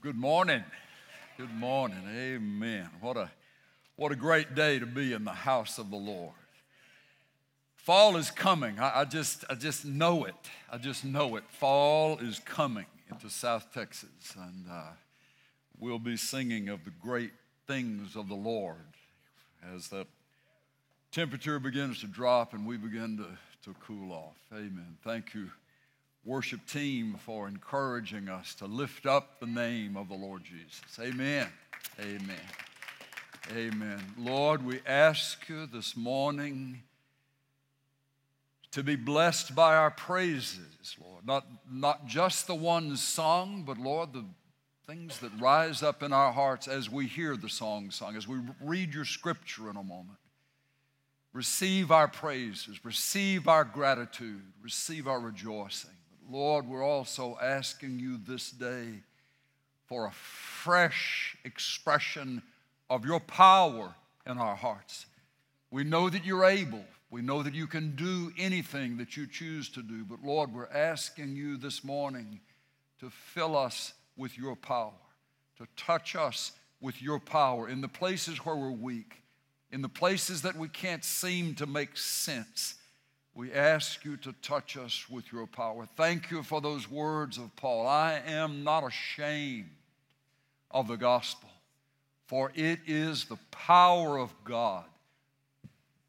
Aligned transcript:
good 0.00 0.16
morning. 0.16 0.62
Good 1.36 1.52
morning. 1.52 2.02
Amen. 2.08 2.88
What 3.00 3.16
a, 3.16 3.30
what 3.96 4.12
a 4.12 4.16
great 4.16 4.54
day 4.54 4.78
to 4.78 4.86
be 4.86 5.12
in 5.12 5.24
the 5.24 5.32
house 5.32 5.78
of 5.78 5.90
the 5.90 5.96
Lord. 5.96 6.34
Fall 7.74 8.16
is 8.16 8.30
coming. 8.30 8.78
I, 8.78 9.00
I 9.00 9.04
just, 9.04 9.44
I 9.50 9.54
just 9.54 9.84
know 9.84 10.24
it. 10.24 10.34
I 10.70 10.78
just 10.78 11.04
know 11.04 11.36
it. 11.36 11.44
Fall 11.48 12.18
is 12.18 12.38
coming 12.40 12.86
into 13.10 13.28
South 13.28 13.72
Texas, 13.74 14.34
and 14.36 14.66
uh, 14.70 14.90
we'll 15.80 15.98
be 15.98 16.16
singing 16.16 16.68
of 16.68 16.84
the 16.84 16.92
great 17.02 17.32
things 17.66 18.14
of 18.14 18.28
the 18.28 18.34
Lord 18.34 18.76
as 19.74 19.88
the 19.88 20.06
temperature 21.10 21.58
begins 21.58 22.00
to 22.00 22.06
drop 22.06 22.52
and 22.52 22.64
we 22.64 22.76
begin 22.76 23.16
to, 23.16 23.26
to 23.64 23.76
cool 23.80 24.12
off. 24.12 24.36
Amen. 24.52 24.96
Thank 25.02 25.34
you 25.34 25.50
worship 26.28 26.60
team 26.66 27.16
for 27.24 27.48
encouraging 27.48 28.28
us 28.28 28.54
to 28.54 28.66
lift 28.66 29.06
up 29.06 29.40
the 29.40 29.46
name 29.46 29.96
of 29.96 30.10
the 30.10 30.14
Lord 30.14 30.44
Jesus. 30.44 30.98
Amen. 31.00 31.48
Amen. 31.98 32.36
Amen. 33.56 33.98
Lord, 34.18 34.62
we 34.62 34.80
ask 34.86 35.48
you 35.48 35.64
this 35.64 35.96
morning 35.96 36.82
to 38.72 38.82
be 38.82 38.94
blessed 38.94 39.54
by 39.54 39.74
our 39.74 39.90
praises, 39.90 40.96
Lord. 41.02 41.26
Not, 41.26 41.46
not 41.72 42.06
just 42.06 42.46
the 42.46 42.54
ones 42.54 43.02
sung, 43.02 43.64
but 43.66 43.78
Lord, 43.78 44.12
the 44.12 44.26
things 44.86 45.20
that 45.20 45.32
rise 45.40 45.82
up 45.82 46.02
in 46.02 46.12
our 46.12 46.30
hearts 46.30 46.68
as 46.68 46.90
we 46.90 47.06
hear 47.06 47.38
the 47.38 47.48
song 47.48 47.90
sung, 47.90 48.16
as 48.16 48.28
we 48.28 48.38
read 48.62 48.92
your 48.92 49.06
scripture 49.06 49.70
in 49.70 49.76
a 49.76 49.82
moment. 49.82 50.18
Receive 51.32 51.90
our 51.90 52.08
praises, 52.08 52.84
receive 52.84 53.48
our 53.48 53.64
gratitude, 53.64 54.42
receive 54.62 55.08
our 55.08 55.20
rejoicing. 55.20 55.97
Lord, 56.30 56.68
we're 56.68 56.84
also 56.84 57.38
asking 57.40 57.98
you 57.98 58.18
this 58.18 58.50
day 58.50 59.00
for 59.86 60.06
a 60.06 60.12
fresh 60.12 61.36
expression 61.44 62.42
of 62.90 63.06
your 63.06 63.20
power 63.20 63.94
in 64.26 64.36
our 64.36 64.54
hearts. 64.54 65.06
We 65.70 65.84
know 65.84 66.10
that 66.10 66.26
you're 66.26 66.44
able. 66.44 66.84
We 67.10 67.22
know 67.22 67.42
that 67.42 67.54
you 67.54 67.66
can 67.66 67.96
do 67.96 68.30
anything 68.36 68.98
that 68.98 69.16
you 69.16 69.26
choose 69.26 69.70
to 69.70 69.82
do. 69.82 70.04
But 70.04 70.22
Lord, 70.22 70.52
we're 70.52 70.68
asking 70.68 71.34
you 71.34 71.56
this 71.56 71.82
morning 71.82 72.40
to 73.00 73.08
fill 73.08 73.56
us 73.56 73.94
with 74.16 74.36
your 74.36 74.56
power, 74.56 74.92
to 75.56 75.66
touch 75.76 76.14
us 76.14 76.52
with 76.80 77.00
your 77.00 77.18
power 77.18 77.70
in 77.70 77.80
the 77.80 77.88
places 77.88 78.44
where 78.44 78.56
we're 78.56 78.70
weak, 78.70 79.22
in 79.70 79.80
the 79.80 79.88
places 79.88 80.42
that 80.42 80.56
we 80.56 80.68
can't 80.68 81.04
seem 81.04 81.54
to 81.54 81.66
make 81.66 81.96
sense. 81.96 82.74
We 83.38 83.52
ask 83.52 84.04
you 84.04 84.16
to 84.16 84.32
touch 84.42 84.76
us 84.76 85.08
with 85.08 85.30
your 85.30 85.46
power. 85.46 85.86
Thank 85.96 86.32
you 86.32 86.42
for 86.42 86.60
those 86.60 86.90
words 86.90 87.38
of 87.38 87.54
Paul. 87.54 87.86
I 87.86 88.20
am 88.26 88.64
not 88.64 88.84
ashamed 88.84 89.70
of 90.72 90.88
the 90.88 90.96
gospel, 90.96 91.48
for 92.26 92.50
it 92.56 92.80
is 92.84 93.26
the 93.26 93.38
power 93.52 94.18
of 94.18 94.34
God 94.42 94.86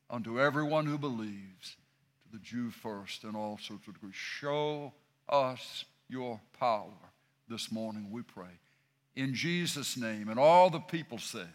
unto 0.10 0.42
everyone 0.42 0.88
who 0.88 0.98
believes, 0.98 1.78
to 2.24 2.32
the 2.32 2.44
Jew 2.44 2.72
first 2.72 3.24
and 3.24 3.36
also 3.36 3.76
to 3.76 3.92
the 3.92 4.00
Greek. 4.00 4.16
Show 4.16 4.92
us 5.30 5.86
your 6.10 6.42
power 6.60 7.12
this 7.48 7.72
morning, 7.72 8.08
we 8.10 8.24
pray. 8.24 8.58
In 9.16 9.36
Jesus' 9.36 9.98
name. 9.98 10.30
And 10.30 10.40
all 10.40 10.72
the 10.72 10.80
people 10.80 11.20
said, 11.20 11.50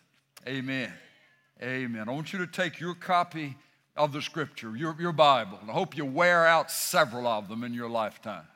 Amen. 0.46 0.92
Amen. 1.60 2.08
I 2.08 2.12
want 2.12 2.32
you 2.32 2.38
to 2.38 2.46
take 2.46 2.78
your 2.78 2.94
copy 2.94 3.56
of 3.96 4.12
the 4.12 4.22
scripture, 4.22 4.76
your, 4.76 4.96
your 4.98 5.12
Bible. 5.12 5.58
And 5.60 5.70
I 5.70 5.74
hope 5.74 5.96
you 5.96 6.04
wear 6.04 6.46
out 6.46 6.70
several 6.70 7.26
of 7.26 7.48
them 7.48 7.62
in 7.62 7.74
your 7.74 7.88
lifetime. 7.88 8.46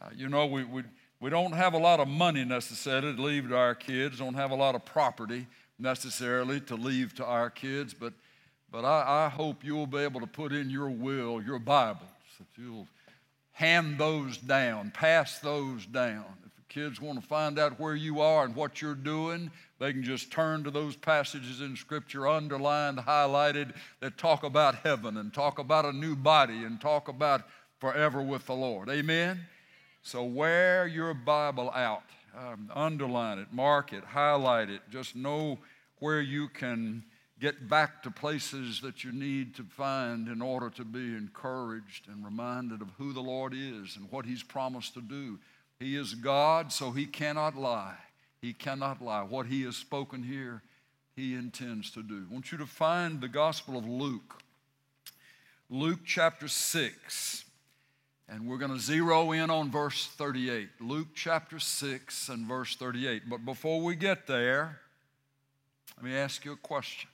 Uh, 0.00 0.08
you 0.14 0.28
know, 0.28 0.46
we, 0.46 0.64
we, 0.64 0.82
we 1.20 1.30
don't 1.30 1.52
have 1.52 1.74
a 1.74 1.78
lot 1.78 2.00
of 2.00 2.08
money 2.08 2.44
necessarily 2.44 3.14
to 3.14 3.22
leave 3.22 3.48
to 3.48 3.56
our 3.56 3.74
kids, 3.74 4.18
don't 4.18 4.34
have 4.34 4.50
a 4.50 4.54
lot 4.54 4.74
of 4.74 4.84
property 4.84 5.46
necessarily 5.78 6.60
to 6.60 6.74
leave 6.74 7.14
to 7.14 7.24
our 7.24 7.50
kids, 7.50 7.94
but, 7.94 8.12
but 8.70 8.84
I, 8.84 9.26
I 9.26 9.28
hope 9.28 9.64
you'll 9.64 9.86
be 9.86 9.98
able 9.98 10.20
to 10.20 10.26
put 10.26 10.52
in 10.52 10.70
your 10.70 10.90
will, 10.90 11.42
your 11.42 11.58
Bibles, 11.58 12.02
that 12.38 12.46
you'll 12.60 12.86
hand 13.52 13.98
those 13.98 14.38
down, 14.38 14.90
pass 14.90 15.38
those 15.38 15.86
down. 15.86 16.24
If 16.46 16.54
the 16.54 16.62
kids 16.68 17.00
want 17.00 17.20
to 17.20 17.26
find 17.26 17.58
out 17.58 17.80
where 17.80 17.96
you 17.96 18.20
are 18.20 18.44
and 18.44 18.54
what 18.54 18.82
you're 18.82 18.94
doing, 18.94 19.50
they 19.78 19.92
can 19.92 20.02
just 20.02 20.32
turn 20.32 20.64
to 20.64 20.70
those 20.70 20.96
passages 20.96 21.60
in 21.60 21.76
Scripture, 21.76 22.26
underlined, 22.26 22.98
highlighted, 22.98 23.74
that 24.00 24.18
talk 24.18 24.42
about 24.42 24.76
heaven 24.76 25.16
and 25.16 25.32
talk 25.32 25.58
about 25.58 25.84
a 25.84 25.92
new 25.92 26.16
body 26.16 26.64
and 26.64 26.80
talk 26.80 27.08
about 27.08 27.42
forever 27.78 28.20
with 28.20 28.46
the 28.46 28.54
Lord. 28.54 28.88
Amen? 28.88 29.40
So 30.02 30.24
wear 30.24 30.86
your 30.86 31.14
Bible 31.14 31.70
out. 31.70 32.02
Um, 32.36 32.70
underline 32.74 33.38
it, 33.38 33.48
mark 33.52 33.92
it, 33.92 34.04
highlight 34.04 34.70
it. 34.70 34.82
Just 34.90 35.16
know 35.16 35.58
where 35.98 36.20
you 36.20 36.48
can 36.48 37.02
get 37.40 37.68
back 37.68 38.02
to 38.02 38.10
places 38.10 38.80
that 38.80 39.02
you 39.02 39.12
need 39.12 39.54
to 39.56 39.64
find 39.64 40.28
in 40.28 40.42
order 40.42 40.70
to 40.70 40.84
be 40.84 41.16
encouraged 41.16 42.08
and 42.08 42.24
reminded 42.24 42.82
of 42.82 42.88
who 42.98 43.12
the 43.12 43.20
Lord 43.20 43.54
is 43.54 43.96
and 43.96 44.10
what 44.10 44.26
He's 44.26 44.42
promised 44.42 44.94
to 44.94 45.00
do. 45.00 45.38
He 45.78 45.96
is 45.96 46.14
God, 46.14 46.72
so 46.72 46.90
He 46.90 47.06
cannot 47.06 47.56
lie. 47.56 47.96
He 48.40 48.52
cannot 48.52 49.02
lie. 49.02 49.22
What 49.22 49.46
he 49.46 49.62
has 49.62 49.76
spoken 49.76 50.22
here, 50.22 50.62
he 51.16 51.34
intends 51.34 51.90
to 51.92 52.02
do. 52.02 52.26
I 52.28 52.32
want 52.32 52.52
you 52.52 52.58
to 52.58 52.66
find 52.66 53.20
the 53.20 53.28
Gospel 53.28 53.76
of 53.76 53.86
Luke, 53.86 54.42
Luke 55.68 56.00
chapter 56.04 56.48
6. 56.48 57.44
And 58.30 58.46
we're 58.46 58.58
going 58.58 58.72
to 58.72 58.78
zero 58.78 59.32
in 59.32 59.48
on 59.48 59.70
verse 59.70 60.06
38. 60.06 60.68
Luke 60.80 61.08
chapter 61.14 61.58
6 61.58 62.28
and 62.28 62.46
verse 62.46 62.76
38. 62.76 63.22
But 63.28 63.46
before 63.46 63.80
we 63.80 63.96
get 63.96 64.26
there, 64.26 64.80
let 65.96 66.04
me 66.04 66.14
ask 66.14 66.44
you 66.44 66.52
a 66.52 66.56
question. 66.56 67.08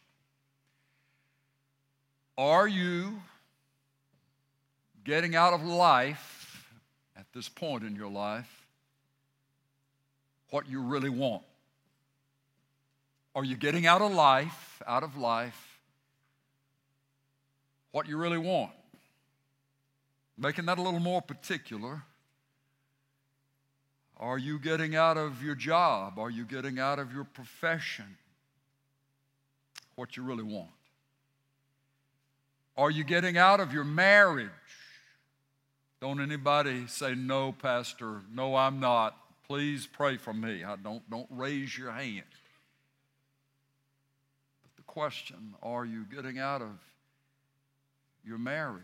Are 2.36 2.66
you 2.66 3.22
getting 5.04 5.36
out 5.36 5.52
of 5.52 5.62
life 5.62 6.68
at 7.16 7.26
this 7.32 7.48
point 7.48 7.84
in 7.84 7.94
your 7.94 8.10
life 8.10 8.63
what 10.54 10.68
you 10.68 10.80
really 10.80 11.10
want? 11.10 11.42
Are 13.34 13.42
you 13.42 13.56
getting 13.56 13.88
out 13.88 14.00
of 14.00 14.12
life, 14.12 14.80
out 14.86 15.02
of 15.02 15.16
life, 15.16 15.80
what 17.90 18.06
you 18.06 18.16
really 18.16 18.38
want? 18.38 18.70
Making 20.38 20.66
that 20.66 20.78
a 20.78 20.80
little 20.80 21.00
more 21.00 21.20
particular. 21.20 22.04
Are 24.16 24.38
you 24.38 24.60
getting 24.60 24.94
out 24.94 25.16
of 25.16 25.42
your 25.42 25.56
job? 25.56 26.20
Are 26.20 26.30
you 26.30 26.44
getting 26.44 26.78
out 26.78 27.00
of 27.00 27.12
your 27.12 27.24
profession 27.24 28.16
what 29.96 30.16
you 30.16 30.22
really 30.22 30.44
want? 30.44 30.70
Are 32.76 32.92
you 32.92 33.02
getting 33.02 33.36
out 33.36 33.58
of 33.58 33.72
your 33.72 33.82
marriage? 33.82 34.50
Don't 36.00 36.20
anybody 36.20 36.86
say, 36.86 37.16
No, 37.16 37.50
Pastor, 37.50 38.20
no, 38.32 38.54
I'm 38.54 38.78
not. 38.78 39.16
Please 39.46 39.86
pray 39.86 40.16
for 40.16 40.32
me. 40.32 40.64
I 40.64 40.76
don't, 40.76 41.08
don't 41.10 41.26
raise 41.30 41.76
your 41.76 41.92
hand. 41.92 42.24
But 44.62 44.76
the 44.76 44.82
question 44.82 45.54
are 45.62 45.84
you 45.84 46.04
getting 46.04 46.38
out 46.38 46.62
of 46.62 46.78
your 48.24 48.38
marriage 48.38 48.82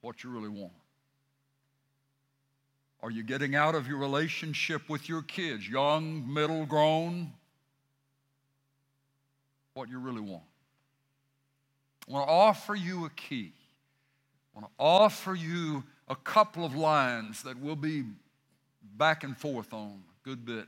what 0.00 0.22
you 0.24 0.30
really 0.30 0.48
want? 0.48 0.72
Are 3.00 3.10
you 3.10 3.22
getting 3.22 3.54
out 3.54 3.74
of 3.74 3.86
your 3.86 3.98
relationship 3.98 4.88
with 4.88 5.08
your 5.08 5.22
kids, 5.22 5.68
young, 5.68 6.32
middle, 6.32 6.66
grown? 6.66 7.32
What 9.74 9.88
you 9.88 10.00
really 10.00 10.20
want? 10.20 10.42
I 12.08 12.12
want 12.12 12.26
to 12.26 12.32
offer 12.32 12.74
you 12.74 13.04
a 13.04 13.10
key. 13.10 13.52
I 14.52 14.60
want 14.60 14.72
to 14.72 14.82
offer 14.82 15.34
you 15.34 15.84
a 16.08 16.16
couple 16.16 16.64
of 16.64 16.74
lines 16.74 17.42
that 17.42 17.58
we'll 17.58 17.76
be 17.76 18.04
back 18.96 19.24
and 19.24 19.36
forth 19.36 19.72
on 19.72 20.02
a 20.08 20.28
good 20.28 20.44
bit 20.44 20.66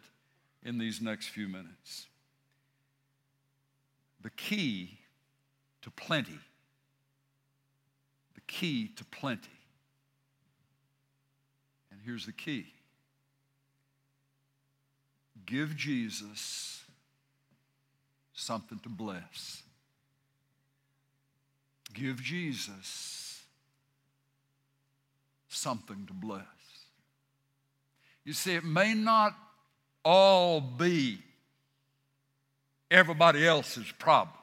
in 0.62 0.78
these 0.78 1.00
next 1.00 1.28
few 1.28 1.48
minutes. 1.48 2.06
The 4.22 4.30
key 4.30 4.98
to 5.82 5.90
plenty. 5.90 6.38
The 8.34 8.40
key 8.46 8.88
to 8.96 9.04
plenty. 9.04 9.48
And 11.90 12.00
here's 12.04 12.26
the 12.26 12.32
key 12.32 12.66
give 15.46 15.74
Jesus 15.74 16.82
something 18.34 18.78
to 18.80 18.88
bless. 18.88 19.62
Give 21.92 22.22
Jesus 22.22 23.29
something 25.54 26.06
to 26.06 26.12
bless. 26.12 26.44
You 28.24 28.32
see, 28.32 28.54
it 28.54 28.64
may 28.64 28.94
not 28.94 29.36
all 30.04 30.60
be 30.60 31.18
everybody 32.90 33.46
else's 33.46 33.90
problem 33.98 34.36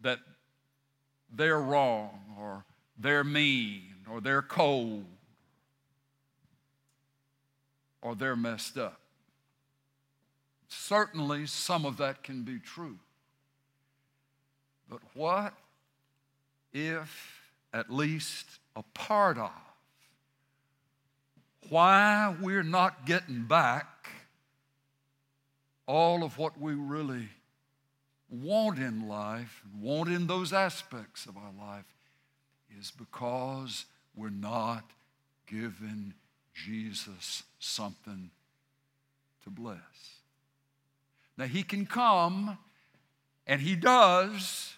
that 0.00 0.18
they're 1.32 1.60
wrong 1.60 2.20
or 2.38 2.64
they're 2.98 3.24
mean 3.24 3.94
or 4.10 4.20
they're 4.20 4.42
cold. 4.42 5.04
or 8.02 8.16
they're 8.16 8.36
messed 8.36 8.76
up. 8.76 9.00
Certainly, 10.68 11.46
some 11.46 11.86
of 11.86 11.96
that 11.98 12.22
can 12.22 12.42
be 12.42 12.58
true. 12.58 12.98
But 14.88 15.00
what 15.14 15.54
if 16.72 17.41
at 17.72 17.90
least 17.90 18.46
a 18.76 18.82
part 18.94 19.38
of 19.38 19.50
why 21.68 22.34
we're 22.40 22.62
not 22.62 23.06
getting 23.06 23.44
back 23.44 24.08
all 25.86 26.22
of 26.22 26.38
what 26.38 26.60
we 26.60 26.74
really 26.74 27.28
want 28.30 28.78
in 28.78 29.08
life, 29.08 29.62
want 29.80 30.08
in 30.08 30.26
those 30.26 30.52
aspects 30.52 31.26
of 31.26 31.36
our 31.36 31.52
life, 31.58 31.84
is 32.78 32.90
because 32.90 33.84
we're 34.16 34.30
not 34.30 34.90
giving 35.46 36.14
Jesus 36.54 37.42
something 37.58 38.30
to 39.44 39.50
bless. 39.50 39.78
Now, 41.36 41.46
He 41.46 41.62
can 41.62 41.86
come, 41.86 42.58
and 43.46 43.60
He 43.60 43.76
does. 43.76 44.74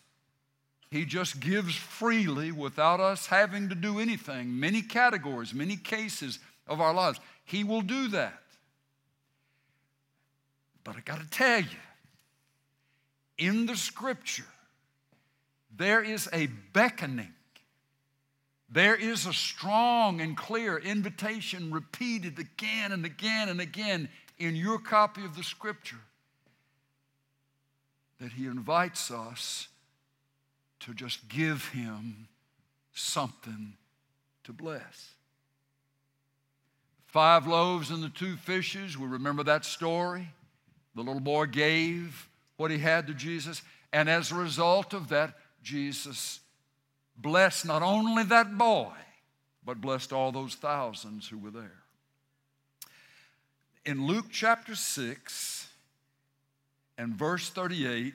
He 0.95 1.05
just 1.05 1.41
gives 1.41 1.75
freely 1.75 2.53
without 2.53 3.01
us 3.01 3.27
having 3.27 3.69
to 3.71 3.75
do 3.75 3.99
anything. 3.99 4.61
Many 4.61 4.81
categories, 4.81 5.53
many 5.53 5.75
cases 5.77 6.39
of 6.69 6.81
our 6.81 6.95
lives. 6.95 7.19
He 7.45 7.65
will 7.65 7.81
do 7.81 8.07
that. 8.11 8.41
But 10.85 10.95
I 10.95 11.01
got 11.01 11.19
to 11.19 11.29
tell 11.29 11.63
you, 11.63 11.67
in 13.39 13.67
the 13.67 13.75
scripture, 13.75 14.47
there 15.77 16.01
is 16.01 16.29
a 16.33 16.47
beckoning. 16.73 17.35
There 18.71 18.95
is 18.95 19.27
a 19.27 19.33
strong 19.33 20.21
and 20.21 20.37
clear 20.37 20.79
invitation 20.79 21.73
repeated 21.73 22.39
again 22.39 22.93
and 22.93 23.05
again 23.05 23.49
and 23.49 23.61
again 23.61 24.09
in 24.39 24.55
your 24.55 24.79
copy 24.79 25.25
of 25.25 25.35
the 25.35 25.43
scripture 25.43 26.05
that 28.21 28.31
he 28.31 28.47
invites 28.47 29.11
us 29.11 29.67
to 30.81 30.95
just 30.95 31.29
give 31.29 31.69
him 31.69 32.29
something 32.93 33.75
to 34.45 34.53
bless. 34.53 35.15
Five 37.07 37.47
loaves 37.47 37.91
and 37.91 38.03
the 38.03 38.09
two 38.09 38.37
fishes, 38.37 38.99
we 38.99 39.07
remember 39.07 39.45
that 39.45 39.65
story. 39.65 40.29
The 40.95 41.03
little 41.03 41.21
boy 41.21 41.47
gave 41.47 42.29
what 42.57 42.71
he 42.71 42.79
had 42.79 43.07
to 43.07 43.15
Jesus, 43.15 43.63
and 43.93 44.09
as 44.09 44.31
a 44.31 44.37
result 44.37 44.93
of 44.93 45.09
that, 45.09 45.35
Jesus 45.63 46.41
blessed 47.17 47.67
not 47.67 47.83
only 47.83 48.25
that 48.25 48.57
boy, 48.59 48.93
but 49.65 49.81
blessed 49.81 50.13
all 50.13 50.33
those 50.33 50.55
thousands 50.55 51.29
who 51.29 51.39
were 51.39 51.51
there. 51.51 51.83
In 53.85 54.07
Luke 54.07 54.27
chapter 54.31 54.75
6 54.75 55.69
and 56.97 57.15
verse 57.15 57.51
38, 57.51 58.15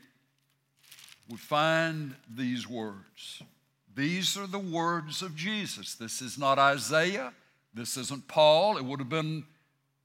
we 1.29 1.37
find 1.37 2.15
these 2.33 2.67
words. 2.67 3.43
These 3.95 4.35
are 4.37 4.47
the 4.47 4.59
words 4.59 5.21
of 5.21 5.35
Jesus. 5.35 5.93
This 5.93 6.21
is 6.21 6.37
not 6.37 6.57
Isaiah. 6.57 7.33
This 7.73 7.97
isn't 7.97 8.27
Paul. 8.27 8.77
It 8.77 8.85
would 8.85 8.99
have 8.99 9.09
been 9.09 9.43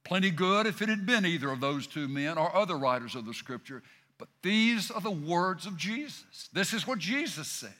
plenty 0.04 0.30
good 0.30 0.66
if 0.66 0.82
it 0.82 0.88
had 0.88 1.06
been 1.06 1.24
either 1.24 1.50
of 1.50 1.60
those 1.60 1.86
two 1.86 2.08
men 2.08 2.36
or 2.36 2.54
other 2.54 2.76
writers 2.76 3.14
of 3.14 3.24
the 3.24 3.32
scripture. 3.32 3.82
But 4.18 4.28
these 4.42 4.90
are 4.90 5.00
the 5.00 5.10
words 5.10 5.66
of 5.66 5.76
Jesus. 5.76 6.48
This 6.52 6.72
is 6.72 6.86
what 6.86 6.98
Jesus 6.98 7.48
says 7.48 7.70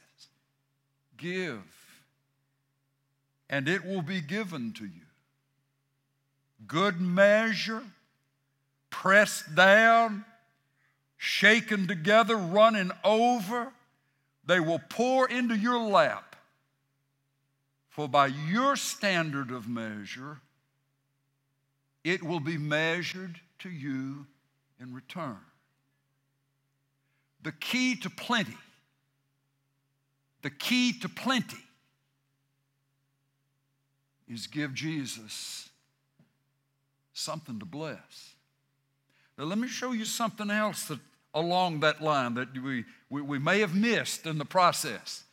Give, 1.17 1.63
and 3.49 3.69
it 3.69 3.85
will 3.85 4.01
be 4.01 4.21
given 4.21 4.73
to 4.73 4.85
you. 4.85 5.01
Good 6.67 6.99
measure, 6.99 7.83
pressed 8.89 9.55
down, 9.55 10.25
shaken 11.25 11.87
together, 11.87 12.35
running 12.35 12.91
over, 13.03 13.71
they 14.45 14.59
will 14.59 14.79
pour 14.89 15.27
into 15.27 15.55
your 15.55 15.79
lap. 15.79 16.35
For 17.89 18.07
by 18.07 18.27
your 18.27 18.75
standard 18.75 19.49
of 19.49 19.67
measure, 19.67 20.37
it 22.03 22.21
will 22.21 22.39
be 22.39 22.57
measured 22.57 23.39
to 23.59 23.69
you 23.69 24.27
in 24.79 24.93
return. 24.93 25.39
The 27.41 27.53
key 27.53 27.95
to 27.97 28.09
plenty, 28.09 28.57
the 30.43 30.51
key 30.51 30.93
to 30.99 31.09
plenty 31.09 31.57
is 34.27 34.45
give 34.45 34.73
Jesus 34.73 35.69
something 37.13 37.57
to 37.59 37.65
bless. 37.65 38.35
Now, 39.37 39.45
let 39.45 39.57
me 39.57 39.67
show 39.67 39.91
you 39.91 40.05
something 40.05 40.51
else 40.51 40.85
that 40.85 40.99
along 41.35 41.81
that 41.81 42.01
line 42.01 42.33
that 42.35 42.57
we, 42.57 42.85
we, 43.09 43.21
we 43.21 43.37
may 43.37 43.59
have 43.59 43.75
missed 43.75 44.25
in 44.25 44.39
the 44.39 44.45
process. 44.45 45.25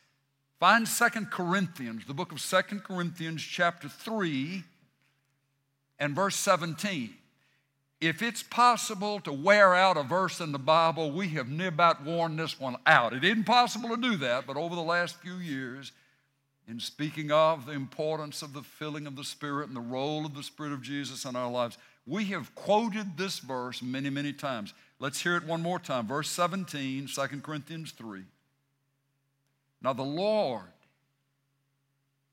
Find 0.58 0.86
Second 0.86 1.30
Corinthians, 1.30 2.04
the 2.06 2.14
book 2.14 2.32
of 2.32 2.40
Second 2.40 2.84
Corinthians, 2.84 3.42
chapter 3.42 3.88
3, 3.88 4.64
and 5.98 6.14
verse 6.14 6.36
17. 6.36 7.14
If 8.00 8.20
it's 8.20 8.42
possible 8.42 9.20
to 9.20 9.32
wear 9.32 9.74
out 9.74 9.96
a 9.96 10.02
verse 10.02 10.40
in 10.40 10.50
the 10.50 10.58
Bible, 10.58 11.12
we 11.12 11.28
have 11.30 11.48
near 11.48 11.68
about 11.68 12.04
worn 12.04 12.36
this 12.36 12.58
one 12.58 12.76
out. 12.84 13.12
It 13.12 13.22
isn't 13.22 13.44
possible 13.44 13.90
to 13.90 13.96
do 13.96 14.16
that, 14.16 14.44
but 14.44 14.56
over 14.56 14.74
the 14.74 14.82
last 14.82 15.16
few 15.16 15.36
years, 15.36 15.92
in 16.68 16.80
speaking 16.80 17.30
of 17.30 17.66
the 17.66 17.72
importance 17.72 18.42
of 18.42 18.52
the 18.52 18.62
filling 18.62 19.06
of 19.06 19.14
the 19.14 19.24
Spirit 19.24 19.68
and 19.68 19.76
the 19.76 19.80
role 19.80 20.26
of 20.26 20.34
the 20.34 20.42
Spirit 20.42 20.72
of 20.72 20.82
Jesus 20.82 21.24
in 21.24 21.36
our 21.36 21.50
lives, 21.50 21.78
we 22.06 22.24
have 22.26 22.54
quoted 22.54 23.16
this 23.16 23.38
verse 23.38 23.82
many, 23.82 24.10
many 24.10 24.32
times. 24.32 24.74
Let's 25.02 25.20
hear 25.20 25.36
it 25.36 25.44
one 25.44 25.62
more 25.62 25.80
time. 25.80 26.06
Verse 26.06 26.30
17, 26.30 27.08
2 27.08 27.40
Corinthians 27.42 27.90
3. 27.90 28.22
Now, 29.82 29.92
the 29.92 30.04
Lord 30.04 30.62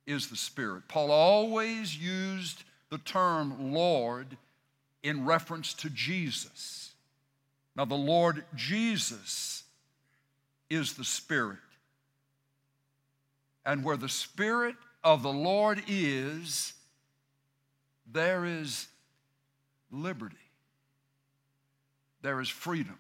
is 0.06 0.28
the 0.28 0.36
Spirit. 0.36 0.84
Paul 0.88 1.10
always 1.10 1.98
used 1.98 2.64
the 2.92 3.00
term 3.00 3.74
Lord 3.74 4.38
in 5.02 5.26
reference 5.26 5.74
to 5.74 5.90
Jesus. 5.90 6.92
Now, 7.76 7.86
the 7.86 7.96
Lord 7.96 8.46
Jesus 8.54 9.64
is 10.70 10.94
the 10.94 11.04
Spirit. 11.04 11.58
And 13.66 13.84
where 13.84 13.98
the 13.98 14.08
Spirit 14.08 14.76
of 15.04 15.24
the 15.24 15.34
Lord 15.34 15.82
is, 15.88 16.74
there 18.06 18.46
is 18.46 18.90
liberty, 19.90 20.36
there 22.22 22.40
is 22.42 22.50
freedom. 22.50 22.98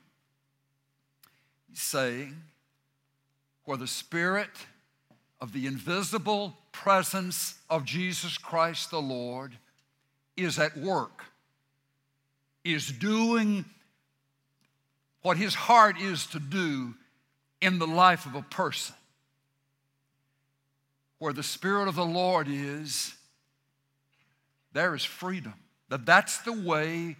He's 1.70 1.82
saying, 1.82 2.36
where 3.66 3.78
the 3.78 3.88
Spirit 3.88 4.50
of 5.40 5.54
the 5.54 5.68
invisible 5.68 6.58
presence 6.72 7.56
of 7.70 7.86
Jesus 7.86 8.38
Christ 8.38 8.92
the 8.92 9.02
Lord 9.02 9.58
is 10.36 10.58
at 10.58 10.78
work, 10.78 11.26
is 12.64 12.92
doing 12.92 13.66
what 15.22 15.38
his 15.38 15.54
heart 15.54 16.00
is 16.00 16.26
to 16.28 16.40
do 16.40 16.96
in 17.62 17.80
the 17.80 17.88
life 17.88 18.26
of 18.26 18.36
a 18.36 18.42
person. 18.42 18.96
Where 21.20 21.34
the 21.34 21.44
Spirit 21.44 21.88
of 21.88 21.96
the 21.96 22.06
Lord 22.06 22.48
is, 22.50 23.14
there 24.72 24.96
is 24.96 25.04
freedom. 25.04 25.54
That 25.90 26.06
that's 26.06 26.40
the 26.40 26.54
way 26.54 27.18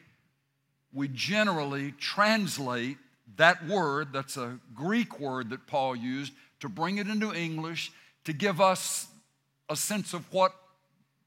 we 0.94 1.08
generally 1.08 1.94
translate 2.00 2.98
that 3.38 3.66
word, 3.68 4.10
that's 4.12 4.38
a 4.38 4.60
Greek 4.76 5.20
word 5.20 5.52
that 5.52 5.68
Paul 5.68 5.96
used, 5.96 6.34
to 6.60 6.70
bring 6.70 6.98
it 6.98 7.08
into 7.08 7.34
English, 7.34 7.92
to 8.26 8.34
give 8.34 8.60
us 8.60 9.08
a 9.70 9.76
sense 9.76 10.14
of 10.14 10.32
what 10.34 10.54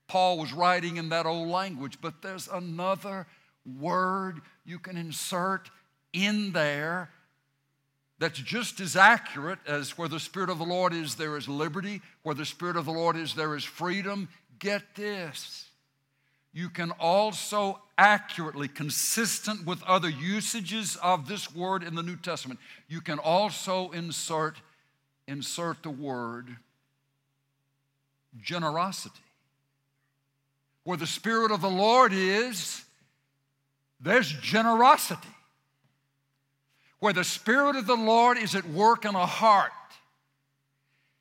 Paul 0.09 0.39
was 0.39 0.53
writing 0.53 0.97
in 0.97 1.09
that 1.11 1.27
old 1.27 1.49
language. 1.49 1.99
But 2.01 2.21
there's 2.23 2.49
another 2.49 3.27
word 3.81 4.41
you 4.65 4.79
can 4.79 4.97
insert 4.97 5.71
in 6.13 6.53
there 6.53 7.11
that's 8.19 8.39
just 8.39 8.79
as 8.81 8.95
accurate 8.95 9.59
as 9.67 9.97
where 9.97 10.09
the 10.09 10.21
Spirit 10.21 10.51
of 10.51 10.59
the 10.59 10.65
Lord 10.65 10.93
is, 10.93 11.15
there 11.15 11.37
is 11.37 11.49
liberty. 11.49 12.03
Where 12.23 12.35
the 12.35 12.45
Spirit 12.45 12.77
of 12.77 12.85
the 12.85 12.93
Lord 12.93 13.17
is, 13.17 13.35
there 13.35 13.57
is 13.57 13.65
freedom. 13.65 14.29
Get 14.59 14.83
this. 14.95 15.67
You 16.53 16.69
can 16.69 16.91
also 16.93 17.81
accurately, 17.97 18.69
consistent 18.69 19.65
with 19.65 19.83
other 19.85 20.09
usages 20.09 20.97
of 20.97 21.29
this 21.29 21.55
word 21.55 21.83
in 21.83 21.95
the 21.95 22.03
New 22.03 22.17
Testament, 22.17 22.61
you 22.89 23.01
can 23.01 23.19
also 23.19 23.91
insert, 23.91 24.57
insert 25.27 25.83
the 25.83 25.91
word 25.91 26.57
generosity. 28.43 29.15
Where 30.85 30.97
the 30.97 31.07
Spirit 31.07 31.53
of 31.53 31.61
the 31.61 31.71
Lord 31.71 32.13
is, 32.13 32.85
there's 34.01 34.33
generosity. 34.33 35.29
Where 36.99 37.13
the 37.13 37.25
Spirit 37.25 37.77
of 37.77 37.87
the 37.87 37.97
Lord 37.97 38.37
is 38.37 38.55
at 38.55 38.69
work 38.69 39.05
in 39.05 39.15
a 39.15 39.27
heart, 39.27 39.73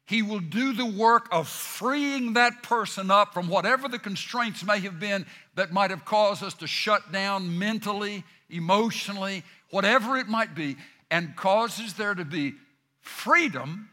He 0.05 0.21
will 0.21 0.39
do 0.39 0.73
the 0.73 0.85
work 0.85 1.27
of 1.31 1.47
freeing 1.47 2.33
that 2.33 2.63
person 2.63 3.09
up 3.09 3.33
from 3.33 3.47
whatever 3.47 3.87
the 3.87 3.99
constraints 3.99 4.63
may 4.63 4.79
have 4.79 4.99
been 4.99 5.25
that 5.55 5.71
might 5.71 5.89
have 5.89 6.05
caused 6.05 6.43
us 6.43 6.53
to 6.55 6.67
shut 6.67 7.11
down 7.11 7.57
mentally, 7.57 8.23
emotionally, 8.49 9.43
whatever 9.69 10.17
it 10.17 10.27
might 10.27 10.53
be, 10.53 10.75
and 11.09 11.35
causes 11.35 11.93
there 11.93 12.15
to 12.15 12.25
be 12.25 12.55
freedom 12.99 13.89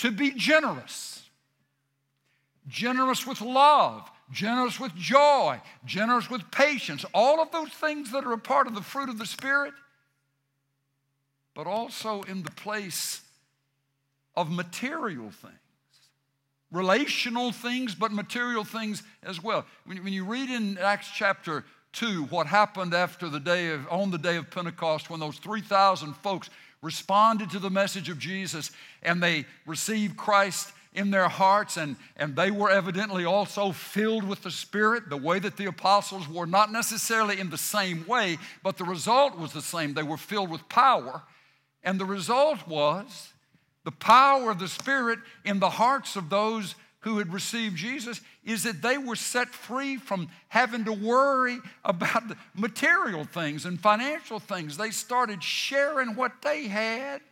to 0.00 0.10
be 0.10 0.30
generous. 0.30 1.28
Generous 2.66 3.26
with 3.26 3.40
love, 3.42 4.10
generous 4.32 4.80
with 4.80 4.94
joy, 4.94 5.60
generous 5.84 6.30
with 6.30 6.50
patience, 6.50 7.04
all 7.12 7.40
of 7.40 7.50
those 7.50 7.70
things 7.70 8.10
that 8.12 8.24
are 8.24 8.32
a 8.32 8.38
part 8.38 8.66
of 8.66 8.74
the 8.74 8.82
fruit 8.82 9.08
of 9.08 9.18
the 9.18 9.26
Spirit, 9.26 9.74
but 11.54 11.66
also 11.66 12.22
in 12.22 12.42
the 12.42 12.50
place 12.52 13.20
of 14.40 14.50
material 14.50 15.30
things. 15.30 15.54
Relational 16.72 17.52
things, 17.52 17.94
but 17.94 18.12
material 18.12 18.64
things 18.64 19.02
as 19.22 19.42
well. 19.42 19.66
When, 19.84 20.02
when 20.02 20.12
you 20.12 20.24
read 20.24 20.48
in 20.48 20.78
Acts 20.78 21.10
chapter 21.14 21.64
2 21.92 22.24
what 22.24 22.46
happened 22.46 22.94
after 22.94 23.28
the 23.28 23.40
day 23.40 23.70
of, 23.72 23.86
on 23.90 24.10
the 24.10 24.18
day 24.18 24.36
of 24.36 24.50
Pentecost 24.50 25.10
when 25.10 25.20
those 25.20 25.36
3,000 25.38 26.14
folks 26.14 26.48
responded 26.80 27.50
to 27.50 27.58
the 27.58 27.70
message 27.70 28.08
of 28.08 28.18
Jesus 28.18 28.70
and 29.02 29.22
they 29.22 29.44
received 29.66 30.16
Christ 30.16 30.72
in 30.92 31.10
their 31.12 31.28
hearts, 31.28 31.76
and, 31.76 31.94
and 32.16 32.34
they 32.34 32.50
were 32.50 32.68
evidently 32.68 33.24
also 33.24 33.70
filled 33.70 34.24
with 34.24 34.42
the 34.42 34.50
Spirit, 34.50 35.08
the 35.08 35.16
way 35.16 35.38
that 35.38 35.56
the 35.56 35.66
apostles 35.66 36.28
were, 36.28 36.46
not 36.46 36.72
necessarily 36.72 37.38
in 37.38 37.48
the 37.48 37.58
same 37.58 38.04
way, 38.08 38.38
but 38.64 38.76
the 38.76 38.84
result 38.84 39.38
was 39.38 39.52
the 39.52 39.62
same. 39.62 39.94
They 39.94 40.02
were 40.02 40.16
filled 40.16 40.50
with 40.50 40.68
power, 40.68 41.22
and 41.84 42.00
the 42.00 42.04
result 42.04 42.66
was 42.66 43.32
the 43.84 43.90
power 43.90 44.50
of 44.50 44.58
the 44.58 44.68
Spirit 44.68 45.18
in 45.44 45.58
the 45.58 45.70
hearts 45.70 46.16
of 46.16 46.28
those 46.28 46.74
who 47.00 47.18
had 47.18 47.32
received 47.32 47.76
Jesus 47.76 48.20
is 48.44 48.62
that 48.64 48.82
they 48.82 48.98
were 48.98 49.16
set 49.16 49.48
free 49.48 49.96
from 49.96 50.28
having 50.48 50.84
to 50.84 50.92
worry 50.92 51.58
about 51.84 52.24
material 52.54 53.24
things 53.24 53.64
and 53.64 53.80
financial 53.80 54.38
things. 54.38 54.76
They 54.76 54.90
started 54.90 55.42
sharing 55.42 56.14
what 56.14 56.42
they 56.42 56.68
had 56.68 57.22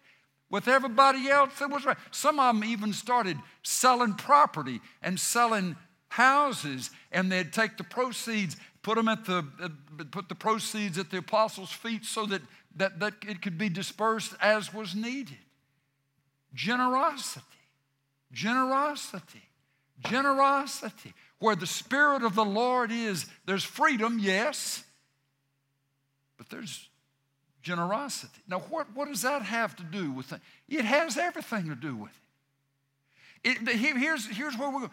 with 0.51 0.69
everybody 0.69 1.29
else 1.29 1.59
that 1.59 1.71
was 1.71 1.85
right. 1.85 1.99
Some 2.11 2.41
of 2.41 2.55
them 2.55 2.65
even 2.65 2.95
started 2.95 3.37
selling 3.63 4.15
property 4.15 4.81
and 5.03 5.21
selling 5.21 5.77
houses, 6.09 6.91
and 7.13 7.31
they'd 7.31 7.53
take 7.53 7.77
the 7.77 7.85
proceeds, 7.85 8.57
put 8.83 8.97
them 8.97 9.09
at 9.09 9.27
the 9.27 9.45
uh, 9.63 9.69
put 10.11 10.31
the 10.31 10.35
proceeds 10.35 10.97
at 10.97 11.11
the 11.11 11.19
apostles' 11.19 11.71
feet 11.71 12.05
so 12.05 12.25
that, 12.25 12.41
that, 12.77 12.99
that 13.01 13.15
it 13.27 13.43
could 13.43 13.59
be 13.59 13.69
dispersed 13.69 14.33
as 14.41 14.73
was 14.73 14.95
needed. 14.95 15.37
Generosity. 16.55 17.45
Generosity. 18.33 19.43
Generosity. 20.07 21.15
Where 21.39 21.57
the 21.57 21.67
Spirit 21.67 22.23
of 22.23 22.35
the 22.35 22.45
Lord 22.45 22.91
is, 22.91 23.27
there's 23.47 23.65
freedom, 23.65 24.19
yes, 24.21 24.83
but 26.37 26.49
there's 26.49 26.89
generosity. 27.63 28.41
Now, 28.49 28.61
what, 28.61 28.87
what 28.95 29.09
does 29.09 29.23
that 29.23 29.43
have 29.43 29.77
to 29.77 29.83
do 29.83 30.11
with 30.11 30.33
it? 30.33 30.41
It 30.69 30.85
has 30.85 31.19
everything 31.19 31.69
to 31.69 31.75
do 31.75 31.95
with 31.97 32.13
it. 33.45 33.59
it 33.63 33.77
here's, 33.77 34.27
here's 34.27 34.57
where 34.57 34.71
we're 34.71 34.81
going. 34.81 34.91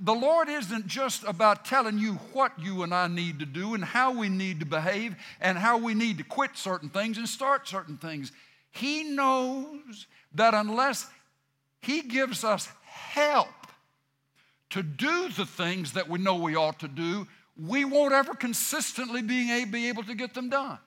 The 0.00 0.14
Lord 0.14 0.48
isn't 0.48 0.86
just 0.86 1.24
about 1.24 1.64
telling 1.64 1.98
you 1.98 2.14
what 2.32 2.52
you 2.58 2.82
and 2.82 2.92
I 2.92 3.06
need 3.06 3.38
to 3.38 3.46
do 3.46 3.74
and 3.74 3.84
how 3.84 4.12
we 4.12 4.28
need 4.28 4.60
to 4.60 4.66
behave 4.66 5.14
and 5.40 5.56
how 5.56 5.78
we 5.78 5.94
need 5.94 6.18
to 6.18 6.24
quit 6.24 6.56
certain 6.56 6.88
things 6.88 7.16
and 7.16 7.28
start 7.28 7.68
certain 7.68 7.96
things. 7.96 8.32
He 8.70 9.04
knows 9.04 10.06
that 10.34 10.54
unless 10.54 11.06
He 11.80 12.02
gives 12.02 12.44
us 12.44 12.68
help 12.82 13.48
to 14.70 14.82
do 14.82 15.28
the 15.30 15.46
things 15.46 15.92
that 15.92 16.08
we 16.08 16.18
know 16.18 16.36
we 16.36 16.56
ought 16.56 16.78
to 16.80 16.88
do, 16.88 17.26
we 17.56 17.84
won't 17.84 18.12
ever 18.12 18.34
consistently 18.34 19.22
be 19.22 19.88
able 19.88 20.04
to 20.04 20.14
get 20.14 20.34
them 20.34 20.50
done. 20.50 20.78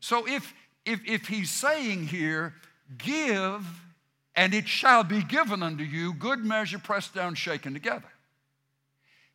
So 0.00 0.26
if, 0.26 0.52
if, 0.84 1.00
if 1.06 1.28
he's 1.28 1.50
saying 1.50 2.08
here, 2.08 2.54
give 2.98 3.64
and 4.34 4.52
it 4.54 4.66
shall 4.66 5.04
be 5.04 5.22
given 5.22 5.62
unto 5.62 5.84
you, 5.84 6.14
good 6.14 6.44
measure 6.44 6.78
pressed 6.78 7.14
down, 7.14 7.34
shaken 7.34 7.72
together. 7.72 8.08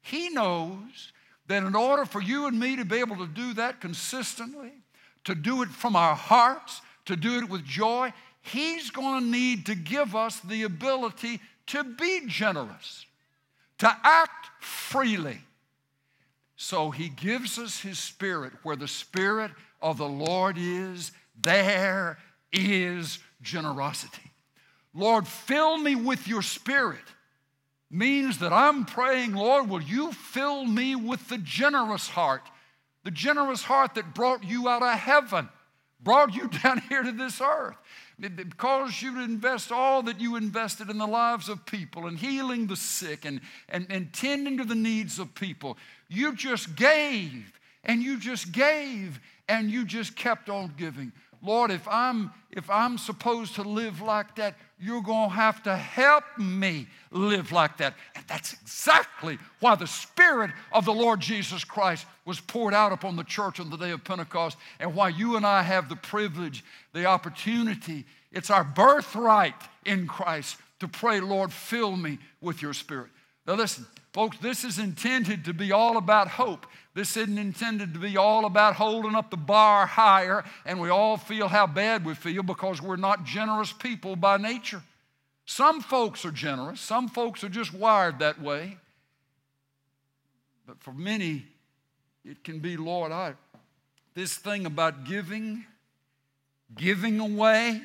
He 0.01 0.29
knows 0.29 1.13
that 1.47 1.63
in 1.63 1.75
order 1.75 2.05
for 2.05 2.21
you 2.21 2.47
and 2.47 2.59
me 2.59 2.75
to 2.75 2.85
be 2.85 2.97
able 2.97 3.17
to 3.17 3.27
do 3.27 3.53
that 3.53 3.79
consistently, 3.79 4.73
to 5.23 5.35
do 5.35 5.61
it 5.61 5.69
from 5.69 5.95
our 5.95 6.15
hearts, 6.15 6.81
to 7.05 7.15
do 7.15 7.37
it 7.37 7.49
with 7.49 7.63
joy, 7.63 8.11
He's 8.47 8.91
going 8.91 9.23
to 9.23 9.29
need 9.29 9.65
to 9.67 9.75
give 9.75 10.15
us 10.15 10.39
the 10.39 10.63
ability 10.63 11.39
to 11.67 11.83
be 11.83 12.21
generous, 12.27 13.05
to 13.79 13.95
act 14.03 14.49
freely. 14.59 15.39
So 16.55 16.91
He 16.91 17.09
gives 17.09 17.59
us 17.59 17.81
His 17.81 17.99
Spirit 17.99 18.53
where 18.63 18.75
the 18.75 18.87
Spirit 18.87 19.51
of 19.81 19.97
the 19.97 20.07
Lord 20.07 20.57
is, 20.57 21.11
there 21.39 22.17
is 22.51 23.19
generosity. 23.41 24.31
Lord, 24.93 25.27
fill 25.27 25.77
me 25.77 25.95
with 25.95 26.27
your 26.27 26.41
spirit 26.41 27.03
means 27.89 28.39
that 28.39 28.51
I'm 28.51 28.85
praying, 28.85 29.33
Lord, 29.33 29.69
will 29.69 29.81
you 29.81 30.11
fill 30.11 30.65
me 30.65 30.95
with 30.95 31.29
the 31.29 31.37
generous 31.37 32.07
heart, 32.09 32.41
the 33.03 33.11
generous 33.11 33.63
heart 33.63 33.95
that 33.95 34.13
brought 34.13 34.43
you 34.43 34.67
out 34.67 34.83
of 34.83 34.97
heaven, 34.97 35.49
brought 36.01 36.33
you 36.33 36.47
down 36.63 36.79
here 36.89 37.03
to 37.03 37.11
this 37.11 37.39
earth. 37.41 37.77
It 38.19 38.57
caused 38.57 39.01
you 39.01 39.13
to 39.15 39.21
invest 39.21 39.71
all 39.71 40.01
that 40.03 40.19
you 40.19 40.37
invested 40.37 40.89
in 40.89 40.97
the 40.97 41.05
lives 41.05 41.49
of 41.49 41.65
people 41.67 42.07
and 42.07 42.17
healing 42.17 42.65
the 42.65 42.75
sick 42.75 43.25
and, 43.25 43.41
and, 43.69 43.85
and 43.91 44.11
tending 44.11 44.57
to 44.57 44.63
the 44.63 44.75
needs 44.75 45.19
of 45.19 45.35
people. 45.35 45.77
You 46.07 46.33
just 46.33 46.75
gave 46.75 47.59
and 47.83 48.01
you 48.01 48.19
just 48.19 48.51
gave 48.51 49.19
and 49.47 49.69
you 49.69 49.85
just 49.85 50.15
kept 50.15 50.49
on 50.49 50.73
giving. 50.77 51.11
Lord, 51.43 51.69
if 51.69 51.87
I'm 51.87 52.31
if 52.49 52.69
I'm 52.71 52.97
supposed 52.97 53.55
to 53.55 53.61
live 53.61 54.01
like 54.01 54.35
that, 54.37 54.55
you're 54.79 55.01
going 55.01 55.29
to 55.29 55.35
have 55.35 55.63
to 55.63 55.75
help 55.75 56.23
me 56.37 56.87
live 57.11 57.51
like 57.51 57.77
that. 57.77 57.95
And 58.15 58.23
that's 58.27 58.53
exactly 58.53 59.39
why 59.59 59.75
the 59.75 59.87
Spirit 59.87 60.51
of 60.71 60.85
the 60.85 60.93
Lord 60.93 61.19
Jesus 61.19 61.63
Christ 61.63 62.05
was 62.25 62.39
poured 62.39 62.73
out 62.73 62.91
upon 62.91 63.15
the 63.15 63.23
church 63.23 63.59
on 63.59 63.69
the 63.69 63.77
day 63.77 63.91
of 63.91 64.03
Pentecost, 64.03 64.57
and 64.79 64.93
why 64.93 65.09
you 65.09 65.35
and 65.35 65.45
I 65.45 65.63
have 65.63 65.89
the 65.89 65.95
privilege, 65.95 66.63
the 66.93 67.05
opportunity, 67.05 68.05
it's 68.31 68.49
our 68.49 68.63
birthright 68.63 69.55
in 69.85 70.05
Christ 70.05 70.57
to 70.79 70.87
pray, 70.87 71.19
Lord, 71.21 71.51
fill 71.51 71.95
me 71.95 72.19
with 72.41 72.61
your 72.61 72.73
Spirit. 72.73 73.09
Now, 73.47 73.53
listen, 73.53 73.87
folks, 74.11 74.37
this 74.39 74.65
is 74.65 74.77
intended 74.77 75.45
to 75.45 75.53
be 75.53 75.71
all 75.71 75.95
about 75.95 76.27
hope. 76.27 76.67
This 76.93 77.15
isn't 77.15 77.37
intended 77.37 77.93
to 77.93 77.99
be 77.99 78.17
all 78.17 78.45
about 78.45 78.75
holding 78.75 79.15
up 79.15 79.31
the 79.31 79.37
bar 79.37 79.85
higher 79.85 80.43
and 80.65 80.81
we 80.81 80.89
all 80.89 81.15
feel 81.15 81.47
how 81.47 81.65
bad 81.65 82.03
we 82.03 82.13
feel 82.13 82.43
because 82.43 82.81
we're 82.81 82.97
not 82.97 83.23
generous 83.23 83.71
people 83.71 84.15
by 84.15 84.37
nature. 84.37 84.83
Some 85.45 85.79
folks 85.79 86.25
are 86.25 86.31
generous, 86.31 86.81
some 86.81 87.07
folks 87.07 87.43
are 87.43 87.49
just 87.49 87.73
wired 87.73 88.19
that 88.19 88.41
way. 88.41 88.77
But 90.65 90.83
for 90.83 90.91
many, 90.91 91.45
it 92.25 92.43
can 92.43 92.59
be, 92.59 92.75
Lord, 92.75 93.13
I, 93.13 93.35
this 94.13 94.35
thing 94.35 94.65
about 94.65 95.05
giving, 95.05 95.63
giving 96.75 97.21
away, 97.21 97.81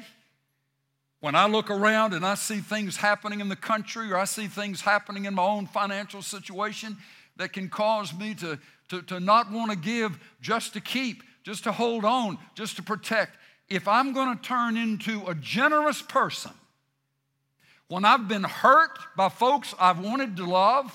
when 1.23 1.35
I 1.35 1.47
look 1.47 1.71
around 1.71 2.13
and 2.13 2.27
I 2.27 2.35
see 2.35 2.59
things 2.59 2.99
happening 2.99 3.41
in 3.41 3.49
the 3.49 3.57
country 3.57 4.13
or 4.13 4.19
I 4.19 4.27
see 4.27 4.47
things 4.47 4.83
happening 4.83 5.25
in 5.25 5.35
my 5.35 5.43
own 5.43 5.67
financial 5.67 6.21
situation 6.21 6.99
that 7.39 7.55
can 7.55 7.71
cause 7.71 8.13
me 8.13 8.35
to 8.35 8.59
to, 8.93 9.01
to 9.01 9.21
not 9.21 9.51
want 9.51 9.71
to 9.71 9.77
give 9.77 10.19
just 10.43 10.75
to 10.75 10.81
keep, 10.81 11.23
just 11.45 11.65
to 11.65 11.73
hold 11.73 12.05
on, 12.05 12.37
just 12.55 12.77
to 12.77 12.83
protect. 12.83 13.39
If 13.71 13.89
I'm 13.89 14.13
going 14.13 14.37
to 14.37 14.43
turn 14.43 14.77
into 14.77 15.27
a 15.27 15.35
generous 15.35 16.03
person, 16.03 16.51
when 17.89 18.05
I've 18.05 18.29
been 18.29 18.45
hurt 18.45 18.99
by 19.17 19.31
folks 19.31 19.75
I've 19.81 19.99
wanted 19.99 20.37
to 20.37 20.45
love, 20.45 20.95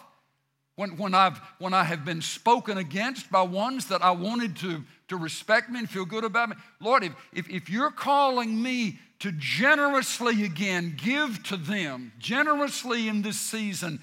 when, 0.75 0.95
when, 0.97 1.15
I've, 1.15 1.39
when 1.57 1.73
I 1.73 1.83
have 1.83 2.05
been 2.05 2.21
spoken 2.21 2.77
against 2.77 3.31
by 3.31 3.41
ones 3.41 3.87
that 3.87 4.03
I 4.03 4.11
wanted 4.11 4.55
to, 4.57 4.83
to 5.07 5.17
respect 5.17 5.69
me 5.69 5.79
and 5.79 5.89
feel 5.89 6.05
good 6.05 6.23
about 6.23 6.49
me, 6.49 6.55
Lord, 6.79 7.03
if, 7.03 7.13
if, 7.33 7.49
if 7.49 7.69
you're 7.69 7.91
calling 7.91 8.61
me 8.61 8.99
to 9.19 9.31
generously 9.31 10.43
again 10.43 10.95
give 10.97 11.41
to 11.43 11.57
them, 11.57 12.11
generously 12.19 13.07
in 13.07 13.21
this 13.21 13.39
season, 13.39 13.99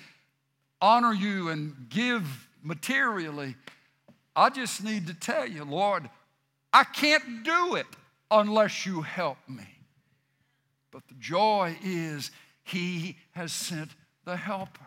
honor 0.81 1.13
you 1.13 1.51
and 1.51 1.87
give 1.89 2.49
materially, 2.63 3.57
I 4.35 4.51
just 4.51 4.83
need 4.83 5.07
to 5.07 5.15
tell 5.15 5.47
you, 5.47 5.65
Lord, 5.65 6.09
I 6.73 6.85
can't 6.85 7.45
do 7.45 7.77
it 7.77 7.87
unless 8.31 8.85
you 8.85 9.03
help 9.03 9.39
me. 9.49 9.69
But 10.91 11.07
the 11.09 11.15
joy 11.15 11.77
is 11.85 12.31
He 12.65 13.17
has 13.33 13.53
sent 13.53 13.91
the 14.25 14.37
helper. 14.37 14.87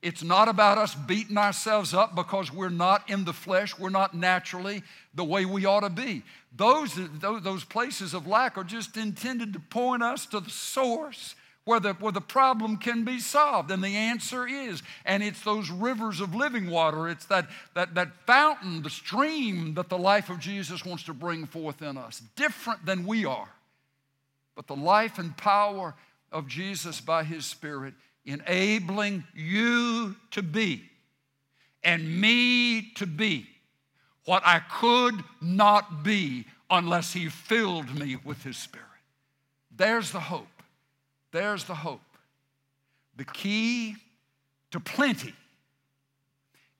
It's 0.00 0.22
not 0.22 0.48
about 0.48 0.78
us 0.78 0.94
beating 0.94 1.36
ourselves 1.36 1.92
up 1.92 2.14
because 2.14 2.52
we're 2.52 2.68
not 2.68 3.08
in 3.10 3.24
the 3.24 3.32
flesh, 3.32 3.76
we're 3.78 3.90
not 3.90 4.14
naturally 4.14 4.82
the 5.14 5.24
way 5.24 5.44
we 5.44 5.64
ought 5.64 5.80
to 5.80 5.90
be. 5.90 6.22
Those, 6.56 6.98
those 7.20 7.64
places 7.64 8.14
of 8.14 8.26
lack 8.26 8.56
are 8.56 8.64
just 8.64 8.96
intended 8.96 9.52
to 9.54 9.60
point 9.60 10.02
us 10.02 10.24
to 10.26 10.40
the 10.40 10.50
source 10.50 11.34
where 11.68 11.80
the, 11.80 11.92
where 11.94 12.12
the 12.12 12.20
problem 12.22 12.78
can 12.78 13.04
be 13.04 13.18
solved? 13.20 13.70
And 13.70 13.84
the 13.84 13.94
answer 13.94 14.48
is, 14.48 14.82
and 15.04 15.22
it's 15.22 15.42
those 15.42 15.68
rivers 15.68 16.18
of 16.22 16.34
living 16.34 16.70
water, 16.70 17.10
it's 17.10 17.26
that, 17.26 17.46
that, 17.74 17.94
that 17.94 18.08
fountain, 18.26 18.82
the 18.82 18.88
stream 18.88 19.74
that 19.74 19.90
the 19.90 19.98
life 19.98 20.30
of 20.30 20.38
Jesus 20.38 20.82
wants 20.82 21.02
to 21.02 21.12
bring 21.12 21.44
forth 21.44 21.82
in 21.82 21.98
us, 21.98 22.22
different 22.36 22.86
than 22.86 23.04
we 23.04 23.26
are. 23.26 23.50
But 24.56 24.66
the 24.66 24.76
life 24.76 25.18
and 25.18 25.36
power 25.36 25.94
of 26.32 26.48
Jesus 26.48 27.02
by 27.02 27.22
His 27.22 27.44
Spirit, 27.44 27.92
enabling 28.28 29.24
you 29.34 30.14
to 30.30 30.42
be 30.42 30.82
and 31.82 32.20
me 32.20 32.90
to 32.96 33.06
be 33.06 33.48
what 34.26 34.42
I 34.44 34.60
could 34.60 35.14
not 35.40 36.02
be 36.04 36.44
unless 36.70 37.14
He 37.14 37.28
filled 37.28 37.98
me 37.98 38.16
with 38.24 38.42
His 38.42 38.58
Spirit. 38.58 38.86
There's 39.74 40.10
the 40.10 40.20
hope. 40.20 40.46
There's 41.32 41.64
the 41.64 41.74
hope. 41.74 42.00
The 43.16 43.24
key 43.24 43.96
to 44.70 44.80
plenty 44.80 45.34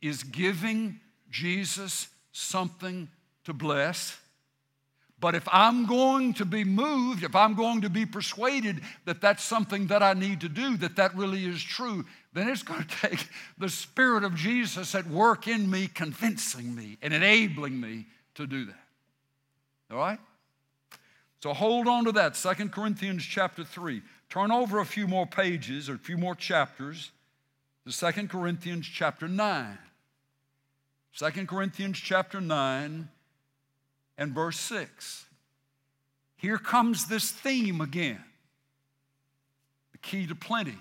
is 0.03 0.23
giving 0.23 1.01
Jesus 1.31 2.09
something 2.33 3.09
to 3.45 3.53
bless. 3.53 4.19
But 5.21 5.35
if 5.35 5.49
I'm 5.51 5.87
going 5.87 6.35
to 6.35 6.45
be 6.45 6.63
moved, 6.63 7.25
if 7.25 7.35
I'm 7.35 7.55
going 7.55 7.81
to 7.81 7.91
be 7.91 8.07
persuaded 8.07 8.81
that 9.05 9.21
that's 9.21 9.43
something 9.43 9.89
that 9.89 10.03
I 10.03 10.13
need 10.13 10.41
to 10.43 10.49
do, 10.49 10.77
that 10.77 10.97
that 10.97 11.17
really 11.17 11.45
is 11.45 11.63
true, 11.63 12.05
then 12.33 12.49
it's 12.49 12.63
going 12.63 12.85
to 12.89 13.09
take 13.09 13.29
the 13.59 13.69
Spirit 13.69 14.23
of 14.23 14.35
Jesus 14.37 14.95
at 14.95 15.07
work 15.07 15.49
in 15.49 15.69
me, 15.69 15.89
convincing 15.89 16.75
me 16.75 16.99
and 17.03 17.13
enabling 17.13 17.81
me 17.81 18.07
to 18.37 18.47
do 18.47 18.67
that. 18.67 18.85
All 19.91 19.99
right? 19.99 20.21
So 21.43 21.53
hold 21.53 21.89
on 21.89 22.05
to 22.05 22.13
that. 22.13 22.37
Second 22.37 22.73
Corinthians 22.73 23.25
chapter 23.25 23.65
3. 23.65 24.03
Turn 24.29 24.53
over 24.53 24.79
a 24.79 24.87
few 24.87 25.09
more 25.09 25.27
pages 25.27 25.89
or 25.89 25.95
a 25.95 25.99
few 25.99 26.17
more 26.17 26.35
chapters 26.35 27.11
to 27.87 27.93
Second 27.93 28.31
Corinthians 28.31 28.87
chapter 28.87 29.27
9. 29.27 29.79
2 31.17 31.47
Corinthians 31.47 31.99
chapter 31.99 32.41
9 32.41 33.09
and 34.19 34.33
verse 34.33 34.59
6. 34.59 35.25
Here 36.37 36.59
comes 36.59 37.07
this 37.07 37.31
theme 37.31 37.81
again. 37.81 38.23
The 39.93 39.99
key 39.99 40.27
to 40.27 40.35
plenty 40.35 40.77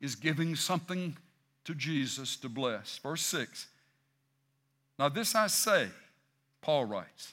is 0.00 0.16
giving 0.16 0.56
something 0.56 1.16
to 1.64 1.74
Jesus 1.74 2.36
to 2.38 2.48
bless. 2.48 2.98
Verse 2.98 3.22
6. 3.22 3.68
Now, 4.98 5.08
this 5.08 5.34
I 5.34 5.46
say, 5.46 5.88
Paul 6.60 6.84
writes, 6.84 7.32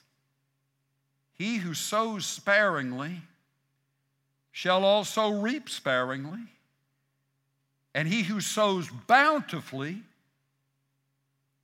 He 1.33 1.57
who 1.57 1.73
sows 1.73 2.25
sparingly 2.25 3.21
shall 4.51 4.85
also 4.85 5.29
reap 5.29 5.69
sparingly, 5.69 6.43
and 7.95 8.07
he 8.07 8.23
who 8.23 8.41
sows 8.41 8.89
bountifully 9.07 10.01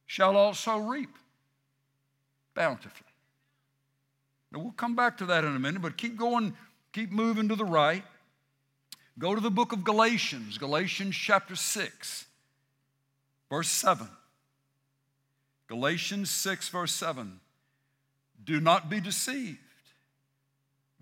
shall 0.05 0.35
also 0.35 0.77
reap 0.77 1.18
bountifully. 2.59 3.07
Now, 4.51 4.59
we'll 4.59 4.73
come 4.73 4.93
back 4.93 5.17
to 5.19 5.25
that 5.27 5.45
in 5.45 5.55
a 5.55 5.59
minute, 5.59 5.81
but 5.81 5.95
keep 5.95 6.17
going, 6.17 6.53
keep 6.91 7.09
moving 7.09 7.47
to 7.47 7.55
the 7.55 7.63
right. 7.63 8.03
Go 9.17 9.33
to 9.33 9.39
the 9.39 9.49
book 9.49 9.71
of 9.71 9.85
Galatians, 9.85 10.57
Galatians 10.57 11.15
chapter 11.15 11.55
6, 11.55 12.25
verse 13.49 13.69
7. 13.69 14.07
Galatians 15.67 16.29
6, 16.31 16.67
verse 16.67 16.91
7. 16.91 17.39
Do 18.43 18.59
not 18.59 18.89
be 18.89 18.99
deceived. 18.99 19.59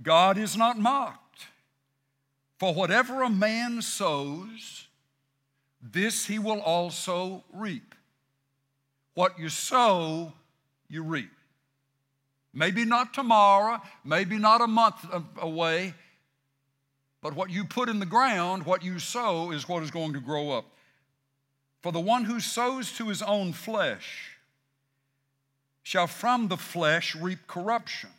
God 0.03 0.37
is 0.37 0.55
not 0.55 0.77
mocked. 0.77 1.47
For 2.59 2.73
whatever 2.73 3.23
a 3.23 3.29
man 3.31 3.81
sows, 3.81 4.87
this 5.81 6.27
he 6.27 6.37
will 6.37 6.61
also 6.61 7.43
reap. 7.51 7.95
What 9.15 9.39
you 9.39 9.49
sow, 9.49 10.33
you 10.87 11.01
reap. 11.01 11.31
Maybe 12.57 12.85
not 12.85 13.13
tomorrow, 13.13 13.79
maybe 14.03 14.39
not 14.39 14.61
a 14.61 14.67
month 14.67 15.05
away, 15.39 15.93
but 17.21 17.35
what 17.35 17.51
you 17.51 17.63
put 17.63 17.87
in 17.87 17.99
the 17.99 18.05
ground, 18.07 18.65
what 18.65 18.83
you 18.83 18.97
sow, 18.97 19.51
is 19.51 19.69
what 19.69 19.83
is 19.83 19.91
going 19.91 20.13
to 20.13 20.19
grow 20.19 20.49
up. 20.49 20.65
For 21.83 21.91
the 21.91 21.99
one 21.99 22.23
who 22.23 22.39
sows 22.39 22.91
to 22.93 23.09
his 23.09 23.21
own 23.21 23.53
flesh 23.53 24.37
shall 25.83 26.07
from 26.07 26.47
the 26.47 26.57
flesh 26.57 27.15
reap 27.15 27.45
corruption. 27.45 28.09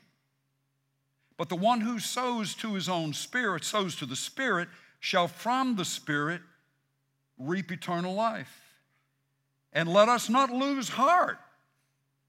But 1.36 1.48
the 1.48 1.56
one 1.56 1.80
who 1.80 1.98
sows 1.98 2.54
to 2.56 2.74
his 2.74 2.88
own 2.88 3.14
spirit, 3.14 3.64
sows 3.64 3.96
to 3.96 4.06
the 4.06 4.14
spirit, 4.14 4.68
shall 5.00 5.26
from 5.26 5.74
the 5.74 5.84
spirit 5.84 6.42
reap 7.40 7.72
eternal 7.72 8.14
life. 8.14 8.62
And 9.72 9.92
let 9.92 10.08
us 10.08 10.28
not 10.28 10.50
lose 10.50 10.90
heart 10.90 11.38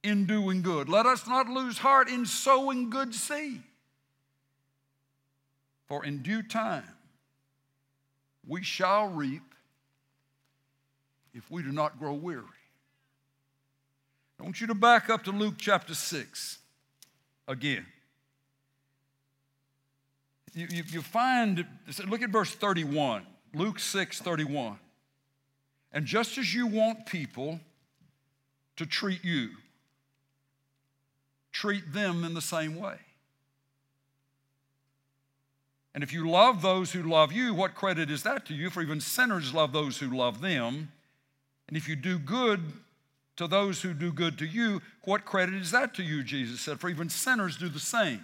in 0.03 0.25
doing 0.25 0.61
good. 0.61 0.89
Let 0.89 1.05
us 1.05 1.27
not 1.27 1.47
lose 1.47 1.77
heart 1.77 2.09
in 2.09 2.25
sowing 2.25 2.89
good 2.89 3.13
seed. 3.13 3.63
For 5.87 6.05
in 6.05 6.21
due 6.21 6.43
time 6.43 6.83
we 8.47 8.63
shall 8.63 9.07
reap 9.07 9.43
if 11.33 11.49
we 11.49 11.63
do 11.63 11.71
not 11.71 11.99
grow 11.99 12.13
weary. 12.13 12.43
I 14.39 14.43
want 14.43 14.61
you 14.61 14.67
to 14.67 14.75
back 14.75 15.09
up 15.09 15.23
to 15.25 15.31
Luke 15.31 15.55
chapter 15.57 15.93
6 15.93 16.59
again 17.47 17.85
you, 20.53 20.67
you, 20.69 20.83
you 20.87 21.01
find, 21.01 21.65
look 22.07 22.21
at 22.21 22.29
verse 22.29 22.53
31, 22.53 23.25
Luke 23.53 23.79
6 23.79 24.19
31. 24.19 24.77
And 25.91 26.05
just 26.05 26.37
as 26.37 26.53
you 26.53 26.67
want 26.67 27.05
people 27.05 27.59
to 28.75 28.85
treat 28.85 29.23
you, 29.23 29.49
treat 31.51 31.93
them 31.93 32.23
in 32.23 32.33
the 32.33 32.41
same 32.41 32.75
way. 32.75 32.97
And 35.93 36.03
if 36.03 36.13
you 36.13 36.29
love 36.29 36.61
those 36.61 36.91
who 36.91 37.03
love 37.03 37.31
you, 37.31 37.53
what 37.53 37.75
credit 37.75 38.11
is 38.11 38.23
that 38.23 38.45
to 38.45 38.53
you? 38.53 38.69
For 38.69 38.81
even 38.81 39.01
sinners 39.01 39.53
love 39.53 39.73
those 39.73 39.97
who 39.97 40.15
love 40.15 40.39
them. 40.39 40.91
And 41.67 41.75
if 41.75 41.89
you 41.89 41.95
do 41.95 42.19
good 42.19 42.61
to 43.37 43.47
those 43.47 43.81
who 43.81 43.93
do 43.93 44.11
good 44.11 44.37
to 44.37 44.45
you, 44.45 44.81
what 45.03 45.25
credit 45.25 45.55
is 45.55 45.71
that 45.71 45.93
to 45.95 46.03
you? 46.03 46.23
Jesus 46.23 46.61
said, 46.61 46.79
for 46.79 46.89
even 46.89 47.09
sinners 47.09 47.57
do 47.57 47.69
the 47.69 47.79
same. 47.79 48.23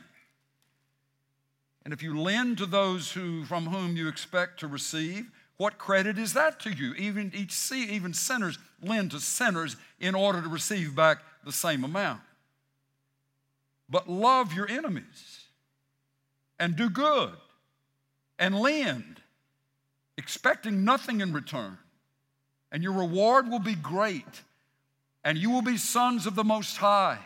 And 1.84 1.94
if 1.94 2.02
you 2.02 2.20
lend 2.20 2.58
to 2.60 2.66
those 2.66 3.12
who, 3.12 3.46
from 3.46 3.68
whom 3.68 3.96
you 3.96 4.08
expect 4.08 4.60
to 4.60 4.68
receive, 4.68 5.30
what 5.58 5.78
credit 5.78 6.18
is 6.18 6.34
that 6.34 6.60
to 6.62 6.72
you? 6.72 6.94
Even 6.96 7.32
each 7.36 7.52
see, 7.52 7.86
even 7.90 8.14
sinners 8.14 8.58
lend 8.82 9.12
to 9.12 9.20
sinners 9.20 9.78
in 10.00 10.16
order 10.16 10.42
to 10.42 10.50
receive 10.50 10.96
back 10.96 11.20
the 11.46 11.52
same 11.52 11.84
amount. 11.84 12.22
But 13.90 14.10
love 14.10 14.54
your 14.54 14.70
enemies 14.70 15.42
and 16.60 16.76
do 16.76 16.90
good 16.90 17.34
and 18.40 18.60
lend, 18.60 19.22
expecting 20.18 20.84
nothing 20.84 21.22
in 21.22 21.34
return. 21.34 21.78
And 22.72 22.84
your 22.84 22.94
reward 22.94 23.48
will 23.50 23.60
be 23.60 23.76
great, 23.76 24.42
and 25.24 25.38
you 25.38 25.50
will 25.50 25.62
be 25.62 25.78
sons 25.78 26.26
of 26.26 26.36
the 26.36 26.44
Most 26.44 26.78
High. 26.78 27.20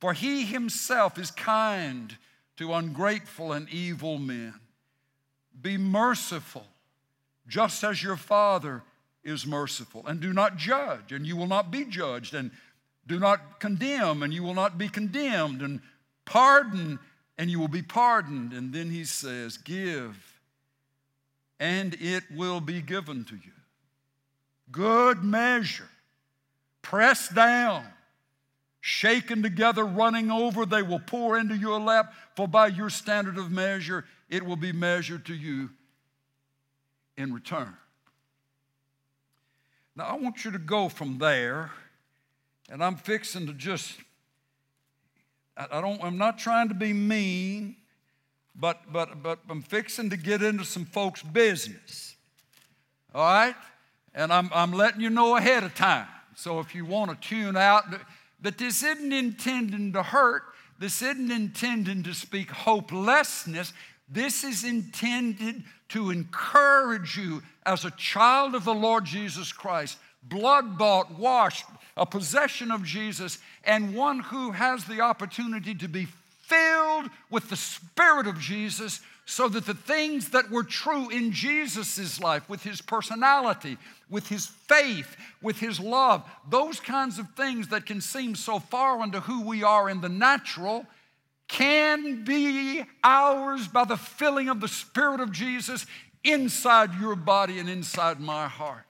For 0.00 0.12
he 0.12 0.44
himself 0.44 1.18
is 1.18 1.30
kind 1.30 2.16
to 2.56 2.74
ungrateful 2.74 3.52
and 3.52 3.68
evil 3.70 4.18
men. 4.18 4.54
Be 5.60 5.76
merciful, 5.76 6.66
just 7.46 7.84
as 7.84 8.02
your 8.02 8.16
Father 8.16 8.82
is 9.22 9.46
merciful. 9.46 10.06
And 10.06 10.20
do 10.20 10.32
not 10.32 10.56
judge, 10.56 11.12
and 11.12 11.26
you 11.26 11.36
will 11.36 11.46
not 11.46 11.70
be 11.70 11.84
judged. 11.84 12.34
And 12.34 12.50
do 13.06 13.18
not 13.18 13.60
condemn, 13.60 14.22
and 14.22 14.32
you 14.32 14.42
will 14.42 14.54
not 14.54 14.78
be 14.78 14.88
condemned. 14.88 15.62
And 15.62 15.80
pardon, 16.24 16.98
and 17.38 17.50
you 17.50 17.58
will 17.58 17.68
be 17.68 17.82
pardoned. 17.82 18.52
And 18.52 18.72
then 18.72 18.90
he 18.90 19.04
says, 19.04 19.56
Give, 19.56 20.16
and 21.58 21.96
it 22.00 22.24
will 22.34 22.60
be 22.60 22.80
given 22.82 23.24
to 23.24 23.34
you. 23.34 23.52
Good 24.70 25.24
measure, 25.24 25.88
pressed 26.82 27.34
down 27.34 27.84
shaken 28.80 29.42
together, 29.42 29.84
running 29.84 30.30
over, 30.30 30.64
they 30.64 30.82
will 30.82 31.00
pour 31.00 31.38
into 31.38 31.56
your 31.56 31.78
lap, 31.78 32.12
for 32.34 32.48
by 32.48 32.68
your 32.68 32.90
standard 32.90 33.38
of 33.38 33.50
measure, 33.50 34.04
it 34.28 34.44
will 34.44 34.56
be 34.56 34.72
measured 34.72 35.26
to 35.26 35.34
you 35.34 35.70
in 37.16 37.32
return. 37.32 37.76
Now, 39.96 40.04
I 40.04 40.14
want 40.14 40.44
you 40.44 40.50
to 40.52 40.58
go 40.58 40.88
from 40.88 41.18
there, 41.18 41.70
and 42.70 42.82
I'm 42.82 42.96
fixing 42.96 43.46
to 43.48 43.52
just, 43.52 43.98
I 45.56 45.80
don't, 45.80 46.02
I'm 46.02 46.16
not 46.16 46.38
trying 46.38 46.68
to 46.68 46.74
be 46.74 46.92
mean, 46.92 47.76
but, 48.54 48.80
but, 48.92 49.22
but 49.22 49.40
I'm 49.48 49.62
fixing 49.62 50.10
to 50.10 50.16
get 50.16 50.42
into 50.42 50.64
some 50.64 50.84
folks' 50.84 51.22
business. 51.22 52.14
All 53.14 53.22
right? 53.22 53.56
And 54.14 54.32
I'm, 54.32 54.50
I'm 54.54 54.72
letting 54.72 55.00
you 55.00 55.10
know 55.10 55.36
ahead 55.36 55.64
of 55.64 55.74
time. 55.74 56.06
So 56.36 56.60
if 56.60 56.74
you 56.74 56.84
want 56.84 57.10
to 57.10 57.28
tune 57.28 57.56
out, 57.56 57.84
but 58.40 58.56
this 58.56 58.82
isn't 58.82 59.12
intending 59.12 59.92
to 59.92 60.02
hurt. 60.02 60.42
This 60.78 61.02
isn't 61.02 61.30
intending 61.30 62.04
to 62.04 62.14
speak 62.14 62.50
hopelessness. 62.50 63.72
This 64.08 64.44
is 64.44 64.64
intended 64.64 65.64
to 65.90 66.10
encourage 66.10 67.16
you 67.16 67.42
as 67.66 67.84
a 67.84 67.90
child 67.92 68.54
of 68.54 68.64
the 68.64 68.74
Lord 68.74 69.04
Jesus 69.04 69.52
Christ, 69.52 69.98
blood 70.22 70.78
bought, 70.78 71.18
washed, 71.18 71.66
a 71.96 72.06
possession 72.06 72.70
of 72.70 72.84
Jesus, 72.84 73.38
and 73.64 73.94
one 73.94 74.20
who 74.20 74.52
has 74.52 74.84
the 74.84 75.00
opportunity 75.00 75.74
to 75.74 75.88
be 75.88 76.06
filled 76.42 77.10
with 77.30 77.48
the 77.48 77.56
Spirit 77.56 78.26
of 78.26 78.38
Jesus 78.38 79.00
so 79.24 79.48
that 79.48 79.64
the 79.64 79.74
things 79.74 80.30
that 80.30 80.50
were 80.50 80.64
true 80.64 81.08
in 81.08 81.30
Jesus' 81.30 82.20
life, 82.20 82.48
with 82.48 82.64
his 82.64 82.80
personality, 82.80 83.78
with 84.08 84.28
his 84.28 84.46
faith, 84.46 85.16
with 85.40 85.60
his 85.60 85.78
love, 85.78 86.28
those 86.48 86.80
kinds 86.80 87.18
of 87.20 87.30
things 87.36 87.68
that 87.68 87.86
can 87.86 88.00
seem 88.00 88.34
so 88.34 88.58
far 88.58 89.02
into 89.04 89.20
who 89.20 89.42
we 89.42 89.62
are 89.62 89.88
in 89.88 90.00
the 90.00 90.08
natural, 90.08 90.84
can 91.46 92.24
be 92.24 92.82
ours 93.04 93.68
by 93.68 93.84
the 93.84 93.96
filling 93.96 94.48
of 94.48 94.60
the 94.60 94.68
Spirit 94.68 95.20
of 95.20 95.30
Jesus 95.30 95.86
inside 96.24 96.90
your 97.00 97.14
body 97.14 97.60
and 97.60 97.68
inside 97.68 98.18
my 98.18 98.48
heart. 98.48 98.84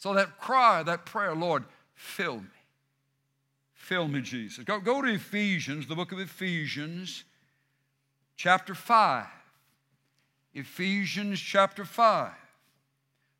So 0.00 0.14
that 0.14 0.38
cry, 0.38 0.82
that 0.82 1.04
prayer, 1.04 1.34
Lord, 1.34 1.64
fill 1.94 2.38
me. 2.38 2.46
Fill 3.74 4.08
me, 4.08 4.22
Jesus. 4.22 4.64
Go, 4.64 4.80
go 4.80 5.02
to 5.02 5.08
Ephesians, 5.08 5.86
the 5.86 5.94
book 5.94 6.10
of 6.10 6.18
Ephesians, 6.18 7.24
chapter 8.34 8.74
5. 8.74 9.26
Ephesians 10.54 11.38
chapter 11.38 11.84
5. 11.84 12.32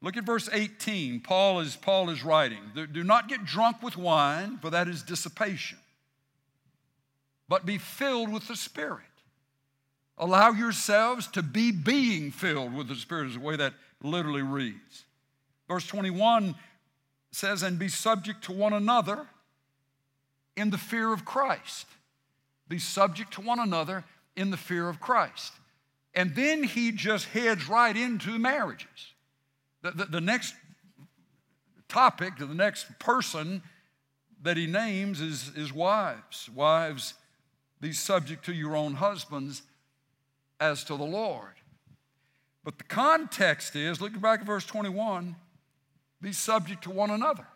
Look 0.02 0.18
at 0.18 0.24
verse 0.24 0.50
18. 0.52 1.20
Paul 1.20 1.60
is, 1.60 1.76
Paul 1.76 2.10
is 2.10 2.22
writing 2.22 2.60
Do 2.92 3.04
not 3.04 3.26
get 3.26 3.46
drunk 3.46 3.82
with 3.82 3.96
wine, 3.96 4.58
for 4.58 4.68
that 4.68 4.86
is 4.86 5.02
dissipation, 5.02 5.78
but 7.48 7.64
be 7.64 7.78
filled 7.78 8.30
with 8.30 8.48
the 8.48 8.56
Spirit. 8.56 9.00
Allow 10.18 10.50
yourselves 10.50 11.26
to 11.28 11.42
be 11.42 11.72
being 11.72 12.30
filled 12.30 12.74
with 12.74 12.88
the 12.88 12.96
Spirit, 12.96 13.28
is 13.28 13.34
the 13.34 13.40
way 13.40 13.56
that 13.56 13.72
literally 14.02 14.42
reads. 14.42 15.06
Verse 15.70 15.86
21 15.86 16.56
says, 17.30 17.62
And 17.62 17.78
be 17.78 17.86
subject 17.86 18.42
to 18.44 18.52
one 18.52 18.72
another 18.72 19.24
in 20.56 20.70
the 20.70 20.78
fear 20.78 21.12
of 21.12 21.24
Christ. 21.24 21.86
Be 22.66 22.80
subject 22.80 23.34
to 23.34 23.40
one 23.40 23.60
another 23.60 24.02
in 24.34 24.50
the 24.50 24.56
fear 24.56 24.88
of 24.88 24.98
Christ. 24.98 25.52
And 26.12 26.34
then 26.34 26.64
he 26.64 26.90
just 26.90 27.26
heads 27.26 27.68
right 27.68 27.96
into 27.96 28.36
marriages. 28.36 29.14
The, 29.82 29.92
the, 29.92 30.04
the 30.06 30.20
next 30.20 30.56
topic, 31.88 32.36
the 32.36 32.46
next 32.46 32.98
person 32.98 33.62
that 34.42 34.56
he 34.56 34.66
names 34.66 35.20
is, 35.20 35.52
is 35.54 35.72
wives. 35.72 36.50
Wives, 36.52 37.14
be 37.80 37.92
subject 37.92 38.44
to 38.46 38.52
your 38.52 38.74
own 38.74 38.94
husbands 38.94 39.62
as 40.58 40.82
to 40.82 40.96
the 40.96 41.04
Lord. 41.04 41.54
But 42.64 42.78
the 42.78 42.84
context 42.84 43.76
is 43.76 44.00
look 44.00 44.20
back 44.20 44.40
at 44.40 44.46
verse 44.46 44.64
21 44.64 45.36
be 46.20 46.32
subject 46.32 46.84
to 46.84 46.90
one 46.90 47.10
another. 47.10 47.46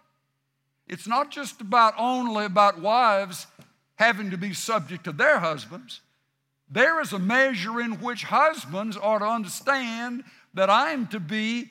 It's 0.87 1.07
not 1.07 1.31
just 1.31 1.61
about 1.61 1.95
only 1.99 2.45
about 2.45 2.81
wives 2.81 3.47
having 3.97 4.31
to 4.31 4.37
be 4.37 4.53
subject 4.53 5.05
to 5.05 5.13
their 5.13 5.39
husbands. 5.39 6.01
There 6.71 7.01
is 7.01 7.13
a 7.13 7.19
measure 7.19 7.81
in 7.81 7.93
which 8.01 8.25
husbands 8.25 8.97
are 8.97 9.19
to 9.19 9.25
understand 9.25 10.25
that 10.55 10.71
I 10.71 10.93
am 10.93 11.07
to 11.09 11.21
be, 11.21 11.71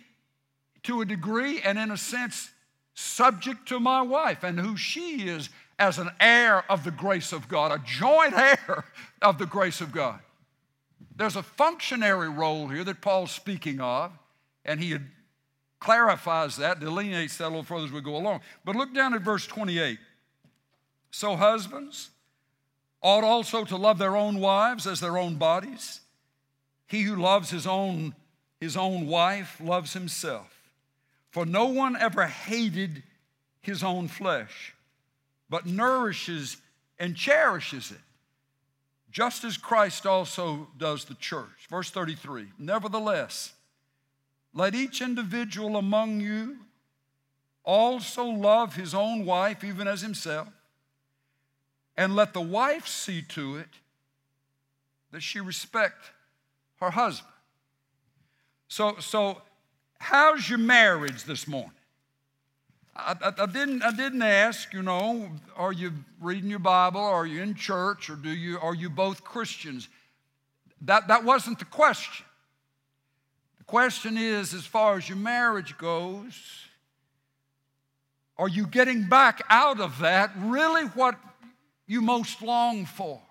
to 0.84 1.01
a 1.01 1.06
degree 1.06 1.62
and 1.62 1.77
in 1.77 1.91
a 1.91 1.97
sense, 1.97 2.51
subject 2.93 3.67
to 3.69 3.79
my 3.79 4.01
wife 4.01 4.43
and 4.43 4.60
who 4.60 4.77
she 4.77 5.27
is 5.27 5.49
as 5.79 5.97
an 5.97 6.12
heir 6.19 6.63
of 6.71 6.84
the 6.84 6.91
grace 6.91 7.34
of 7.34 7.47
God, 7.47 7.71
a 7.71 7.84
joint 7.84 8.34
heir 8.34 8.86
of 9.21 9.38
the 9.38 9.45
grace 9.45 9.82
of 9.82 9.91
God. 9.91 10.19
There's 11.15 11.36
a 11.36 11.43
functionary 11.43 12.29
role 12.29 12.67
here 12.67 12.84
that 12.84 13.01
Paul's 13.01 13.32
speaking 13.32 13.79
of, 13.79 14.12
and 14.65 14.79
he 14.79 14.97
clarifies 15.84 16.56
that, 16.56 16.80
delineates 16.80 17.38
that 17.38 17.48
a 17.48 17.50
little 17.50 17.63
further 17.63 17.86
as 17.86 17.91
we 17.91 18.00
go 18.00 18.15
along. 18.15 18.39
But 18.63 18.78
look 18.78 18.93
down 18.93 19.13
at 19.13 19.22
verse 19.22 19.46
28. 19.46 20.00
So, 21.12 21.36
husbands, 21.36 22.10
ought 23.02 23.26
also 23.26 23.65
to 23.65 23.76
love 23.76 23.98
their 23.98 24.15
own 24.15 24.39
wives 24.39 24.88
as 24.88 25.02
their 25.02 25.17
own 25.17 25.36
bodies. 25.36 26.00
He 26.88 27.02
who 27.02 27.17
loves 27.17 27.50
his 27.50 27.67
own, 27.67 28.15
his 28.62 28.78
own 28.78 29.08
wife 29.08 29.60
loves 29.62 29.91
himself. 29.91 30.48
For 31.32 31.46
no 31.46 31.65
one 31.65 31.98
ever 31.98 32.28
hated 32.28 33.04
his 33.60 33.84
own 33.84 34.08
flesh, 34.08 34.74
but 35.50 35.65
nourishes 35.65 36.58
and 36.98 37.15
cherishes 37.15 37.91
it, 37.91 37.98
just 39.12 39.43
as 39.43 39.58
Christ 39.58 40.06
also 40.06 40.69
does 40.78 41.04
the 41.06 41.15
church. 41.15 41.67
Verse 41.69 41.89
33 41.89 42.48
Nevertheless, 42.58 43.54
let 44.54 44.76
each 44.76 45.02
individual 45.02 45.78
among 45.78 46.22
you 46.22 46.58
also 47.63 48.26
love 48.26 48.76
his 48.76 48.94
own 48.94 49.26
wife, 49.26 49.63
even 49.63 49.88
as 49.88 50.02
himself 50.02 50.48
and 51.96 52.16
let 52.16 52.34
the 52.34 52.42
wife 52.42 52.88
see 52.88 53.22
to 53.22 53.58
it 53.58 53.70
that 55.12 55.22
she 55.22 55.39
respect 55.39 56.12
her 56.80 56.92
husband. 56.92 57.30
So, 58.68 58.96
so 59.00 59.42
how's 60.00 60.50
your 60.50 60.58
marriage 60.58 61.24
this 61.24 61.48
morning? 61.48 61.72
I, 62.96 63.16
I, 63.22 63.44
I, 63.44 63.46
didn't, 63.46 63.84
I 63.84 63.92
didn't 63.92 64.24
ask, 64.24 64.74
you 64.74 64.82
know, 64.82 65.30
are 65.56 65.72
you 65.72 65.94
reading 66.20 66.50
your 66.50 66.60
Bible? 66.60 67.02
Are 67.02 67.26
you 67.26 67.42
in 67.42 67.54
church? 67.54 68.10
Or 68.10 68.16
do 68.16 68.30
you, 68.30 68.58
are 68.60 68.74
you 68.74 68.89
both 68.89 69.24
Christians? 69.24 69.88
That, 70.82 71.08
that 71.08 71.24
wasn't 71.24 71.60
the 71.60 71.66
question. 71.66 72.26
The 73.63 73.71
question 73.71 74.17
is, 74.17 74.54
as 74.54 74.65
far 74.65 74.97
as 74.97 75.08
your 75.08 75.17
marriage 75.17 75.78
goes, 75.78 76.67
are 78.38 78.49
you 78.49 78.67
getting 78.67 79.08
back 79.08 79.41
out 79.49 79.80
of 79.80 79.99
that 79.99 80.32
really 80.36 80.84
what 80.84 81.15
you 81.88 82.02
most 82.02 82.41
long 82.41 82.86
for? 82.86 83.21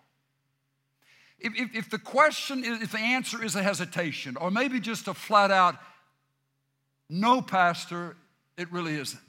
If, 1.38 1.53
if, 1.55 1.77
if, 1.77 1.90
the 1.90 1.99
question 1.99 2.64
is, 2.64 2.81
if 2.81 2.92
the 2.92 2.99
answer 2.99 3.45
is 3.45 3.57
a 3.57 3.62
hesitation, 3.62 4.38
or 4.38 4.51
maybe 4.51 4.81
just 4.81 5.07
a 5.07 5.12
flat 5.12 5.51
out, 5.51 5.77
no, 7.11 7.42
Pastor, 7.42 8.16
it 8.57 8.73
really 8.73 8.95
isn't. 8.95 9.21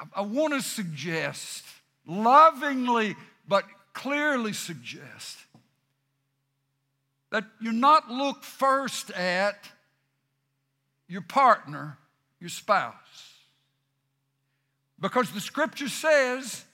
I, 0.00 0.04
I 0.16 0.22
want 0.22 0.54
to 0.54 0.62
suggest, 0.62 1.64
lovingly 2.06 3.14
but 3.46 3.66
clearly 3.92 4.54
suggest, 4.54 5.36
that 7.30 7.44
you 7.60 7.72
not 7.72 8.10
look 8.10 8.42
first 8.42 9.10
at 9.12 9.68
your 11.08 11.22
partner, 11.22 11.98
your 12.40 12.50
spouse. 12.50 12.94
Because 15.00 15.30
the 15.32 15.40
scripture 15.40 15.88
says 15.88 16.64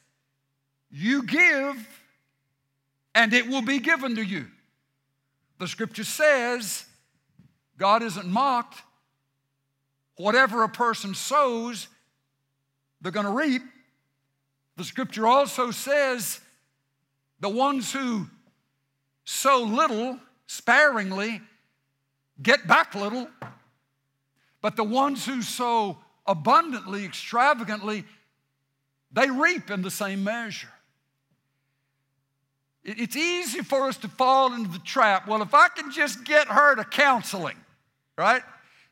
you 0.91 1.23
give, 1.23 1.89
and 3.15 3.33
it 3.33 3.49
will 3.49 3.63
be 3.63 3.79
given 3.79 4.17
to 4.17 4.25
you. 4.25 4.47
The 5.59 5.69
scripture 5.69 6.05
says 6.05 6.85
God 7.79 8.03
isn't 8.03 8.27
mocked. 8.27 8.83
Whatever 10.17 10.63
a 10.63 10.69
person 10.69 11.15
sows, 11.15 11.89
they're 13.01 13.13
going 13.13 13.27
to 13.27 13.33
reap. 13.33 13.63
The 14.77 14.85
scripture 14.85 15.27
also 15.27 15.71
says 15.71 16.41
the 17.41 17.49
ones 17.49 17.93
who 17.93 18.27
sow 19.25 19.63
little 19.63 20.19
sparingly 20.47 21.41
get 22.43 22.67
back 22.67 22.95
little, 22.95 23.29
but 24.61 24.77
the 24.77 24.85
ones 24.85 25.25
who 25.25 25.43
sow 25.43 25.99
abundantly, 26.27 27.05
extravagantly, 27.05 28.05
they 29.13 29.31
reap 29.31 29.71
in 29.71 29.83
the 29.83 29.91
same 29.91 30.25
measure. 30.25 30.73
It's 32.85 33.17
easy 33.17 33.63
for 33.63 33.89
us 33.89 33.97
to 33.99 34.09
fall 34.09 34.53
into 34.53 34.71
the 34.71 34.79
trap. 34.79 35.27
Well, 35.27 35.43
if 35.43 35.55
I 35.55 35.69
can 35.69 35.91
just 35.91 36.25
get 36.25 36.47
her 36.47 36.77
to 36.77 36.85
counseling, 36.85 37.57
right? 38.17 38.43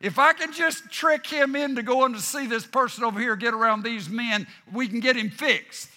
If 0.01 0.19
I 0.19 0.33
can 0.33 0.53
just 0.53 0.91
trick 0.91 1.27
him 1.27 1.55
into 1.55 1.83
going 1.83 2.13
to 2.15 2.21
see 2.21 2.47
this 2.47 2.67
person 2.67 3.05
over 3.05 3.21
here, 3.21 3.37
get 3.37 3.55
around 3.55 3.85
these 3.85 4.09
men, 4.09 4.47
we 4.73 4.89
can 4.89 5.01
get 5.01 5.17
him 5.17 5.31
fixed. 5.31 5.89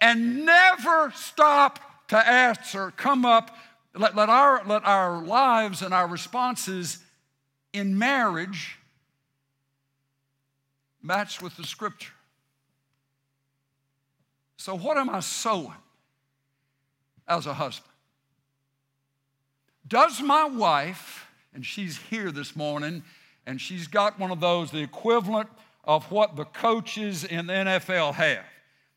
And 0.00 0.44
never 0.44 1.10
stop 1.14 2.08
to 2.08 2.16
answer, 2.16 2.92
come 2.96 3.24
up, 3.24 3.56
let, 3.96 4.14
let, 4.14 4.28
our, 4.28 4.62
let 4.66 4.84
our 4.84 5.22
lives 5.22 5.82
and 5.82 5.92
our 5.92 6.06
responses 6.06 6.98
in 7.72 7.98
marriage 7.98 8.78
match 11.02 11.40
with 11.40 11.56
the 11.56 11.64
scripture. 11.64 12.12
So, 14.56 14.76
what 14.76 14.96
am 14.96 15.10
I 15.10 15.20
sowing? 15.20 15.74
as 17.28 17.46
a 17.46 17.54
husband. 17.54 17.92
Does 19.86 20.20
my 20.20 20.44
wife, 20.44 21.26
and 21.54 21.64
she's 21.64 21.98
here 21.98 22.30
this 22.30 22.56
morning, 22.56 23.02
and 23.46 23.60
she's 23.60 23.86
got 23.86 24.18
one 24.18 24.30
of 24.30 24.40
those, 24.40 24.70
the 24.70 24.82
equivalent 24.82 25.48
of 25.84 26.10
what 26.10 26.36
the 26.36 26.44
coaches 26.44 27.24
in 27.24 27.46
the 27.46 27.52
NFL 27.52 28.14
have, 28.14 28.44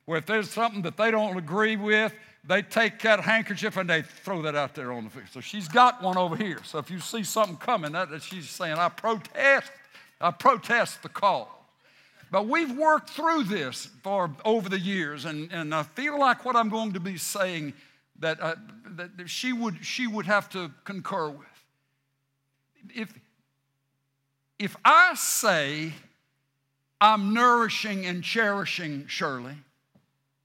where 0.05 0.17
if 0.17 0.25
there's 0.25 0.49
something 0.49 0.81
that 0.83 0.97
they 0.97 1.11
don't 1.11 1.37
agree 1.37 1.75
with, 1.75 2.13
they 2.47 2.61
take 2.61 3.01
that 3.01 3.19
handkerchief 3.19 3.77
and 3.77 3.89
they 3.89 4.01
throw 4.01 4.41
that 4.43 4.55
out 4.55 4.73
there 4.73 4.91
on 4.91 5.03
the 5.03 5.09
field. 5.09 5.27
So 5.31 5.41
she's 5.41 5.67
got 5.67 6.01
one 6.01 6.17
over 6.17 6.35
here. 6.35 6.59
So 6.63 6.79
if 6.79 6.89
you 6.89 6.99
see 6.99 7.23
something 7.23 7.57
coming, 7.57 7.91
that, 7.91 8.09
that 8.09 8.23
she's 8.23 8.49
saying, 8.49 8.77
I 8.77 8.89
protest, 8.89 9.71
I 10.21 10.31
protest 10.31 11.03
the 11.03 11.09
call. 11.09 11.67
But 12.31 12.47
we've 12.47 12.77
worked 12.77 13.09
through 13.09 13.43
this 13.43 13.89
for 14.03 14.29
over 14.45 14.69
the 14.69 14.79
years, 14.79 15.25
and, 15.25 15.51
and 15.51 15.73
I 15.73 15.83
feel 15.83 16.19
like 16.19 16.45
what 16.45 16.55
I'm 16.55 16.69
going 16.69 16.93
to 16.93 16.99
be 16.99 17.17
saying 17.17 17.73
that, 18.19 18.39
uh, 18.39 18.55
that 18.95 19.29
she, 19.29 19.51
would, 19.51 19.83
she 19.83 20.05
would 20.07 20.25
have 20.25 20.49
to 20.51 20.71
concur 20.83 21.29
with. 21.29 21.47
If, 22.95 23.13
if 24.59 24.75
I 24.85 25.15
say 25.15 25.93
I'm 27.01 27.33
nourishing 27.33 28.05
and 28.05 28.23
cherishing 28.23 29.07
Shirley, 29.07 29.55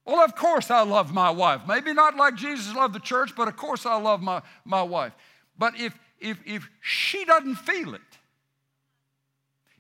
well, 0.05 0.21
of 0.21 0.35
course 0.35 0.71
I 0.71 0.83
love 0.83 1.13
my 1.15 1.31
wife. 1.31 1.63
Maybe 1.67 1.95
not 1.95 2.17
like 2.17 2.35
Jesus 2.35 2.75
loved 2.75 2.95
the 2.95 3.01
church, 3.01 3.35
but 3.35 3.49
of 3.49 3.57
course 3.57 3.87
I 3.87 3.97
love 3.97 4.21
my, 4.21 4.43
my 4.65 4.83
wife. 4.83 5.13
But 5.59 5.79
if, 5.79 5.99
if, 6.21 6.39
if 6.45 6.69
she 6.81 7.25
doesn't 7.25 7.57
feel 7.57 7.95
it, 7.95 8.01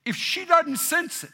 if 0.04 0.16
she 0.16 0.44
doesn't 0.44 0.78
sense 0.78 1.24
it, 1.24 1.30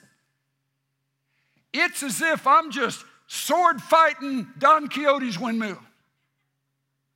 it's 1.72 2.03
as 2.03 2.20
if 2.20 2.46
I'm 2.46 2.70
just 2.70 3.05
sword 3.29 3.81
fighting 3.81 4.48
Don 4.59 4.88
Quixote's 4.88 5.38
windmill. 5.38 5.79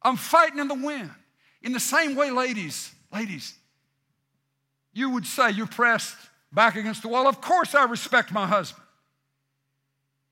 I'm 0.02 0.16
fighting 0.16 0.60
in 0.60 0.68
the 0.68 0.74
wind. 0.74 1.10
In 1.62 1.72
the 1.72 1.80
same 1.80 2.14
way, 2.14 2.30
ladies, 2.30 2.92
ladies, 3.12 3.54
you 4.92 5.10
would 5.10 5.26
say 5.26 5.50
you're 5.50 5.66
pressed 5.66 6.16
back 6.52 6.76
against 6.76 7.02
the 7.02 7.08
wall. 7.08 7.26
Of 7.26 7.40
course, 7.40 7.74
I 7.74 7.84
respect 7.84 8.30
my 8.30 8.46
husband. 8.46 8.83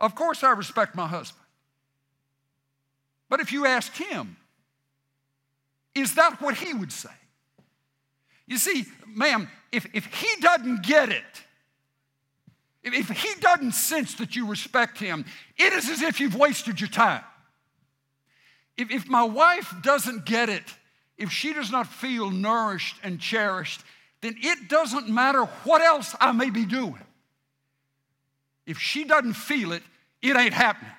Of 0.02 0.16
course, 0.16 0.42
I 0.42 0.50
respect 0.50 0.96
my 0.96 1.06
husband. 1.06 1.46
But 3.28 3.38
if 3.40 3.52
you 3.52 3.64
asked 3.64 3.96
him, 3.96 4.36
is 5.94 6.16
that 6.16 6.42
what 6.42 6.56
he 6.56 6.74
would 6.74 6.92
say? 6.92 7.08
You 8.46 8.58
see, 8.58 8.84
ma'am, 9.06 9.48
if, 9.70 9.86
if 9.94 10.06
he 10.06 10.40
doesn't 10.40 10.82
get 10.82 11.10
it, 11.10 11.24
if, 12.82 12.92
if 12.92 13.08
he 13.10 13.40
doesn't 13.40 13.72
sense 13.72 14.14
that 14.16 14.34
you 14.34 14.46
respect 14.46 14.98
him, 14.98 15.24
it 15.56 15.72
is 15.72 15.88
as 15.88 16.02
if 16.02 16.18
you've 16.18 16.34
wasted 16.34 16.80
your 16.80 16.90
time. 16.90 17.22
If, 18.76 18.90
if 18.90 19.08
my 19.08 19.22
wife 19.22 19.72
doesn't 19.82 20.24
get 20.24 20.48
it, 20.48 20.64
if 21.16 21.30
she 21.30 21.52
does 21.52 21.70
not 21.70 21.86
feel 21.86 22.30
nourished 22.30 22.96
and 23.04 23.20
cherished, 23.20 23.82
then 24.20 24.34
it 24.38 24.68
doesn't 24.68 25.08
matter 25.08 25.44
what 25.64 25.80
else 25.80 26.16
I 26.20 26.32
may 26.32 26.50
be 26.50 26.64
doing. 26.64 26.98
If 28.66 28.78
she 28.78 29.04
doesn't 29.04 29.34
feel 29.34 29.72
it, 29.72 29.82
it 30.22 30.36
ain't 30.36 30.54
happening. 30.54 30.92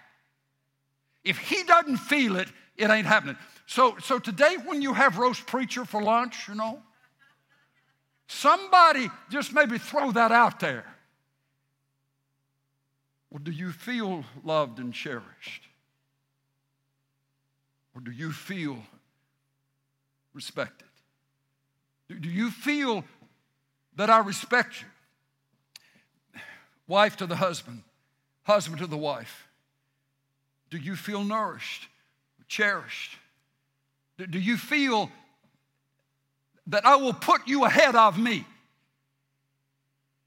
If 1.23 1.37
he 1.37 1.63
doesn't 1.63 1.97
feel 1.97 2.35
it, 2.35 2.49
it 2.75 2.89
ain't 2.89 3.07
happening. 3.07 3.37
So, 3.65 3.95
so 3.99 4.19
today, 4.19 4.57
when 4.65 4.81
you 4.81 4.93
have 4.93 5.17
roast 5.17 5.47
preacher 5.47 5.85
for 5.85 6.01
lunch, 6.01 6.47
you 6.47 6.55
know, 6.55 6.81
somebody 8.27 9.09
just 9.29 9.53
maybe 9.53 9.77
throw 9.77 10.11
that 10.11 10.31
out 10.31 10.59
there. 10.59 10.85
Well, 13.31 13.41
do 13.41 13.51
you 13.51 13.71
feel 13.71 14.25
loved 14.43 14.79
and 14.79 14.93
cherished? 14.93 15.63
Or 17.95 18.01
do 18.01 18.11
you 18.11 18.31
feel 18.31 18.77
respected? 20.33 20.87
Do, 22.09 22.19
do 22.19 22.29
you 22.29 22.51
feel 22.51 23.03
that 23.95 24.09
I 24.09 24.19
respect 24.19 24.81
you? 24.81 26.41
Wife 26.87 27.17
to 27.17 27.25
the 27.25 27.35
husband, 27.35 27.83
husband 28.43 28.79
to 28.79 28.87
the 28.87 28.97
wife. 28.97 29.47
Do 30.69 30.77
you 30.77 30.95
feel 30.95 31.23
nourished, 31.23 31.87
cherished? 32.47 33.17
Do, 34.17 34.27
do 34.27 34.39
you 34.39 34.57
feel 34.57 35.09
that 36.67 36.85
I 36.85 36.95
will 36.95 37.13
put 37.13 37.47
you 37.47 37.65
ahead 37.65 37.95
of 37.95 38.17
me? 38.17 38.45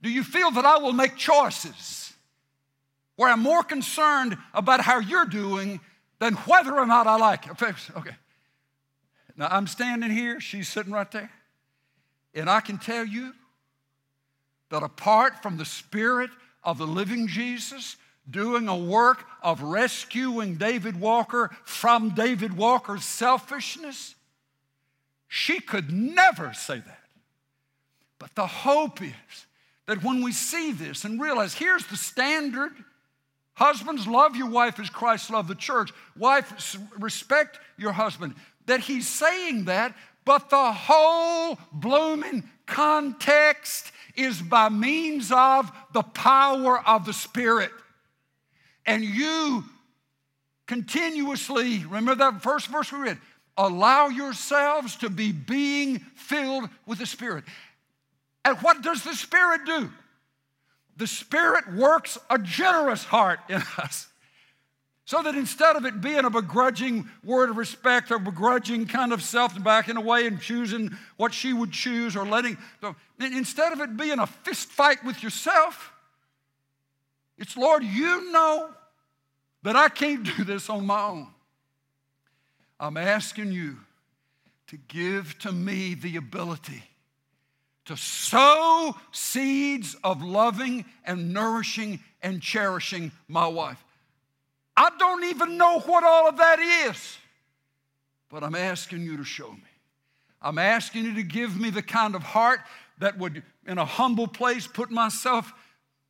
Do 0.03 0.11
you 0.11 0.23
feel 0.23 0.51
that 0.53 0.65
I 0.65 0.79
will 0.79 0.93
make 0.93 1.17
choices 1.17 2.13
where 3.17 3.31
I'm 3.31 3.41
more 3.41 3.63
concerned 3.63 4.37
about 4.53 4.81
how 4.81 4.99
you're 4.99 5.25
doing 5.25 5.81
than 6.19 6.35
whether 6.35 6.75
or 6.79 6.87
not 6.87 7.07
I 7.07 7.17
like 7.17 7.47
it? 7.47 7.63
Okay. 7.63 8.17
Now 9.37 9.49
I'm 9.51 9.67
standing 9.67 10.11
here, 10.11 10.41
she's 10.41 10.69
sitting 10.69 10.93
right 10.93 11.11
there, 11.11 11.31
and 12.35 12.49
I 12.49 12.61
can 12.61 12.79
tell 12.79 13.05
you 13.05 13.33
that 14.71 14.83
apart 14.83 15.43
from 15.43 15.57
the 15.57 15.65
Spirit 15.65 16.31
of 16.63 16.79
the 16.79 16.87
living 16.87 17.29
Jesus, 17.29 17.97
doing 18.29 18.69
a 18.69 18.77
work 18.77 19.25
of 19.43 19.63
rescuing 19.63 20.57
David 20.57 20.99
Walker 20.99 21.51
from 21.65 22.11
David 22.11 22.57
Walker's 22.57 23.05
selfishness, 23.05 24.15
she 25.29 25.61
could 25.61 25.93
never 25.93 26.53
say 26.53 26.79
that. 26.79 27.01
But 28.19 28.35
the 28.35 28.47
hope 28.47 29.03
is 29.03 29.47
that 29.87 30.03
when 30.03 30.23
we 30.23 30.33
see 30.33 30.73
this 30.73 31.05
and 31.05 31.21
realize 31.21 31.55
here's 31.55 31.87
the 31.87 31.97
standard. 31.97 32.73
Husbands, 33.55 34.07
love 34.07 34.37
your 34.37 34.51
wife 34.51 34.79
as 34.79 34.91
Christ 34.91 35.31
loved 35.31 35.49
the 35.49 35.55
church, 35.55 35.91
wife, 36.17 36.77
respect 36.99 37.59
your 37.79 37.93
husband, 37.93 38.35
that 38.67 38.81
he's 38.81 39.09
saying 39.09 39.65
that, 39.65 39.95
but 40.27 40.51
the 40.51 40.73
whole 40.73 41.59
blooming 41.73 42.45
context 42.67 43.93
is 44.15 44.43
by 44.43 44.69
means 44.69 45.33
of 45.33 45.71
the 45.93 46.03
power 46.03 46.87
of 46.87 47.07
the 47.07 47.13
Spirit 47.13 47.71
and 48.87 49.05
you 49.05 49.65
continuously, 50.67 51.85
remember 51.85 52.15
that 52.15 52.43
first 52.43 52.69
verse 52.69 52.93
we 52.93 52.99
read, 52.99 53.19
allow 53.57 54.09
yourselves 54.09 54.97
to 54.97 55.11
be 55.11 55.33
being 55.33 55.99
filled 56.15 56.69
with 56.87 56.99
the 56.99 57.07
Spirit. 57.07 57.45
And 58.45 58.57
what 58.59 58.83
does 58.83 59.03
the 59.03 59.15
Spirit 59.15 59.63
do? 59.65 59.91
The 60.97 61.07
Spirit 61.07 61.73
works 61.75 62.19
a 62.31 62.39
generous 62.39 63.05
heart 63.05 63.41
in 63.49 63.63
us. 63.79 64.09
So 65.05 65.23
that 65.23 65.37
instead 65.37 65.77
of 65.77 65.85
it 65.85 66.01
being 66.01 66.25
a 66.25 66.31
begrudging 66.31 67.09
word 67.23 67.51
of 67.51 67.57
respect 67.57 68.11
or 68.11 68.19
begrudging 68.19 68.87
kind 68.87 69.13
of 69.13 69.23
self 69.23 69.63
backing 69.63 69.97
away 69.97 70.27
and 70.27 70.41
choosing 70.41 70.91
what 71.17 71.33
she 71.33 71.53
would 71.53 71.71
choose 71.71 72.17
or 72.17 72.27
letting, 72.27 72.59
instead 73.21 73.73
of 73.73 73.81
it 73.81 73.97
being 73.97 74.19
a 74.19 74.27
fist 74.27 74.69
fight 74.69 75.05
with 75.05 75.23
yourself, 75.23 75.93
it's 77.39 77.57
Lord, 77.57 77.85
you 77.85 78.33
know 78.33 78.71
that 79.67 79.75
I 79.75 79.89
can't 79.89 80.23
do 80.23 80.45
this 80.45 80.71
on 80.71 80.87
my 80.87 81.03
own. 81.07 81.27
I'm 82.79 82.97
asking 82.97 83.51
you 83.51 83.79
to 84.69 84.77
give 84.77 85.37
to 85.41 85.51
me 85.51 85.95
the 85.95 86.15
ability 86.19 86.85
to 87.87 87.97
sow 87.97 88.95
seeds 89.11 89.97
of 90.05 90.23
loving 90.23 90.85
and 91.05 91.33
nourishing 91.33 91.99
and 92.23 92.41
cherishing 92.41 93.11
my 93.27 93.49
wife. 93.49 93.85
I 94.77 94.91
don't 95.01 95.25
even 95.25 95.57
know 95.57 95.81
what 95.81 96.05
all 96.05 96.29
of 96.29 96.37
that 96.37 96.61
is, 96.61 97.19
but 98.31 98.45
I'm 98.45 98.55
asking 98.55 99.03
you 99.03 99.17
to 99.17 99.25
show 99.25 99.51
me. 99.51 99.59
I'm 100.41 100.59
asking 100.59 101.07
you 101.07 101.15
to 101.15 101.25
give 101.25 101.61
me 101.61 101.71
the 101.71 101.83
kind 101.83 102.15
of 102.15 102.23
heart 102.23 102.61
that 102.99 103.19
would, 103.19 103.43
in 103.67 103.79
a 103.79 103.85
humble 103.85 104.29
place, 104.29 104.69
put 104.69 104.93
myself 104.93 105.53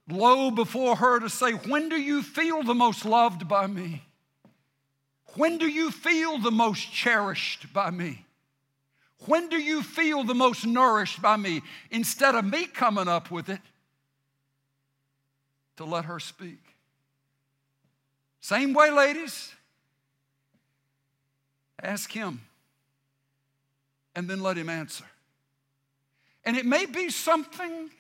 low 0.09 0.51
before 0.51 0.97
her 0.97 1.21
to 1.21 1.29
say, 1.29 1.53
When 1.53 1.89
do 1.89 2.01
you 2.01 2.23
feel 2.23 2.63
the 2.63 2.75
most 2.75 3.05
loved 3.05 3.49
by 3.49 3.67
me? 3.67 4.03
When 5.35 5.59
do 5.59 5.67
you 5.67 5.91
feel 5.91 6.39
the 6.39 6.51
most 6.51 6.93
cherished 6.93 7.73
by 7.73 7.91
me? 7.91 8.25
When 9.27 9.49
do 9.49 9.57
you 9.57 9.83
feel 9.83 10.25
the 10.25 10.35
most 10.35 10.67
nourished 10.67 11.21
by 11.21 11.37
me? 11.37 11.63
Instead 11.91 12.35
of 12.35 12.45
me 12.45 12.67
coming 12.67 13.09
up 13.09 13.31
with 13.31 13.49
it, 13.49 13.61
to 15.77 15.85
let 15.85 16.07
her 16.07 16.19
speak. 16.19 16.61
Same 18.41 18.73
way, 18.73 18.91
ladies. 18.91 19.53
Ask 21.83 22.13
him 22.13 22.41
and 24.15 24.29
then 24.29 24.43
let 24.43 24.57
him 24.57 24.69
answer. 24.69 25.05
And 26.45 26.57
it 26.57 26.65
may 26.65 26.87
be 26.87 27.11
something 27.11 27.91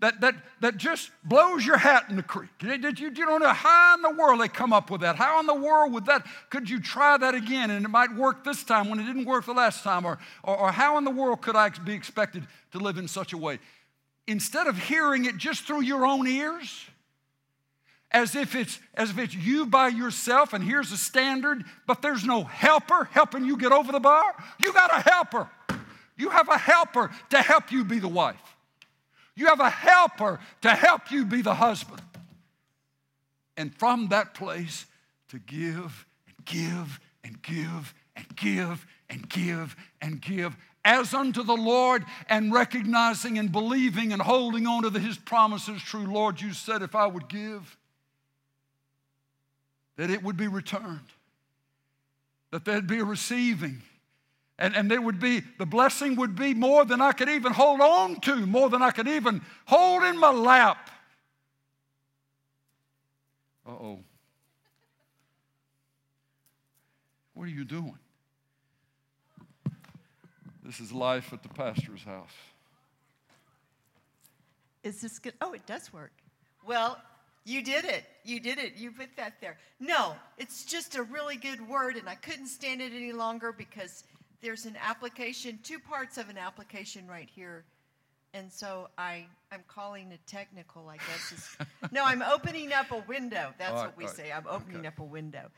that, 0.00 0.20
that, 0.20 0.34
that 0.60 0.76
just 0.76 1.10
blows 1.24 1.64
your 1.64 1.78
hat 1.78 2.04
in 2.10 2.16
the 2.16 2.22
creek. 2.22 2.50
Did 2.58 3.00
you, 3.00 3.08
you 3.08 3.14
don't 3.14 3.40
know 3.40 3.48
how 3.48 3.94
in 3.94 4.02
the 4.02 4.10
world 4.10 4.40
they 4.40 4.48
come 4.48 4.72
up 4.72 4.90
with 4.90 5.00
that. 5.00 5.16
How 5.16 5.40
in 5.40 5.46
the 5.46 5.54
world 5.54 5.92
would 5.94 6.04
that, 6.06 6.26
could 6.50 6.68
you 6.68 6.80
try 6.80 7.16
that 7.16 7.34
again 7.34 7.70
and 7.70 7.84
it 7.84 7.88
might 7.88 8.14
work 8.14 8.44
this 8.44 8.62
time 8.62 8.90
when 8.90 9.00
it 9.00 9.06
didn't 9.06 9.24
work 9.24 9.46
the 9.46 9.54
last 9.54 9.82
time? 9.82 10.04
Or, 10.04 10.18
or, 10.42 10.56
or 10.56 10.72
how 10.72 10.98
in 10.98 11.04
the 11.04 11.10
world 11.10 11.40
could 11.40 11.56
I 11.56 11.70
be 11.70 11.94
expected 11.94 12.46
to 12.72 12.78
live 12.78 12.98
in 12.98 13.08
such 13.08 13.32
a 13.32 13.38
way? 13.38 13.58
Instead 14.26 14.66
of 14.66 14.76
hearing 14.76 15.24
it 15.24 15.38
just 15.38 15.62
through 15.62 15.82
your 15.82 16.04
own 16.04 16.26
ears, 16.26 16.84
as 18.10 18.34
if 18.36 18.54
it's 18.54 18.78
as 18.94 19.10
if 19.10 19.18
it's 19.18 19.34
you 19.34 19.66
by 19.66 19.88
yourself 19.88 20.52
and 20.52 20.62
here's 20.62 20.92
a 20.92 20.96
standard 20.96 21.64
but 21.86 22.02
there's 22.02 22.24
no 22.24 22.44
helper 22.44 23.08
helping 23.10 23.44
you 23.44 23.56
get 23.56 23.72
over 23.72 23.90
the 23.90 23.98
bar 23.98 24.32
you 24.60 24.72
got 24.72 24.96
a 24.96 25.10
helper 25.10 25.50
you 26.16 26.30
have 26.30 26.48
a 26.48 26.56
helper 26.56 27.10
to 27.30 27.42
help 27.42 27.72
you 27.72 27.84
be 27.84 27.98
the 27.98 28.08
wife 28.08 28.55
you 29.36 29.46
have 29.46 29.60
a 29.60 29.70
helper 29.70 30.40
to 30.62 30.70
help 30.70 31.10
you 31.10 31.24
be 31.24 31.42
the 31.42 31.54
husband. 31.54 32.00
And 33.56 33.74
from 33.78 34.08
that 34.08 34.34
place, 34.34 34.86
to 35.28 35.38
give 35.38 36.06
and 36.26 36.44
give 36.44 37.00
and 37.22 37.42
give 37.42 37.94
and 38.16 38.36
give 38.36 38.86
and 39.08 39.28
give 39.28 39.76
and 40.00 40.20
give 40.20 40.56
as 40.84 41.12
unto 41.14 41.42
the 41.42 41.56
Lord 41.56 42.04
and 42.28 42.52
recognizing 42.52 43.38
and 43.38 43.50
believing 43.50 44.12
and 44.12 44.22
holding 44.22 44.66
on 44.66 44.84
to 44.84 44.98
his 44.98 45.18
promises 45.18 45.82
true. 45.82 46.06
Lord, 46.06 46.40
you 46.40 46.52
said 46.52 46.80
if 46.80 46.94
I 46.94 47.06
would 47.06 47.28
give, 47.28 47.76
that 49.96 50.10
it 50.10 50.22
would 50.22 50.36
be 50.36 50.46
returned, 50.46 51.00
that 52.52 52.64
there'd 52.64 52.86
be 52.86 53.00
a 53.00 53.04
receiving. 53.04 53.82
And, 54.58 54.74
and 54.74 54.90
there 54.90 55.02
would 55.02 55.20
be, 55.20 55.42
the 55.58 55.66
blessing 55.66 56.16
would 56.16 56.34
be 56.34 56.54
more 56.54 56.84
than 56.84 57.02
I 57.02 57.12
could 57.12 57.28
even 57.28 57.52
hold 57.52 57.80
on 57.80 58.20
to, 58.20 58.46
more 58.46 58.70
than 58.70 58.80
I 58.80 58.90
could 58.90 59.08
even 59.08 59.42
hold 59.66 60.02
in 60.02 60.18
my 60.18 60.30
lap. 60.30 60.90
Uh 63.66 63.72
oh. 63.72 63.98
What 67.34 67.44
are 67.44 67.52
you 67.52 67.64
doing? 67.64 67.98
This 70.64 70.80
is 70.80 70.90
life 70.90 71.32
at 71.32 71.42
the 71.42 71.50
pastor's 71.50 72.02
house. 72.02 72.32
Is 74.82 75.00
this 75.00 75.18
good? 75.18 75.34
Oh, 75.40 75.52
it 75.52 75.66
does 75.66 75.92
work. 75.92 76.12
Well, 76.66 76.98
you 77.44 77.62
did 77.62 77.84
it. 77.84 78.04
You 78.24 78.40
did 78.40 78.58
it. 78.58 78.76
You 78.76 78.90
put 78.90 79.16
that 79.16 79.34
there. 79.40 79.58
No, 79.78 80.16
it's 80.38 80.64
just 80.64 80.96
a 80.96 81.02
really 81.02 81.36
good 81.36 81.68
word, 81.68 81.96
and 81.96 82.08
I 82.08 82.14
couldn't 82.14 82.48
stand 82.48 82.80
it 82.80 82.92
any 82.92 83.12
longer 83.12 83.52
because 83.52 84.02
there's 84.42 84.66
an 84.66 84.76
application, 84.82 85.58
two 85.62 85.78
parts 85.78 86.18
of 86.18 86.28
an 86.28 86.38
application 86.38 87.06
right 87.06 87.28
here. 87.28 87.64
And 88.34 88.52
so 88.52 88.88
I, 88.98 89.26
I'm 89.50 89.64
calling 89.66 90.12
it 90.12 90.20
technical, 90.26 90.88
I 90.88 90.96
guess. 90.96 91.32
Is, 91.32 91.56
no, 91.92 92.04
I'm 92.04 92.22
opening 92.22 92.72
up 92.72 92.90
a 92.92 92.98
window. 93.08 93.54
That's 93.58 93.72
right, 93.72 93.86
what 93.86 93.96
we 93.96 94.04
right. 94.04 94.14
say. 94.14 94.32
I'm 94.32 94.46
opening 94.48 94.78
Okay. 94.78 94.88
up 94.88 94.98
a 94.98 95.04
window. 95.04 95.48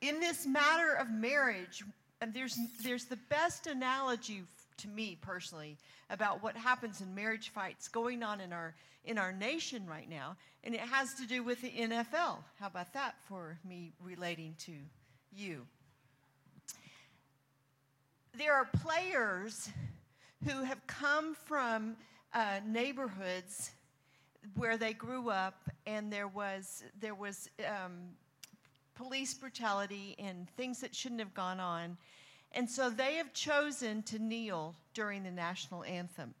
In 0.00 0.18
this 0.18 0.46
matter 0.46 0.94
of 0.94 1.10
marriage, 1.10 1.84
and 2.22 2.32
there's, 2.32 2.58
there's 2.82 3.04
the 3.04 3.18
best 3.28 3.66
analogy 3.66 4.44
to 4.78 4.88
me 4.88 5.18
personally 5.20 5.76
about 6.08 6.42
what 6.42 6.56
happens 6.56 7.00
in 7.02 7.14
marriage 7.14 7.50
fights 7.50 7.86
going 7.88 8.22
on 8.22 8.40
in 8.40 8.52
our, 8.52 8.74
in 9.04 9.18
our 9.18 9.32
nation 9.32 9.86
right 9.86 10.08
now. 10.08 10.36
And 10.64 10.74
it 10.74 10.80
has 10.80 11.12
to 11.14 11.26
do 11.26 11.42
with 11.42 11.60
the 11.60 11.70
NFL. 11.70 12.38
How 12.58 12.66
about 12.66 12.94
that 12.94 13.16
for 13.28 13.58
me 13.68 13.92
relating 14.02 14.54
to 14.60 14.72
you? 15.36 15.66
There 18.36 18.54
are 18.54 18.68
players 18.82 19.70
who 20.44 20.62
have 20.62 20.84
come 20.86 21.34
from 21.34 21.96
uh, 22.32 22.60
neighborhoods 22.66 23.70
where 24.56 24.76
they 24.76 24.92
grew 24.92 25.30
up, 25.30 25.70
and 25.86 26.12
there 26.12 26.28
was 26.28 26.84
there 27.00 27.14
was 27.14 27.48
um, 27.66 27.92
police 28.94 29.34
brutality 29.34 30.14
and 30.18 30.48
things 30.56 30.80
that 30.80 30.94
shouldn't 30.94 31.20
have 31.20 31.34
gone 31.34 31.60
on, 31.60 31.96
and 32.52 32.68
so 32.68 32.90
they 32.90 33.14
have 33.14 33.32
chosen 33.32 34.02
to 34.02 34.18
kneel 34.18 34.74
during 34.92 35.22
the 35.22 35.30
national 35.30 35.84
anthem. 35.84 36.34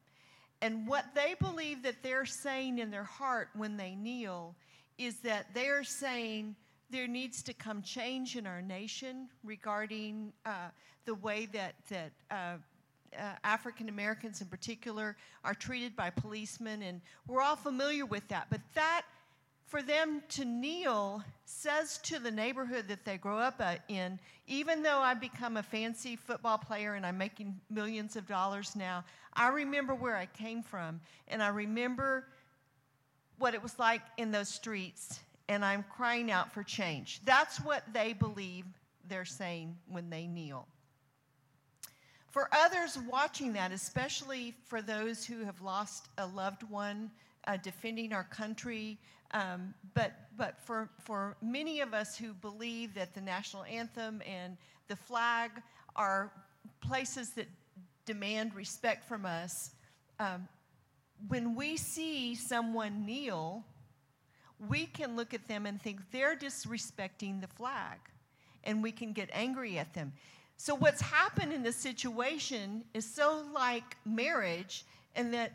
And 0.60 0.86
what 0.86 1.06
they 1.14 1.34
believe 1.40 1.82
that 1.82 2.02
they're 2.02 2.26
saying 2.26 2.78
in 2.78 2.90
their 2.90 3.04
heart 3.04 3.50
when 3.54 3.76
they 3.76 3.94
kneel 3.94 4.54
is 4.98 5.16
that 5.20 5.52
they're 5.54 5.84
saying 5.84 6.56
there 6.94 7.08
needs 7.08 7.42
to 7.42 7.52
come 7.52 7.82
change 7.82 8.36
in 8.36 8.46
our 8.46 8.62
nation 8.62 9.28
regarding 9.42 10.32
uh, 10.46 10.68
the 11.06 11.14
way 11.16 11.46
that, 11.46 11.74
that 11.90 12.12
uh, 12.30 12.34
uh, 13.18 13.32
African 13.42 13.88
Americans 13.88 14.40
in 14.40 14.46
particular 14.46 15.16
are 15.44 15.54
treated 15.54 15.96
by 15.96 16.10
policemen. 16.10 16.82
And 16.82 17.00
we're 17.26 17.42
all 17.42 17.56
familiar 17.56 18.06
with 18.06 18.26
that. 18.28 18.46
But 18.48 18.60
that, 18.74 19.02
for 19.66 19.82
them 19.82 20.22
to 20.30 20.44
kneel, 20.44 21.24
says 21.46 21.98
to 22.04 22.20
the 22.20 22.30
neighborhood 22.30 22.86
that 22.86 23.04
they 23.04 23.18
grow 23.18 23.38
up 23.38 23.56
uh, 23.58 23.74
in, 23.88 24.20
even 24.46 24.84
though 24.84 25.00
I've 25.00 25.20
become 25.20 25.56
a 25.56 25.64
fancy 25.64 26.14
football 26.14 26.58
player 26.58 26.94
and 26.94 27.04
I'm 27.04 27.18
making 27.18 27.60
millions 27.70 28.14
of 28.14 28.28
dollars 28.28 28.76
now, 28.76 29.04
I 29.32 29.48
remember 29.48 29.96
where 29.96 30.16
I 30.16 30.26
came 30.26 30.62
from. 30.62 31.00
And 31.26 31.42
I 31.42 31.48
remember 31.48 32.28
what 33.38 33.52
it 33.52 33.62
was 33.64 33.80
like 33.80 34.02
in 34.16 34.30
those 34.30 34.48
streets, 34.48 35.18
and 35.48 35.64
I'm 35.64 35.84
crying 35.94 36.30
out 36.30 36.52
for 36.52 36.62
change. 36.62 37.20
That's 37.24 37.58
what 37.58 37.82
they 37.92 38.12
believe 38.12 38.64
they're 39.08 39.24
saying 39.24 39.76
when 39.88 40.10
they 40.10 40.26
kneel. 40.26 40.66
For 42.30 42.48
others 42.52 42.98
watching 43.08 43.52
that, 43.52 43.70
especially 43.70 44.54
for 44.64 44.82
those 44.82 45.24
who 45.24 45.44
have 45.44 45.60
lost 45.60 46.08
a 46.18 46.26
loved 46.26 46.62
one 46.64 47.10
uh, 47.46 47.58
defending 47.58 48.12
our 48.12 48.24
country, 48.24 48.98
um, 49.32 49.74
but, 49.94 50.12
but 50.36 50.58
for, 50.58 50.88
for 50.98 51.36
many 51.42 51.80
of 51.80 51.94
us 51.94 52.16
who 52.16 52.32
believe 52.34 52.94
that 52.94 53.14
the 53.14 53.20
national 53.20 53.64
anthem 53.64 54.22
and 54.26 54.56
the 54.88 54.96
flag 54.96 55.50
are 55.94 56.32
places 56.80 57.30
that 57.30 57.46
demand 58.04 58.54
respect 58.54 59.06
from 59.06 59.26
us, 59.26 59.70
um, 60.18 60.48
when 61.28 61.54
we 61.54 61.76
see 61.76 62.34
someone 62.34 63.06
kneel, 63.06 63.64
we 64.68 64.86
can 64.86 65.16
look 65.16 65.34
at 65.34 65.46
them 65.48 65.66
and 65.66 65.80
think 65.80 66.00
they're 66.10 66.36
disrespecting 66.36 67.40
the 67.40 67.48
flag, 67.48 67.98
and 68.64 68.82
we 68.82 68.92
can 68.92 69.12
get 69.12 69.28
angry 69.32 69.78
at 69.78 69.92
them. 69.94 70.12
So, 70.56 70.74
what's 70.74 71.00
happened 71.00 71.52
in 71.52 71.62
this 71.62 71.76
situation 71.76 72.84
is 72.94 73.04
so 73.04 73.44
like 73.52 73.96
marriage, 74.04 74.84
and 75.16 75.34
that 75.34 75.52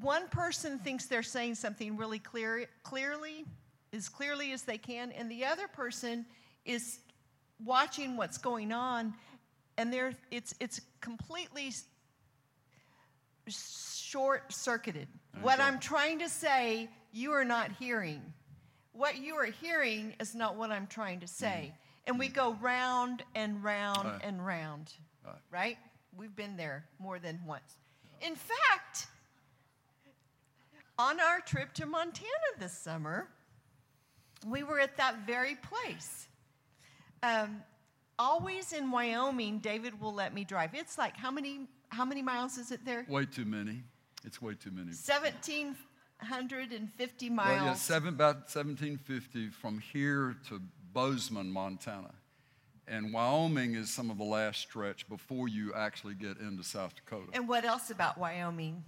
one 0.00 0.28
person 0.28 0.78
thinks 0.78 1.06
they're 1.06 1.22
saying 1.22 1.56
something 1.56 1.96
really 1.96 2.18
clear, 2.18 2.66
clearly, 2.82 3.44
as 3.92 4.08
clearly 4.08 4.52
as 4.52 4.62
they 4.62 4.78
can, 4.78 5.12
and 5.12 5.30
the 5.30 5.44
other 5.44 5.68
person 5.68 6.24
is 6.64 7.00
watching 7.62 8.16
what's 8.16 8.38
going 8.38 8.72
on, 8.72 9.12
and 9.76 9.92
they're, 9.92 10.14
it's, 10.30 10.54
it's 10.60 10.80
completely 11.00 11.72
short 13.48 14.52
circuited. 14.52 15.08
What 15.40 15.60
I'm 15.60 15.78
trying 15.78 16.18
to 16.20 16.28
say, 16.28 16.88
you 17.12 17.32
are 17.32 17.44
not 17.44 17.70
hearing. 17.78 18.20
What 18.92 19.18
you 19.18 19.34
are 19.36 19.44
hearing 19.46 20.14
is 20.20 20.34
not 20.34 20.56
what 20.56 20.70
I'm 20.70 20.86
trying 20.86 21.20
to 21.20 21.26
say. 21.26 21.72
And 22.06 22.18
we 22.18 22.28
go 22.28 22.54
round 22.54 23.22
and 23.34 23.62
round 23.62 24.04
Right. 24.08 24.20
and 24.24 24.44
round, 24.44 24.92
Right. 25.24 25.36
right? 25.50 25.78
We've 26.16 26.34
been 26.34 26.56
there 26.56 26.84
more 26.98 27.18
than 27.18 27.44
once. 27.46 27.76
In 28.20 28.34
fact, 28.34 29.06
on 30.98 31.20
our 31.20 31.40
trip 31.40 31.72
to 31.74 31.86
Montana 31.86 32.28
this 32.58 32.76
summer, 32.76 33.28
we 34.46 34.62
were 34.62 34.80
at 34.80 34.96
that 34.96 35.18
very 35.26 35.54
place. 35.56 36.28
Um, 37.22 37.62
always 38.18 38.72
in 38.72 38.90
Wyoming, 38.90 39.60
David 39.60 40.00
will 40.00 40.12
let 40.12 40.34
me 40.34 40.44
drive. 40.44 40.74
It's 40.74 40.98
like 40.98 41.16
how 41.16 41.30
many 41.30 41.68
how 41.90 42.04
many 42.06 42.22
miles 42.22 42.56
is 42.56 42.70
it 42.72 42.84
there? 42.86 43.04
Way 43.08 43.26
too 43.26 43.44
many. 43.44 43.82
It's 44.24 44.40
way 44.40 44.54
too 44.54 44.70
many. 44.70 44.92
Seventeen 44.92 45.76
hundred 46.22 46.72
and 46.72 46.90
fifty 46.92 47.28
miles. 47.30 47.56
Well, 47.56 47.64
yeah, 47.66 47.74
seven, 47.74 48.08
about 48.10 48.36
1750 48.50 49.50
from 49.50 49.78
here 49.78 50.36
to 50.48 50.60
Bozeman, 50.92 51.50
Montana. 51.50 52.12
And 52.88 53.12
Wyoming 53.12 53.74
is 53.74 53.90
some 53.90 54.10
of 54.10 54.18
the 54.18 54.24
last 54.24 54.60
stretch 54.60 55.08
before 55.08 55.48
you 55.48 55.72
actually 55.72 56.14
get 56.14 56.38
into 56.38 56.64
South 56.64 56.94
Dakota. 56.94 57.30
And 57.32 57.48
what 57.48 57.64
else 57.64 57.90
about 57.90 58.18
Wyoming? 58.18 58.82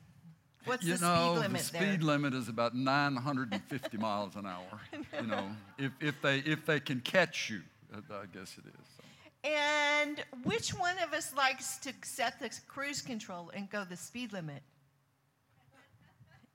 What's 0.65 0.85
you 0.85 0.97
the 0.97 1.07
know, 1.07 1.35
speed 1.35 1.41
limit 1.41 1.53
there? 1.53 1.81
the 1.81 1.87
there? 1.87 1.95
speed 1.95 2.03
limit 2.03 2.35
is 2.35 2.49
about 2.49 2.75
950 2.75 3.97
miles 3.99 4.35
an 4.37 4.47
hour. 4.47 4.81
You 5.21 5.27
know, 5.27 5.49
if, 5.79 5.93
if, 6.01 6.21
they, 6.23 6.39
if 6.39 6.65
they 6.67 6.81
can 6.81 7.01
catch 7.01 7.51
you, 7.51 7.61
uh, 7.95 7.99
I 8.11 8.27
guess 8.37 8.57
it 8.59 8.65
is. 8.67 9.51
And 9.51 10.25
which 10.43 10.71
one 10.71 10.97
of 11.07 11.13
us 11.13 11.35
likes 11.37 11.77
to 11.79 11.93
set 12.03 12.41
the 12.41 12.51
cruise 12.67 13.03
control 13.03 13.51
and 13.55 13.69
go 13.71 13.85
the 13.85 13.97
speed 13.97 14.33
limit? 14.33 14.63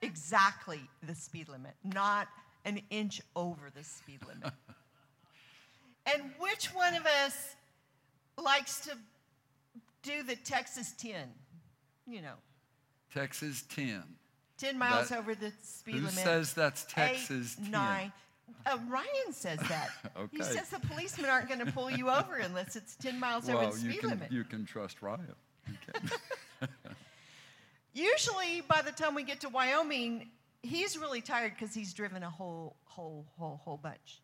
Exactly 0.10 0.82
the 1.04 1.14
speed 1.14 1.50
limit, 1.50 1.74
not 1.84 2.28
an 2.66 2.82
inch 2.90 3.22
over 3.36 3.70
the 3.76 3.84
speed 3.84 4.20
limit. 4.28 4.52
and 6.12 6.32
which 6.40 6.68
one 6.74 6.96
of 6.96 7.06
us 7.06 7.56
likes 8.42 8.82
to 8.82 8.98
do 10.02 10.24
the 10.24 10.36
Texas 10.36 10.94
10? 10.98 11.14
You 12.08 12.22
know, 12.24 12.34
Texas 13.14 13.64
10. 13.70 14.02
10 14.58 14.78
miles 14.78 15.10
That- 15.10 15.20
over 15.20 15.36
the 15.36 15.54
speed 15.64 15.94
Who 15.96 16.00
limit. 16.00 16.14
says 16.14 16.54
that's 16.54 16.84
Eight, 16.84 16.90
Texas 16.90 17.56
10? 17.56 17.72
nine. 17.72 18.12
Uh, 18.66 18.80
Ryan 18.90 19.32
says 19.32 19.60
that. 19.70 19.90
okay. 20.18 20.38
He 20.38 20.44
says 20.44 20.70
the 20.70 20.80
policemen 20.80 21.30
aren't 21.30 21.48
going 21.48 21.64
to 21.64 21.72
pull 21.72 21.92
you 21.92 22.10
over 22.10 22.38
unless 22.38 22.76
it's 22.76 22.96
10 22.96 23.20
miles 23.20 23.48
over 23.48 23.60
Well, 23.60 23.72
the 23.72 23.80
you 23.82 23.92
speed 23.92 24.00
can, 24.02 24.10
limit. 24.10 24.32
you 24.32 24.44
can 24.44 24.66
trust 24.66 25.02
Ryan. 25.04 25.36
You 25.68 25.76
can. 25.94 26.10
Usually, 28.00 28.62
by 28.62 28.82
the 28.82 28.94
time 28.94 29.14
we 29.14 29.24
get 29.24 29.42
to 29.42 29.50
Wyoming, 29.50 30.30
he's 30.64 30.98
really 30.98 31.20
tired 31.20 31.54
because 31.58 31.76
he's 31.76 31.94
driven 31.94 32.24
a 32.24 32.30
whole, 32.30 32.78
whole, 32.86 33.26
whole, 33.38 33.60
whole 33.64 33.76
bunch. 33.76 34.22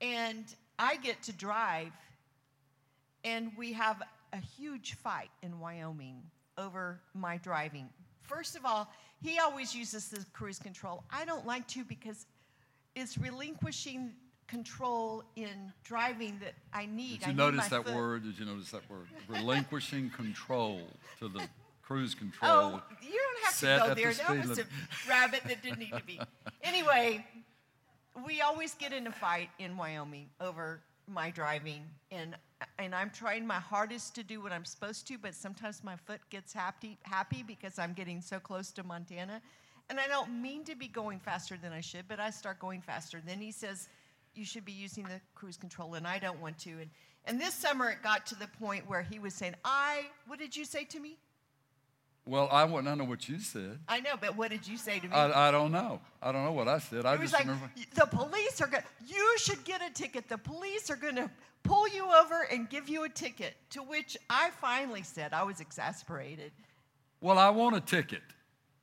And 0.00 0.44
I 0.78 0.96
get 0.96 1.24
to 1.24 1.32
drive, 1.32 1.90
and 3.24 3.50
we 3.58 3.72
have 3.72 4.00
a 4.32 4.36
huge 4.36 4.94
fight 4.94 5.30
in 5.42 5.58
Wyoming 5.58 6.22
over 6.56 7.00
my 7.14 7.38
driving. 7.38 7.88
First 8.22 8.54
of 8.54 8.64
all, 8.64 8.92
he 9.20 9.40
always 9.40 9.74
uses 9.74 10.08
the 10.08 10.24
cruise 10.32 10.60
control. 10.60 11.02
I 11.10 11.24
don't 11.24 11.46
like 11.46 11.66
to 11.68 11.82
because 11.82 12.26
it's 12.94 13.18
relinquishing 13.18 14.12
control 14.46 15.24
in 15.34 15.72
driving 15.82 16.38
that 16.40 16.54
I 16.72 16.86
need. 16.86 17.20
Did 17.20 17.22
you 17.22 17.26
need 17.28 17.36
notice 17.38 17.66
that 17.68 17.86
foot. 17.86 17.94
word? 17.94 18.22
Did 18.22 18.38
you 18.38 18.46
notice 18.46 18.70
that 18.70 18.88
word? 18.88 19.08
Relinquishing 19.28 20.10
control 20.16 20.80
to 21.18 21.26
the 21.26 21.48
cruise 21.86 22.14
control. 22.14 22.50
Oh, 22.50 22.82
you 23.00 23.12
don't 23.12 23.44
have 23.44 23.58
to 23.58 23.66
go 23.66 23.90
at 23.90 23.96
the 23.96 24.02
there. 24.02 24.12
That 24.12 24.48
was 24.48 24.58
a 24.58 24.64
rabbit 25.08 25.42
that 25.46 25.62
didn't 25.62 25.78
need 25.78 25.92
to 25.92 26.02
be. 26.04 26.20
Anyway, 26.62 27.24
we 28.26 28.40
always 28.40 28.74
get 28.74 28.92
in 28.92 29.06
a 29.06 29.12
fight 29.12 29.50
in 29.58 29.76
Wyoming 29.76 30.28
over 30.40 30.80
my 31.06 31.30
driving, 31.30 31.82
and 32.10 32.36
and 32.78 32.94
I'm 32.94 33.10
trying 33.10 33.46
my 33.46 33.60
hardest 33.60 34.14
to 34.16 34.22
do 34.22 34.40
what 34.40 34.50
I'm 34.50 34.64
supposed 34.64 35.06
to, 35.08 35.18
but 35.18 35.34
sometimes 35.34 35.84
my 35.84 35.96
foot 35.96 36.20
gets 36.30 36.52
happy 36.52 36.98
happy 37.02 37.44
because 37.46 37.78
I'm 37.78 37.92
getting 37.92 38.20
so 38.20 38.40
close 38.40 38.72
to 38.72 38.82
Montana, 38.82 39.40
and 39.88 40.00
I 40.00 40.08
don't 40.08 40.42
mean 40.42 40.64
to 40.64 40.74
be 40.74 40.88
going 40.88 41.20
faster 41.20 41.56
than 41.56 41.72
I 41.72 41.80
should, 41.80 42.08
but 42.08 42.18
I 42.18 42.30
start 42.30 42.58
going 42.58 42.80
faster. 42.80 43.22
Then 43.24 43.38
he 43.38 43.52
says, 43.52 43.88
"You 44.34 44.44
should 44.44 44.64
be 44.64 44.72
using 44.72 45.04
the 45.04 45.20
cruise 45.34 45.56
control," 45.56 45.94
and 45.94 46.06
I 46.06 46.18
don't 46.18 46.40
want 46.40 46.58
to. 46.60 46.70
And 46.70 46.90
and 47.26 47.40
this 47.40 47.54
summer 47.54 47.90
it 47.90 48.02
got 48.02 48.26
to 48.26 48.34
the 48.34 48.48
point 48.48 48.88
where 48.88 49.02
he 49.02 49.20
was 49.20 49.34
saying, 49.34 49.54
"I 49.64 50.06
what 50.26 50.40
did 50.40 50.56
you 50.56 50.64
say 50.64 50.84
to 50.84 50.98
me?" 50.98 51.18
Well, 52.26 52.48
I 52.50 52.64
wouldn't 52.64 52.88
I 52.88 52.94
know 52.94 53.04
what 53.04 53.28
you 53.28 53.38
said. 53.38 53.78
I 53.88 54.00
know, 54.00 54.14
but 54.20 54.36
what 54.36 54.50
did 54.50 54.66
you 54.66 54.76
say 54.76 54.98
to 54.98 55.06
me? 55.06 55.12
I, 55.12 55.48
I 55.48 55.50
don't 55.52 55.70
know. 55.70 56.00
I 56.20 56.32
don't 56.32 56.44
know 56.44 56.52
what 56.52 56.66
I 56.66 56.78
said. 56.78 57.06
I 57.06 57.12
was 57.12 57.30
just 57.30 57.34
like 57.34 57.44
remember. 57.44 57.70
the 57.94 58.06
police 58.06 58.60
are 58.60 58.66
going. 58.66 58.82
You 59.06 59.36
should 59.38 59.62
get 59.64 59.80
a 59.80 59.92
ticket. 59.92 60.28
The 60.28 60.38
police 60.38 60.90
are 60.90 60.96
going 60.96 61.14
to 61.16 61.30
pull 61.62 61.86
you 61.88 62.04
over 62.04 62.42
and 62.50 62.68
give 62.68 62.88
you 62.88 63.04
a 63.04 63.08
ticket. 63.08 63.54
To 63.70 63.82
which 63.82 64.16
I 64.28 64.50
finally 64.50 65.04
said, 65.04 65.32
I 65.32 65.44
was 65.44 65.60
exasperated. 65.60 66.50
Well, 67.20 67.38
I 67.38 67.50
want 67.50 67.76
a 67.76 67.80
ticket. 67.80 68.22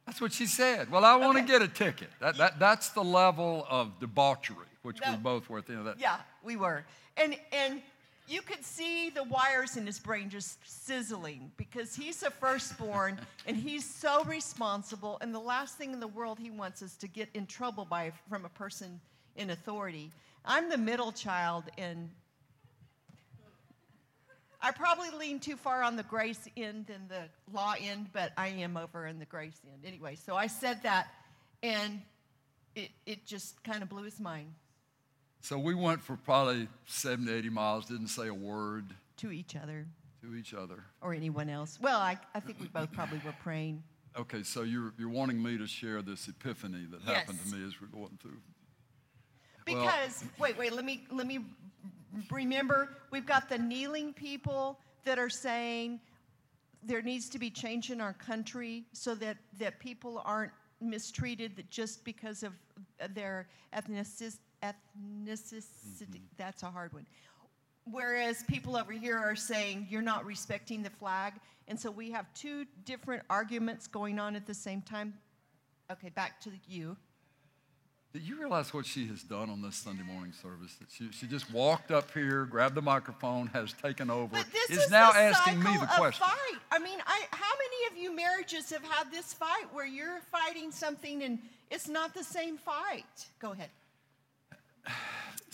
That's 0.05 0.21
what 0.21 0.31
she 0.31 0.45
said. 0.45 0.89
Well, 0.89 1.03
I 1.03 1.15
want 1.17 1.37
to 1.37 1.43
get 1.43 1.61
a 1.61 1.67
ticket. 1.67 2.09
That, 2.19 2.37
that, 2.37 2.59
that's 2.59 2.89
the 2.89 3.03
level 3.03 3.65
of 3.69 3.99
debauchery, 3.99 4.67
which 4.83 4.99
we 5.07 5.15
both 5.17 5.49
were 5.49 5.59
at 5.59 5.65
the 5.65 5.73
end 5.73 5.79
of 5.79 5.85
that. 5.85 5.99
Yeah, 5.99 6.17
we 6.43 6.55
were, 6.55 6.85
and 7.17 7.37
and 7.51 7.81
you 8.27 8.41
could 8.41 8.63
see 8.63 9.09
the 9.09 9.23
wires 9.23 9.75
in 9.75 9.85
his 9.85 9.99
brain 9.99 10.29
just 10.29 10.57
sizzling 10.65 11.51
because 11.57 11.95
he's 11.95 12.23
a 12.23 12.31
firstborn 12.31 13.19
and 13.45 13.57
he's 13.57 13.85
so 13.85 14.23
responsible. 14.23 15.17
And 15.21 15.33
the 15.33 15.39
last 15.39 15.77
thing 15.77 15.93
in 15.93 15.99
the 15.99 16.07
world 16.07 16.39
he 16.39 16.49
wants 16.49 16.81
is 16.81 16.95
to 16.97 17.07
get 17.07 17.29
in 17.33 17.45
trouble 17.45 17.85
by 17.85 18.13
from 18.29 18.45
a 18.45 18.49
person 18.49 18.99
in 19.35 19.49
authority. 19.49 20.11
I'm 20.45 20.69
the 20.69 20.77
middle 20.77 21.11
child, 21.11 21.65
and 21.77 22.09
I 24.61 24.71
probably 24.71 25.09
lean 25.11 25.39
too 25.39 25.55
far 25.55 25.83
on 25.83 25.95
the 25.95 26.03
grace 26.03 26.47
end 26.55 26.87
than 26.87 27.07
the 27.07 27.23
law 27.53 27.75
end, 27.79 28.07
but 28.13 28.31
I 28.37 28.47
am 28.47 28.77
over 28.77 29.07
in 29.07 29.19
the 29.19 29.25
grace 29.25 29.59
end 29.65 29.85
anyway. 29.85 30.15
So 30.15 30.35
I 30.35 30.47
said 30.47 30.83
that, 30.83 31.07
and 31.61 32.01
it 32.75 32.91
it 33.05 33.25
just 33.25 33.61
kind 33.63 33.83
of 33.83 33.89
blew 33.89 34.03
his 34.03 34.19
mind. 34.19 34.53
So 35.43 35.59
we 35.59 35.75
went 35.75 36.01
for 36.01 36.15
probably 36.15 36.69
70, 36.85 37.29
80 37.31 37.49
miles, 37.49 37.85
didn't 37.85 38.07
say 38.07 38.29
a 38.29 38.33
word 38.33 38.85
to 39.17 39.29
each 39.29 39.57
other 39.57 39.85
to 40.21 40.35
each 40.35 40.53
other. 40.53 40.85
or 41.01 41.13
anyone 41.13 41.49
else. 41.49 41.77
Well, 41.81 41.99
I, 41.99 42.17
I 42.33 42.39
think 42.39 42.57
we 42.61 42.67
both 42.67 42.93
probably 42.93 43.19
were 43.25 43.35
praying. 43.43 43.83
Okay, 44.17 44.41
so 44.43 44.61
you're, 44.61 44.93
you're 44.97 45.09
wanting 45.09 45.43
me 45.43 45.57
to 45.57 45.67
share 45.67 46.01
this 46.01 46.29
epiphany 46.29 46.85
that 46.91 47.01
happened 47.01 47.39
to 47.45 47.53
me 47.57 47.67
as 47.67 47.73
we're 47.81 47.87
going 47.87 48.17
through. 48.21 48.37
Well- 49.67 49.83
Because 49.83 50.23
wait, 50.39 50.57
wait, 50.57 50.71
let 50.71 50.85
me 50.85 51.03
let 51.11 51.27
me 51.27 51.39
remember 52.31 52.95
we've 53.11 53.25
got 53.25 53.49
the 53.49 53.57
kneeling 53.57 54.13
people 54.13 54.79
that 55.03 55.19
are 55.19 55.29
saying 55.29 55.99
there 56.83 57.01
needs 57.01 57.27
to 57.29 57.39
be 57.39 57.49
change 57.49 57.89
in 57.91 57.99
our 57.99 58.13
country 58.13 58.85
so 58.93 59.15
that 59.15 59.35
that 59.59 59.77
people 59.79 60.21
aren't 60.23 60.51
mistreated 60.79 61.55
that 61.57 61.69
just 61.69 62.03
because 62.05 62.43
of 62.43 62.53
their 63.13 63.47
ethnicity 63.75 64.37
ethnicity 64.63 65.63
mm-hmm. 66.03 66.17
that's 66.37 66.63
a 66.63 66.71
hard 66.71 66.93
one 66.93 67.05
whereas 67.91 68.43
people 68.43 68.77
over 68.77 68.93
here 68.93 69.17
are 69.17 69.35
saying 69.35 69.85
you're 69.89 70.01
not 70.01 70.25
respecting 70.25 70.81
the 70.81 70.89
flag 70.89 71.33
and 71.67 71.79
so 71.79 71.91
we 71.91 72.11
have 72.11 72.25
two 72.33 72.65
different 72.85 73.23
arguments 73.29 73.87
going 73.87 74.19
on 74.19 74.35
at 74.35 74.45
the 74.45 74.53
same 74.53 74.81
time 74.81 75.13
okay 75.91 76.09
back 76.09 76.39
to 76.39 76.49
you 76.67 76.95
Did 78.13 78.21
you 78.21 78.39
realize 78.39 78.73
what 78.73 78.85
she 78.85 79.07
has 79.07 79.23
done 79.23 79.49
on 79.49 79.63
this 79.63 79.75
Sunday 79.75 80.03
morning 80.03 80.33
service? 80.33 80.75
That 80.75 80.91
she, 80.91 81.09
she 81.11 81.25
just 81.25 81.51
walked 81.51 81.89
up 81.89 82.13
here, 82.13 82.45
grabbed 82.45 82.75
the 82.75 82.81
microphone, 82.81 83.47
has 83.47 83.73
taken 83.73 84.11
over, 84.11 84.35
But 84.37 84.45
this 84.51 84.69
is 84.69 84.83
is 84.85 84.91
now 84.91 85.11
the 85.11 85.17
asking 85.17 85.57
me 85.57 85.65
cycle 85.65 85.81
the 85.81 85.91
of 85.93 85.97
question. 85.97 86.27
Fight. 86.27 86.61
I 86.71 86.77
mean, 86.77 86.99
I, 87.07 87.21
how 87.31 87.53
many 87.63 87.79
of 87.89 87.97
you 88.03 88.15
marriages 88.15 88.69
have 88.69 88.83
had 88.83 89.11
this 89.11 89.33
fight 89.33 89.65
where 89.71 89.87
you're 89.87 90.21
fighting 90.31 90.71
something 90.71 91.23
and 91.23 91.39
it's 91.71 91.87
not 91.87 92.13
the 92.13 92.23
same 92.23 92.55
fight? 92.55 93.29
Go 93.39 93.53
ahead. 93.53 93.69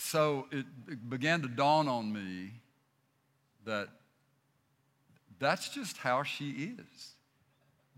So 0.02 0.46
it, 0.50 0.64
it 0.88 1.08
began 1.08 1.42
to 1.42 1.46
dawn 1.48 1.86
on 1.86 2.10
me 2.12 2.52
that 3.64 3.90
that's 5.38 5.68
just 5.68 5.98
how 5.98 6.22
she 6.22 6.50
is. 6.50 7.14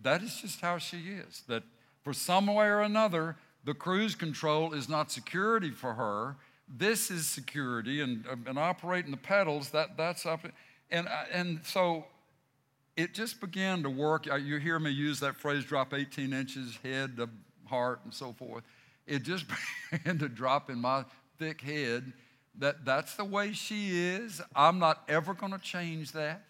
That 0.02 0.22
is 0.22 0.40
just 0.40 0.60
how 0.60 0.78
she 0.78 0.98
is. 0.98 1.42
That 1.48 1.62
for 2.02 2.12
some 2.12 2.46
way 2.48 2.66
or 2.66 2.80
another, 2.80 3.36
the 3.64 3.74
cruise 3.74 4.14
control 4.14 4.74
is 4.74 4.88
not 4.88 5.10
security 5.10 5.70
for 5.70 5.94
her. 5.94 6.36
This 6.68 7.10
is 7.10 7.26
security, 7.26 8.00
and, 8.00 8.24
and 8.46 8.58
operating 8.58 9.10
the 9.10 9.16
pedals, 9.16 9.70
that, 9.70 9.96
that's 9.96 10.26
up. 10.26 10.40
And, 10.90 11.08
and 11.32 11.60
so 11.64 12.06
it 12.96 13.14
just 13.14 13.40
began 13.40 13.82
to 13.82 13.90
work. 13.90 14.26
Uh, 14.30 14.36
You 14.36 14.58
hear 14.58 14.78
me 14.78 14.90
use 14.90 15.20
that 15.20 15.36
phrase 15.36 15.64
drop 15.64 15.94
18 15.94 16.32
inches, 16.32 16.78
head 16.82 17.16
to 17.16 17.28
heart, 17.66 18.00
and 18.04 18.12
so 18.12 18.32
forth. 18.32 18.64
It 19.06 19.22
just 19.22 19.46
began 19.90 20.18
to 20.18 20.28
drop 20.28 20.70
in 20.70 20.78
my 20.78 21.04
thick 21.42 21.60
head 21.60 22.12
that 22.58 22.84
that's 22.84 23.16
the 23.16 23.24
way 23.24 23.52
she 23.52 23.98
is. 23.98 24.40
I'm 24.54 24.78
not 24.78 25.02
ever 25.08 25.34
going 25.34 25.50
to 25.50 25.58
change 25.58 26.12
that. 26.12 26.44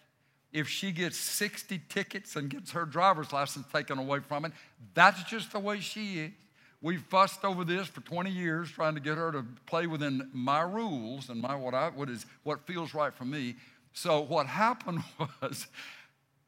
If 0.51 0.67
she 0.67 0.91
gets 0.91 1.17
60 1.17 1.81
tickets 1.89 2.35
and 2.35 2.47
gets 2.47 2.71
her 2.73 2.85
driver's 2.85 3.33
license 3.33 3.65
taken 3.73 3.97
away 3.97 4.19
from 4.19 4.45
it, 4.45 4.51
that's 4.93 5.23
just 5.23 5.51
the 5.51 5.59
way 5.59 5.79
she 5.79 6.19
is. 6.19 6.31
We've 6.79 7.01
fussed 7.01 7.43
over 7.43 7.63
this 7.63 7.87
for 7.87 8.01
20 8.01 8.29
years, 8.29 8.69
trying 8.69 8.93
to 8.93 8.99
get 8.99 9.17
her 9.17 9.31
to 9.31 9.43
play 9.65 9.87
within 9.87 10.29
my 10.31 10.61
rules 10.61 11.29
and 11.29 11.41
my 11.41 11.55
what 11.55 11.73
I 11.73 11.89
what 11.89 12.09
is 12.09 12.25
what 12.43 12.67
feels 12.67 12.93
right 12.93 13.13
for 13.13 13.25
me. 13.25 13.55
So 13.93 14.21
what 14.21 14.45
happened 14.45 15.01
was, 15.41 15.65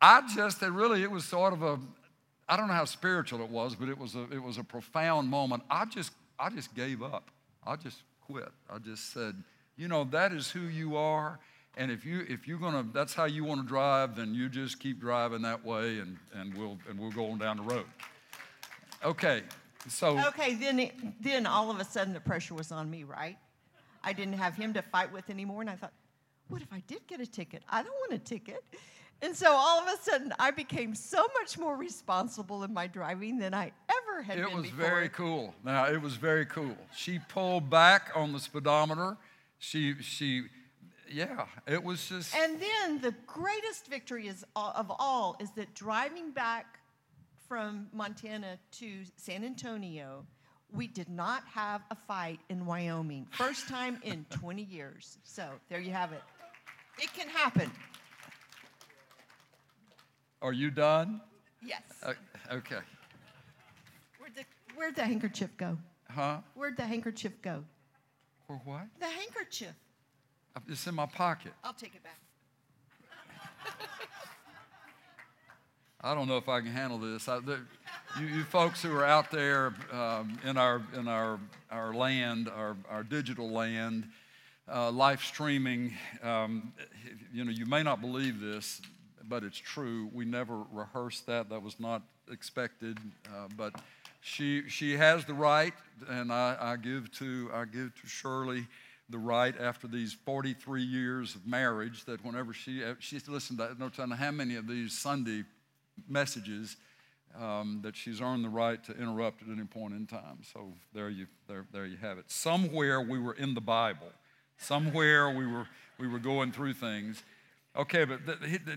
I 0.02 0.22
just 0.36 0.62
it 0.62 0.70
really 0.70 1.02
it 1.02 1.10
was 1.10 1.26
sort 1.26 1.54
of 1.54 1.64
a 1.64 1.80
I 2.48 2.58
don't 2.58 2.68
know 2.68 2.74
how 2.74 2.86
spiritual 2.86 3.42
it 3.42 3.50
was, 3.50 3.74
but 3.76 3.90
it 3.90 3.98
was 3.98 4.14
a 4.14 4.24
it 4.32 4.44
was 4.44 4.60
a 4.60 4.64
profound 4.64 5.30
moment. 5.30 5.64
I 5.68 5.86
just 5.86 6.12
I 6.38 6.50
just 6.50 6.76
gave 6.76 7.02
up. 7.02 7.32
I 7.66 7.78
just 7.78 8.04
quit. 8.26 8.50
I 8.70 8.78
just 8.80 9.14
said, 9.14 9.36
you 9.78 9.88
know, 9.88 10.04
that 10.06 10.32
is 10.32 10.50
who 10.50 10.62
you 10.62 10.96
are. 10.96 11.40
And 11.78 11.92
if 11.92 12.06
you 12.06 12.26
if 12.30 12.48
you're 12.48 12.60
gonna 12.60 12.86
that's 12.94 13.14
how 13.14 13.26
you 13.26 13.44
want 13.44 13.62
to 13.62 13.68
drive, 13.68 14.16
then 14.16 14.34
you 14.34 14.48
just 14.48 14.80
keep 14.80 15.00
driving 15.00 15.42
that 15.42 15.66
way 15.66 16.00
and, 16.00 16.18
and 16.34 16.54
we'll 16.58 16.78
and 16.90 16.98
we'll 16.98 17.12
go 17.12 17.30
on 17.32 17.38
down 17.38 17.58
the 17.58 17.64
road. 17.64 17.86
Okay. 19.04 19.44
So 19.88 20.18
Okay, 20.28 20.56
then, 20.56 20.90
then 21.22 21.46
all 21.46 21.70
of 21.70 21.80
a 21.80 21.86
sudden 21.86 22.14
the 22.14 22.20
pressure 22.20 22.56
was 22.56 22.72
on 22.72 22.90
me, 22.90 23.04
right? 23.04 23.38
I 24.04 24.14
didn't 24.14 24.34
have 24.34 24.56
him 24.56 24.74
to 24.74 24.82
fight 24.82 25.12
with 25.12 25.30
anymore, 25.30 25.62
and 25.62 25.70
I 25.70 25.76
thought, 25.76 25.94
what 26.48 26.62
if 26.62 26.72
I 26.72 26.82
did 26.88 27.06
get 27.08 27.20
a 27.20 27.26
ticket? 27.26 27.64
I 27.70 27.84
don't 27.84 27.94
want 27.94 28.14
a 28.14 28.20
ticket. 28.20 28.64
And 29.26 29.36
so 29.36 29.52
all 29.52 29.80
of 29.80 29.88
a 29.88 29.98
sudden 30.04 30.32
I 30.38 30.52
became 30.52 30.94
so 30.94 31.26
much 31.40 31.58
more 31.58 31.76
responsible 31.76 32.64
in 32.64 32.72
my 32.74 32.86
driving 32.86 33.40
than 33.40 33.56
I 33.56 33.72
ever 33.90 34.22
had 34.22 34.38
It 34.38 34.46
been 34.46 34.56
was 34.58 34.66
before. 34.70 34.86
very 34.86 35.10
cool. 35.10 35.56
Now 35.64 35.86
it 35.88 36.00
was 36.00 36.16
very 36.16 36.46
cool. 36.46 36.76
She 36.96 37.18
pulled 37.18 37.68
back 37.70 38.12
on 38.16 38.34
the 38.34 38.40
speedometer. 38.40 39.18
She 39.58 39.96
she 40.02 40.44
yeah, 41.12 41.46
it 41.68 41.84
was 41.84 42.08
just 42.08 42.36
And 42.36 42.60
then 42.62 43.00
the 43.02 43.14
greatest 43.26 43.88
victory 43.88 44.28
is 44.28 44.46
uh, 44.56 44.74
of 44.76 44.92
all 45.00 45.36
is 45.40 45.50
that 45.52 45.74
driving 45.74 46.30
back 46.32 46.80
from 47.48 47.88
Montana 47.94 48.58
to 48.74 49.04
San 49.16 49.44
Antonio, 49.44 50.26
we 50.72 50.86
did 50.88 51.10
not 51.10 51.44
have 51.54 51.82
a 51.90 51.96
fight 51.96 52.40
in 52.50 52.66
Wyoming. 52.68 53.26
First 53.32 53.68
time 53.70 54.00
in 54.04 54.26
20 54.30 54.62
years. 54.64 55.18
So 55.24 55.48
there 55.70 55.80
you 55.80 55.92
have 55.92 56.12
it. 56.12 56.22
It 57.00 57.12
can 57.14 57.28
happen. 57.28 57.72
Are 60.42 60.54
you 60.54 60.70
done? 60.70 61.22
Yes. 61.66 61.82
Uh, 62.04 62.14
okay. 62.52 62.80
Where'd 64.20 64.36
the, 64.36 64.44
where'd 64.76 64.96
the 64.96 65.04
handkerchief 65.04 65.56
go? 65.58 65.78
Huh? 66.10 66.38
Where'd 66.54 66.78
the 66.78 66.86
handkerchief 66.86 67.42
go? 67.42 67.64
For 68.48 68.62
what? 68.64 68.88
The 69.00 69.08
handkerchief. 69.08 69.74
It's 70.68 70.88
in 70.88 70.96
my 70.96 71.06
pocket. 71.06 71.54
I'll 71.64 71.74
take 71.74 71.96
it 71.96 72.04
back. 72.04 72.20
I 76.02 76.14
don't 76.14 76.28
know 76.28 76.38
if 76.38 76.48
I 76.48 76.62
can 76.62 76.72
handle 76.72 77.00
this. 77.00 77.28
I, 77.28 77.40
the, 77.40 77.60
you, 78.20 78.28
you 78.28 78.44
folks 78.44 78.84
who 78.84 78.96
are 78.96 79.04
out 79.04 79.32
there 79.32 79.74
um, 79.92 80.38
in 80.46 80.56
our 80.56 80.84
in 80.94 81.08
our 81.08 81.40
our 81.72 81.96
land, 81.96 82.48
our 82.48 82.78
our 82.88 83.04
digital 83.04 83.50
land, 83.50 84.08
uh, 84.72 84.92
live 84.92 85.24
streaming. 85.24 85.94
Um, 86.22 86.74
you 87.34 87.44
know, 87.44 87.52
you 87.52 87.66
may 87.66 87.82
not 87.82 88.02
believe 88.02 88.40
this, 88.40 88.82
but 89.28 89.44
it's 89.44 89.58
true. 89.58 90.10
We 90.14 90.26
never 90.26 90.64
rehearsed 90.72 91.26
that. 91.28 91.50
That 91.50 91.62
was 91.62 91.80
not 91.80 92.02
expected. 92.32 93.00
Uh, 93.28 93.48
but 93.56 93.74
she 94.22 94.68
she 94.70 94.98
has 94.98 95.26
the 95.26 95.34
right, 95.34 95.74
and 96.10 96.32
I, 96.32 96.58
I 96.60 96.76
give 96.78 97.12
to 97.14 97.50
I 97.54 97.66
give 97.66 97.94
to 98.02 98.08
Shirley 98.08 98.68
the 99.10 99.18
right 99.18 99.54
after 99.60 99.88
these 99.88 100.14
43 100.14 100.82
years 100.82 101.36
of 101.36 101.46
marriage 101.46 102.06
that 102.06 102.26
whenever 102.26 102.54
she, 102.54 102.82
she 103.00 103.20
listened 103.28 103.60
to 103.60 103.76
no 103.78 103.90
telling 103.90 104.12
how 104.12 104.32
many 104.32 104.56
of 104.56 104.68
these 104.68 104.98
Sunday 104.98 105.44
messages 106.10 106.76
um, 107.40 107.82
that 107.84 107.96
she's 107.96 108.22
earned 108.22 108.44
the 108.44 108.50
right 108.50 108.84
to 108.86 108.98
interrupt 108.98 109.42
at 109.44 109.50
any 109.50 109.66
point 109.66 109.94
in 109.94 110.08
time. 110.08 110.40
So 110.54 110.74
there 110.94 111.10
you, 111.10 111.28
there, 111.48 111.66
there 111.72 111.86
you 111.86 111.98
have 111.98 112.18
it. 112.18 112.32
Somewhere 112.32 113.02
we 113.02 113.20
were 113.20 113.34
in 113.34 113.54
the 113.54 113.62
Bible. 113.62 114.08
Somewhere 114.58 115.30
we 115.30 115.46
were, 115.46 115.68
we 116.00 116.08
were 116.08 116.20
going 116.20 116.52
through 116.52 116.74
things. 116.74 117.22
Okay, 117.78 118.06
but 118.06 118.22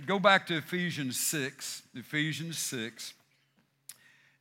go 0.06 0.18
back 0.18 0.48
to 0.48 0.56
Ephesians 0.56 1.20
6. 1.20 1.82
Ephesians 1.94 2.58
6. 2.58 3.14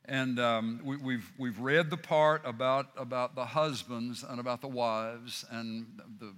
And 0.04 0.40
um, 0.40 0.80
we, 0.82 0.96
have 0.96 1.04
we've, 1.04 1.32
we've 1.38 1.60
read 1.60 1.90
the 1.90 1.96
part 1.96 2.42
about, 2.44 2.86
about 2.96 3.36
the 3.36 3.44
husbands 3.44 4.24
and 4.28 4.40
about 4.40 4.60
the 4.60 4.66
wives 4.66 5.44
and 5.52 5.86
the, 6.18 6.34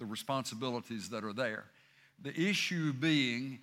the 0.00 0.06
responsibilities 0.06 1.10
that 1.10 1.22
are 1.22 1.32
there. 1.32 1.66
The 2.20 2.36
issue 2.36 2.92
being 2.92 3.60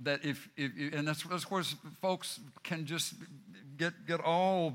that 0.00 0.24
if, 0.24 0.48
if 0.56 0.72
and 0.92 1.06
that's, 1.06 1.22
where 1.48 1.62
folks 2.00 2.40
can 2.64 2.86
just 2.86 3.14
get, 3.76 4.04
get 4.04 4.18
all 4.18 4.74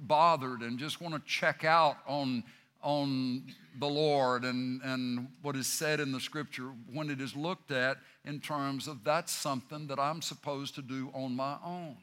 bothered 0.00 0.62
and 0.62 0.78
just 0.78 1.02
want 1.02 1.14
to 1.14 1.20
check 1.30 1.62
out 1.62 1.98
on, 2.06 2.42
on 2.82 3.44
the 3.78 3.86
Lord 3.86 4.44
and, 4.44 4.80
and 4.82 5.28
what 5.42 5.56
is 5.56 5.66
said 5.66 6.00
in 6.00 6.12
the 6.12 6.20
scripture 6.20 6.70
when 6.92 7.10
it 7.10 7.20
is 7.20 7.34
looked 7.34 7.70
at 7.70 7.98
in 8.24 8.40
terms 8.40 8.88
of 8.88 9.04
that's 9.04 9.32
something 9.32 9.86
that 9.88 9.98
I'm 9.98 10.22
supposed 10.22 10.74
to 10.76 10.82
do 10.82 11.10
on 11.14 11.34
my 11.34 11.56
own. 11.64 11.96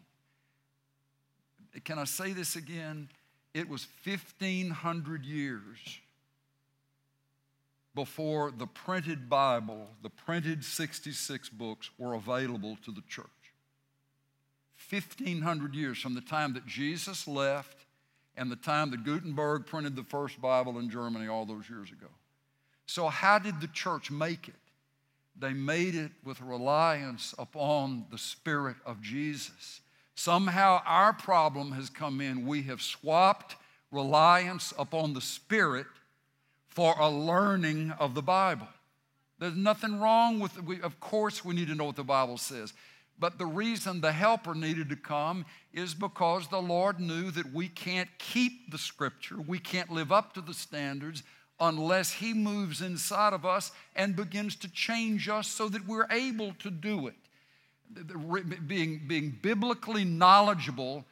Can 1.83 1.97
I 1.97 2.03
say 2.03 2.33
this 2.33 2.55
again? 2.55 3.09
It 3.53 3.67
was 3.67 3.87
1,500 4.03 5.25
years 5.25 5.77
before 7.95 8.51
the 8.51 8.67
printed 8.67 9.29
Bible, 9.29 9.87
the 10.01 10.09
printed 10.09 10.63
66 10.63 11.49
books, 11.49 11.89
were 11.97 12.13
available 12.13 12.77
to 12.85 12.91
the 12.91 13.03
church. 13.07 13.27
1,500 14.89 15.75
years 15.75 15.99
from 15.99 16.15
the 16.15 16.21
time 16.21 16.53
that 16.53 16.65
Jesus 16.65 17.27
left 17.27 17.82
and 18.35 18.51
the 18.51 18.55
time 18.55 18.91
that 18.91 19.03
Gutenberg 19.03 19.65
printed 19.65 19.95
the 19.95 20.03
first 20.03 20.41
Bible 20.41 20.79
in 20.79 20.89
Germany 20.89 21.27
all 21.27 21.45
those 21.45 21.69
years 21.69 21.91
ago. 21.91 22.07
So, 22.85 23.07
how 23.07 23.39
did 23.39 23.61
the 23.61 23.67
church 23.67 24.11
make 24.11 24.47
it? 24.47 24.55
They 25.39 25.53
made 25.53 25.95
it 25.95 26.11
with 26.23 26.41
reliance 26.41 27.33
upon 27.37 28.05
the 28.11 28.17
Spirit 28.17 28.75
of 28.85 29.01
Jesus. 29.01 29.81
Somehow 30.15 30.81
our 30.85 31.13
problem 31.13 31.71
has 31.71 31.89
come 31.89 32.21
in. 32.21 32.45
We 32.45 32.63
have 32.63 32.81
swapped 32.81 33.55
reliance 33.91 34.73
upon 34.77 35.13
the 35.13 35.21
Spirit 35.21 35.87
for 36.67 36.95
a 36.99 37.09
learning 37.09 37.91
of 37.99 38.13
the 38.13 38.21
Bible. 38.21 38.67
There's 39.39 39.55
nothing 39.55 39.99
wrong 39.99 40.39
with 40.39 40.57
it. 40.57 40.81
of 40.83 40.99
course, 40.99 41.43
we 41.43 41.55
need 41.55 41.67
to 41.67 41.75
know 41.75 41.85
what 41.85 41.95
the 41.95 42.03
Bible 42.03 42.37
says. 42.37 42.73
But 43.19 43.37
the 43.37 43.45
reason 43.45 44.01
the 44.01 44.11
helper 44.11 44.55
needed 44.55 44.89
to 44.89 44.95
come 44.95 45.45
is 45.71 45.93
because 45.93 46.47
the 46.47 46.61
Lord 46.61 46.99
knew 46.99 47.31
that 47.31 47.53
we 47.53 47.67
can't 47.67 48.09
keep 48.17 48.71
the 48.71 48.77
scripture, 48.77 49.39
we 49.39 49.59
can't 49.59 49.91
live 49.91 50.11
up 50.11 50.33
to 50.33 50.41
the 50.41 50.53
standards 50.53 51.23
unless 51.59 52.11
He 52.11 52.33
moves 52.33 52.81
inside 52.81 53.33
of 53.33 53.45
us 53.45 53.71
and 53.95 54.15
begins 54.15 54.55
to 54.57 54.71
change 54.71 55.29
us 55.29 55.47
so 55.47 55.69
that 55.69 55.87
we're 55.87 56.07
able 56.11 56.53
to 56.59 56.69
do 56.69 57.07
it. 57.07 57.15
Being, 58.67 59.01
being 59.07 59.37
biblically 59.41 60.03
knowledgeable 60.03 61.05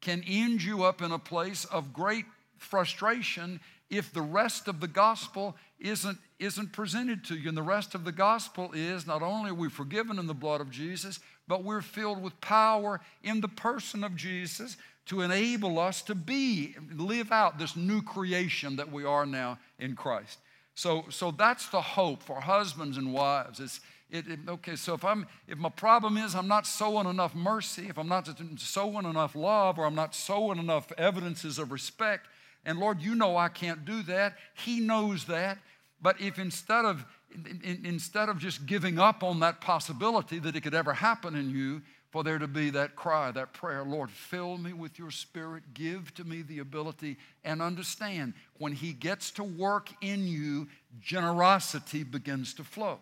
can 0.00 0.22
end 0.26 0.62
you 0.62 0.82
up 0.82 1.00
in 1.00 1.12
a 1.12 1.18
place 1.18 1.64
of 1.66 1.92
great 1.92 2.24
frustration 2.56 3.60
if 3.88 4.12
the 4.12 4.22
rest 4.22 4.68
of 4.68 4.80
the 4.80 4.88
gospel 4.88 5.56
isn't, 5.78 6.18
isn't 6.38 6.72
presented 6.72 7.24
to 7.24 7.34
you. 7.34 7.48
And 7.48 7.56
the 7.56 7.62
rest 7.62 7.94
of 7.94 8.04
the 8.04 8.12
gospel 8.12 8.70
is 8.74 9.06
not 9.06 9.22
only 9.22 9.50
are 9.50 9.54
we 9.54 9.68
forgiven 9.68 10.18
in 10.18 10.26
the 10.26 10.34
blood 10.34 10.60
of 10.60 10.70
Jesus, 10.70 11.20
but 11.46 11.64
we're 11.64 11.80
filled 11.80 12.22
with 12.22 12.40
power 12.40 13.00
in 13.22 13.40
the 13.40 13.48
person 13.48 14.04
of 14.04 14.16
Jesus 14.16 14.76
to 15.06 15.22
enable 15.22 15.78
us 15.78 16.02
to 16.02 16.14
be, 16.14 16.74
live 16.94 17.32
out 17.32 17.58
this 17.58 17.76
new 17.76 18.02
creation 18.02 18.76
that 18.76 18.92
we 18.92 19.04
are 19.04 19.24
now 19.24 19.58
in 19.78 19.96
Christ. 19.96 20.38
So, 20.74 21.06
so 21.08 21.30
that's 21.30 21.68
the 21.70 21.80
hope 21.80 22.22
for 22.22 22.40
husbands 22.40 22.98
and 22.98 23.12
wives. 23.12 23.58
It's, 23.58 23.80
it, 24.10 24.28
it, 24.28 24.38
okay, 24.48 24.76
so 24.76 24.94
if 24.94 25.04
I'm 25.04 25.26
if 25.46 25.58
my 25.58 25.68
problem 25.68 26.16
is 26.16 26.34
I'm 26.34 26.48
not 26.48 26.66
sowing 26.66 27.06
enough 27.06 27.34
mercy, 27.34 27.88
if 27.88 27.98
I'm 27.98 28.08
not 28.08 28.28
sowing 28.56 29.04
enough 29.04 29.34
love, 29.34 29.78
or 29.78 29.84
I'm 29.84 29.94
not 29.94 30.14
sowing 30.14 30.58
enough 30.58 30.90
evidences 30.96 31.58
of 31.58 31.72
respect, 31.72 32.26
and 32.64 32.78
Lord, 32.78 33.00
you 33.00 33.14
know 33.14 33.36
I 33.36 33.48
can't 33.48 33.84
do 33.84 34.02
that. 34.02 34.36
He 34.54 34.80
knows 34.80 35.24
that. 35.26 35.58
But 36.00 36.20
if 36.20 36.38
instead 36.38 36.84
of 36.84 37.04
in, 37.34 37.82
instead 37.84 38.28
of 38.28 38.38
just 38.38 38.66
giving 38.66 38.98
up 38.98 39.22
on 39.22 39.40
that 39.40 39.60
possibility 39.60 40.38
that 40.38 40.56
it 40.56 40.62
could 40.62 40.74
ever 40.74 40.94
happen 40.94 41.34
in 41.34 41.50
you, 41.50 41.82
for 42.10 42.24
there 42.24 42.38
to 42.38 42.48
be 42.48 42.70
that 42.70 42.96
cry, 42.96 43.30
that 43.32 43.52
prayer, 43.52 43.84
Lord, 43.84 44.10
fill 44.10 44.56
me 44.56 44.72
with 44.72 44.98
your 44.98 45.10
spirit, 45.10 45.74
give 45.74 46.14
to 46.14 46.24
me 46.24 46.40
the 46.40 46.60
ability, 46.60 47.18
and 47.44 47.60
understand 47.60 48.32
when 48.56 48.72
He 48.72 48.92
gets 48.92 49.30
to 49.32 49.44
work 49.44 49.90
in 50.00 50.26
you, 50.26 50.68
generosity 51.00 52.04
begins 52.04 52.54
to 52.54 52.64
flow 52.64 52.98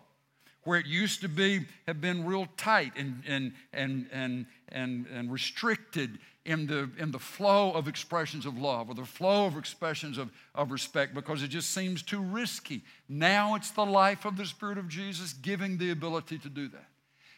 where 0.67 0.79
it 0.79 0.85
used 0.85 1.21
to 1.21 1.29
be 1.29 1.65
have 1.87 2.01
been 2.01 2.25
real 2.25 2.45
tight 2.57 2.91
and, 2.97 3.23
and, 3.25 3.53
and, 3.71 4.05
and, 4.11 4.45
and, 4.67 5.05
and 5.07 5.31
restricted 5.31 6.19
in 6.47 6.65
the, 6.65 6.89
in 6.97 7.11
the 7.11 7.19
flow 7.19 7.71
of 7.73 7.89
expressions 7.89 8.45
of 8.45 8.57
love 8.57 8.87
or 8.87 8.95
the 8.95 9.05
flow 9.05 9.45
of 9.45 9.57
expressions 9.57 10.17
of, 10.17 10.31
of 10.55 10.71
respect 10.71 11.13
because 11.13 11.43
it 11.43 11.49
just 11.49 11.71
seems 11.71 12.01
too 12.01 12.21
risky. 12.21 12.81
Now 13.09 13.55
it's 13.55 13.71
the 13.71 13.85
life 13.85 14.23
of 14.23 14.37
the 14.37 14.45
Spirit 14.45 14.77
of 14.77 14.87
Jesus 14.87 15.33
giving 15.33 15.77
the 15.77 15.91
ability 15.91 16.39
to 16.39 16.49
do 16.49 16.69
that. 16.69 16.87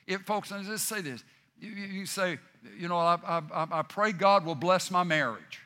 If, 0.06 0.22
folks, 0.22 0.52
let 0.52 0.64
just 0.64 0.88
say 0.88 1.02
this. 1.02 1.24
You, 1.60 1.72
you 1.72 2.06
say, 2.06 2.38
you 2.78 2.88
know, 2.88 2.98
I, 2.98 3.18
I, 3.26 3.68
I 3.72 3.82
pray 3.82 4.12
God 4.12 4.46
will 4.46 4.56
bless 4.56 4.92
my 4.92 5.04
marriage. 5.04 5.60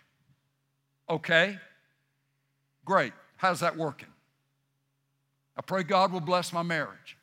Okay, 1.09 1.57
great. 2.85 3.11
How's 3.35 3.59
that 3.59 3.75
working? 3.75 4.07
I 5.57 5.61
pray 5.61 5.83
God 5.83 6.13
will 6.13 6.21
bless 6.21 6.53
my 6.53 6.63
marriage. 6.63 7.17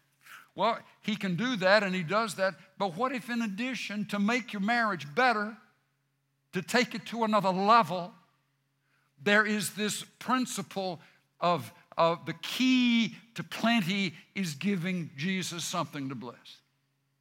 Well, 0.55 0.79
he 1.01 1.17
can 1.17 1.35
do 1.35 1.57
that 1.57 1.83
and 1.83 1.95
he 1.95 2.03
does 2.03 2.35
that. 2.35 2.55
But 2.79 2.95
what 2.95 3.13
if, 3.13 3.31
in 3.31 3.41
addition, 3.41 4.05
to 4.07 4.19
make 4.19 4.53
your 4.53 4.61
marriage 4.61 5.07
better, 5.15 5.57
to 6.53 6.63
take 6.63 6.95
it 6.95 7.07
to 7.07 7.25
another 7.25 7.51
level, 7.51 8.13
there 9.23 9.45
is 9.45 9.75
this 9.75 10.05
principle 10.19 11.01
of, 11.41 11.73
of 11.97 12.25
the 12.27 12.33
key 12.35 13.15
to 13.35 13.43
plenty 13.43 14.15
is 14.35 14.55
giving 14.55 15.11
Jesus 15.17 15.65
something 15.65 16.09
to 16.09 16.15
bless. 16.15 16.59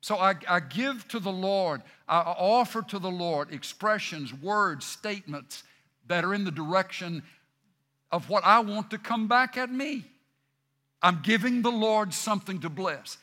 So 0.01 0.15
I, 0.17 0.36
I 0.47 0.61
give 0.61 1.07
to 1.09 1.19
the 1.19 1.32
Lord, 1.32 1.82
I 2.07 2.19
offer 2.19 2.82
to 2.84 2.99
the 2.99 3.11
Lord 3.11 3.53
expressions, 3.53 4.34
words, 4.34 4.86
statements 4.86 5.63
that 6.07 6.23
are 6.23 6.34
in 6.34 6.45
the 6.45 6.51
direction 6.51 7.23
of 8.11 8.30
what 8.30 8.43
I 8.45 8.59
want 8.59 8.89
to 8.91 8.97
come 8.97 9.27
back 9.27 9.57
at 9.57 9.69
me. 9.69 10.05
I'm 11.01 11.19
giving 11.21 11.61
the 11.61 11.71
Lord 11.71 12.13
something 12.13 12.59
to 12.61 12.69
bless. 12.69 13.17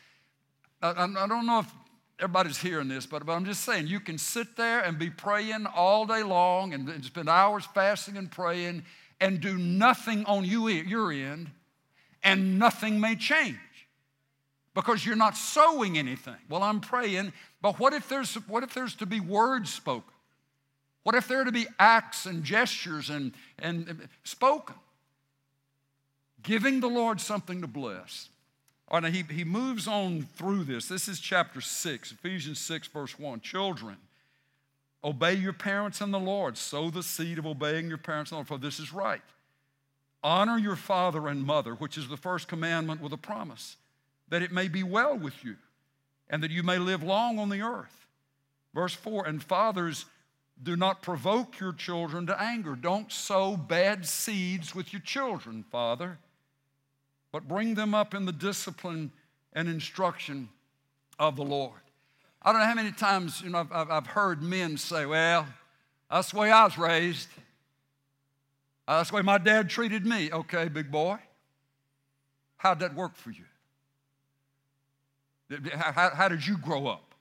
I, 0.83 0.91
I 0.91 1.27
don't 1.27 1.47
know 1.47 1.61
if 1.61 1.73
everybody's 2.19 2.59
hearing 2.59 2.89
this, 2.89 3.07
but, 3.07 3.27
but 3.27 3.33
I'm 3.33 3.45
just 3.45 3.65
saying 3.65 3.87
you 3.87 4.01
can 4.01 4.19
sit 4.19 4.57
there 4.57 4.81
and 4.81 4.99
be 4.99 5.11
praying 5.11 5.67
all 5.67 6.07
day 6.07 6.23
long 6.23 6.73
and, 6.73 6.89
and 6.89 7.05
spend 7.05 7.29
hours 7.29 7.67
fasting 7.75 8.17
and 8.17 8.31
praying 8.31 8.85
and 9.21 9.41
do 9.41 9.59
nothing 9.59 10.25
on 10.25 10.45
you, 10.45 10.69
your 10.69 11.13
end, 11.13 11.51
and 12.23 12.59
nothing 12.59 13.01
may 13.01 13.17
change 13.17 13.57
because 14.75 15.05
you're 15.05 15.17
not 15.17 15.37
sowing 15.37 15.97
anything. 15.97 16.37
Well, 16.49 16.63
I'm 16.63 16.81
praying, 16.81 17.33
but 17.63 17.79
what 17.79 17.93
if 17.93 18.09
there's, 18.09 18.35
what 18.47 18.63
if 18.63 18.75
there's 18.75 18.95
to 18.97 19.07
be 19.07 19.21
words 19.21 19.73
spoken? 19.73 20.13
What 21.03 21.15
if 21.15 21.29
there 21.29 21.43
are 21.43 21.45
to 21.45 21.53
be 21.53 21.67
acts 21.79 22.27
and 22.27 22.43
gestures 22.43 23.11
and, 23.11 23.33
and, 23.59 23.89
and 23.89 24.09
spoken? 24.25 24.75
Giving 26.43 26.81
the 26.81 26.89
Lord 26.89 27.21
something 27.21 27.61
to 27.61 27.67
bless. 27.67 28.29
Oh, 28.89 29.01
now 29.01 29.09
he, 29.09 29.23
he 29.23 29.45
moves 29.45 29.89
on 29.89 30.23
through 30.37 30.65
this. 30.65 30.87
This 30.87 31.09
is 31.09 31.19
chapter 31.19 31.61
6, 31.61 32.13
Ephesians 32.13 32.61
6, 32.61 32.87
verse 32.89 33.19
1. 33.19 33.41
Children, 33.41 33.97
obey 35.03 35.35
your 35.35 35.53
parents 35.53 36.01
in 36.01 36.13
the 36.13 36.21
Lord. 36.21 36.57
Sow 36.57 36.91
the 36.91 37.03
seed 37.03 37.39
of 37.39 37.47
obeying 37.47 37.89
your 37.89 37.99
parents 37.99 38.31
in 38.31 38.37
the 38.37 38.39
Lord, 38.39 38.49
for 38.49 38.59
this 38.59 38.79
is 38.79 38.93
right. 38.93 39.23
Honor 40.23 40.57
your 40.57 40.77
father 40.77 41.27
and 41.27 41.45
mother, 41.45 41.75
which 41.75 41.99
is 41.99 42.09
the 42.09 42.17
first 42.17 42.47
commandment 42.47 43.01
with 43.01 43.13
a 43.13 43.19
promise, 43.19 43.77
that 44.29 44.43
it 44.43 44.53
may 44.53 44.69
be 44.69 44.83
well 44.83 45.17
with 45.17 45.45
you 45.45 45.57
and 46.29 46.43
that 46.43 46.51
you 46.51 46.63
may 46.63 46.79
live 46.79 47.03
long 47.03 47.39
on 47.39 47.49
the 47.49 47.63
earth. 47.63 48.07
Verse 48.73 48.95
4 48.95 49.27
And 49.27 49.43
fathers, 49.43 50.07
do 50.63 50.77
not 50.77 51.03
provoke 51.03 51.59
your 51.59 51.73
children 51.73 52.27
to 52.27 52.41
anger. 52.41 52.77
Don't 52.77 53.13
sow 53.13 53.57
bad 53.57 54.07
seeds 54.07 54.75
with 54.75 54.93
your 54.93 55.03
children, 55.03 55.65
Father 55.71 56.19
but 57.37 57.47
bring 57.47 57.75
them 57.75 57.95
up 57.95 58.15
in 58.15 58.25
the 58.25 58.33
discipline 58.33 59.13
and 59.53 59.69
instruction 59.69 60.49
of 61.19 61.37
the 61.37 61.43
Lord. 61.43 61.83
I 62.41 62.51
don't 62.51 62.63
know 62.63 62.67
how 62.67 62.75
many 62.75 62.93
times 62.93 63.43
you 63.43 63.51
know, 63.51 63.69
I've, 63.71 63.91
I've 63.91 64.07
heard 64.07 64.43
men 64.43 64.79
say, 64.79 65.05
Well, 65.05 65.47
that's 66.11 66.31
the 66.31 66.39
way 66.39 66.51
I 66.51 66.65
was 66.65 66.79
raised. 66.79 67.29
That's 68.89 69.11
the 69.11 69.17
way 69.17 69.21
my 69.21 69.37
dad 69.37 69.69
treated 69.69 70.07
me. 70.07 70.33
Okay, 70.33 70.69
big 70.69 70.91
boy. 70.91 71.19
How'd 72.57 72.79
that 72.79 72.95
work 72.95 73.15
for 73.15 73.31
you? 73.31 73.45
How, 75.75 76.09
how 76.15 76.29
did 76.29 76.47
you 76.47 76.57
grow 76.57 76.87
up? 76.87 77.15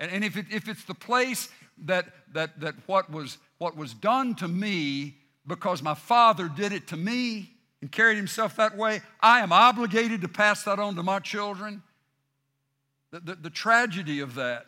And, 0.00 0.10
and 0.10 0.24
if, 0.24 0.38
it, 0.38 0.46
if 0.50 0.70
it's 0.70 0.84
the 0.84 0.94
place 0.94 1.50
that, 1.84 2.06
that, 2.32 2.58
that 2.60 2.76
what, 2.86 3.10
was, 3.10 3.36
what 3.58 3.76
was 3.76 3.92
done 3.92 4.36
to 4.36 4.48
me 4.48 5.16
because 5.46 5.82
my 5.82 5.94
father 5.94 6.48
did 6.48 6.72
it 6.72 6.86
to 6.86 6.96
me 6.96 7.57
and 7.80 7.92
carried 7.92 8.16
himself 8.16 8.56
that 8.56 8.76
way, 8.76 9.00
I 9.20 9.40
am 9.40 9.52
obligated 9.52 10.20
to 10.22 10.28
pass 10.28 10.64
that 10.64 10.78
on 10.78 10.96
to 10.96 11.02
my 11.02 11.20
children. 11.20 11.82
The, 13.10 13.20
the, 13.20 13.34
the 13.36 13.50
tragedy 13.50 14.20
of 14.20 14.34
that, 14.34 14.66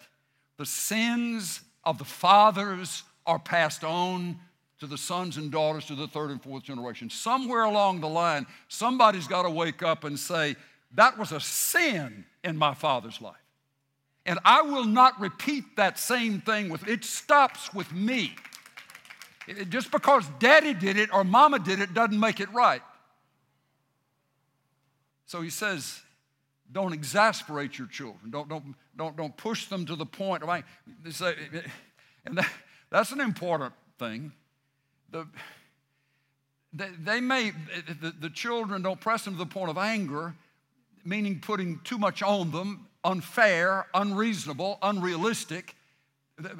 the 0.57 0.67
sins 0.67 1.61
of 1.85 1.99
the 1.99 2.05
fathers 2.05 3.03
are 3.27 3.39
passed 3.39 3.85
on 3.85 4.39
to 4.79 4.87
the 4.87 4.97
sons 4.97 5.37
and 5.37 5.51
daughters 5.51 5.87
to 5.87 5.95
the 5.95 6.09
third 6.09 6.31
and 6.31 6.43
fourth 6.43 6.65
generation. 6.65 7.11
Somewhere 7.11 7.65
along 7.65 8.01
the 8.01 8.09
line, 8.09 8.47
somebody's 8.69 9.27
got 9.27 9.43
to 9.43 9.51
wake 9.51 9.83
up 9.83 10.05
and 10.05 10.19
say, 10.19 10.57
That 10.95 11.19
was 11.19 11.33
a 11.33 11.41
sin 11.41 12.25
in 12.43 12.57
my 12.57 12.75
father's 12.75 13.21
life. 13.21 13.37
And 14.25 14.39
I 14.45 14.63
will 14.63 14.85
not 14.85 15.21
repeat 15.21 15.77
that 15.77 15.99
same 15.99 16.41
thing 16.41 16.69
with 16.69 16.87
it 16.89 17.05
stops 17.05 17.75
with 17.75 17.93
me. 17.93 18.35
It, 19.47 19.69
just 19.69 19.91
because 19.91 20.25
daddy 20.39 20.75
did 20.75 20.97
it 20.97 21.13
or 21.13 21.25
mama 21.25 21.59
did 21.59 21.81
it 21.81 21.95
doesn't 21.95 22.19
make 22.19 22.41
it 22.41 22.53
right. 22.53 22.83
So 25.31 25.43
he 25.43 25.51
says, 25.51 26.01
don't 26.73 26.93
exasperate 26.93 27.79
your 27.79 27.87
children. 27.87 28.33
Don't, 28.33 28.49
don't, 28.49 28.75
don't, 28.97 29.17
don't 29.17 29.37
push 29.37 29.67
them 29.67 29.87
to 29.87 29.95
the 29.95 30.05
point 30.05 30.43
of, 30.43 30.49
anger. 30.49 30.67
and 32.27 32.37
that, 32.37 32.51
that's 32.91 33.13
an 33.13 33.21
important 33.21 33.73
thing. 33.97 34.33
The, 35.13 35.29
they, 36.73 36.89
they 37.01 37.21
may, 37.21 37.53
the, 38.01 38.13
the 38.19 38.31
children 38.31 38.83
don't 38.83 39.01
press 39.01 39.25
them 39.25 39.35
to 39.35 39.39
the 39.39 39.47
point 39.47 39.71
of 39.71 39.79
anger, 39.79 40.35
meaning 41.05 41.39
putting 41.39 41.79
too 41.85 41.97
much 41.97 42.25
on 42.25 42.51
them, 42.51 42.89
unfair, 43.05 43.87
unreasonable, 43.95 44.81
unrealistic, 44.83 45.77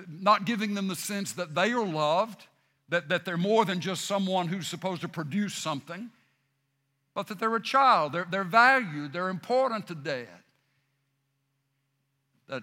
not 0.09 0.45
giving 0.45 0.75
them 0.75 0.87
the 0.87 0.95
sense 0.95 1.33
that 1.33 1.57
they 1.57 1.73
are 1.73 1.85
loved, 1.85 2.47
that, 2.89 3.09
that 3.09 3.25
they're 3.25 3.37
more 3.37 3.65
than 3.65 3.81
just 3.81 4.05
someone 4.05 4.47
who's 4.47 4.69
supposed 4.69 5.01
to 5.01 5.09
produce 5.09 5.55
something, 5.55 6.09
but 7.15 7.27
that 7.29 7.39
they're 7.39 7.55
a 7.57 7.63
child, 7.63 8.13
they're, 8.13 8.27
they're 8.31 8.45
valued, 8.45 9.13
they're 9.13 9.29
important 9.29 9.87
to 9.89 9.95
dad. 9.95 10.29
That 12.49 12.63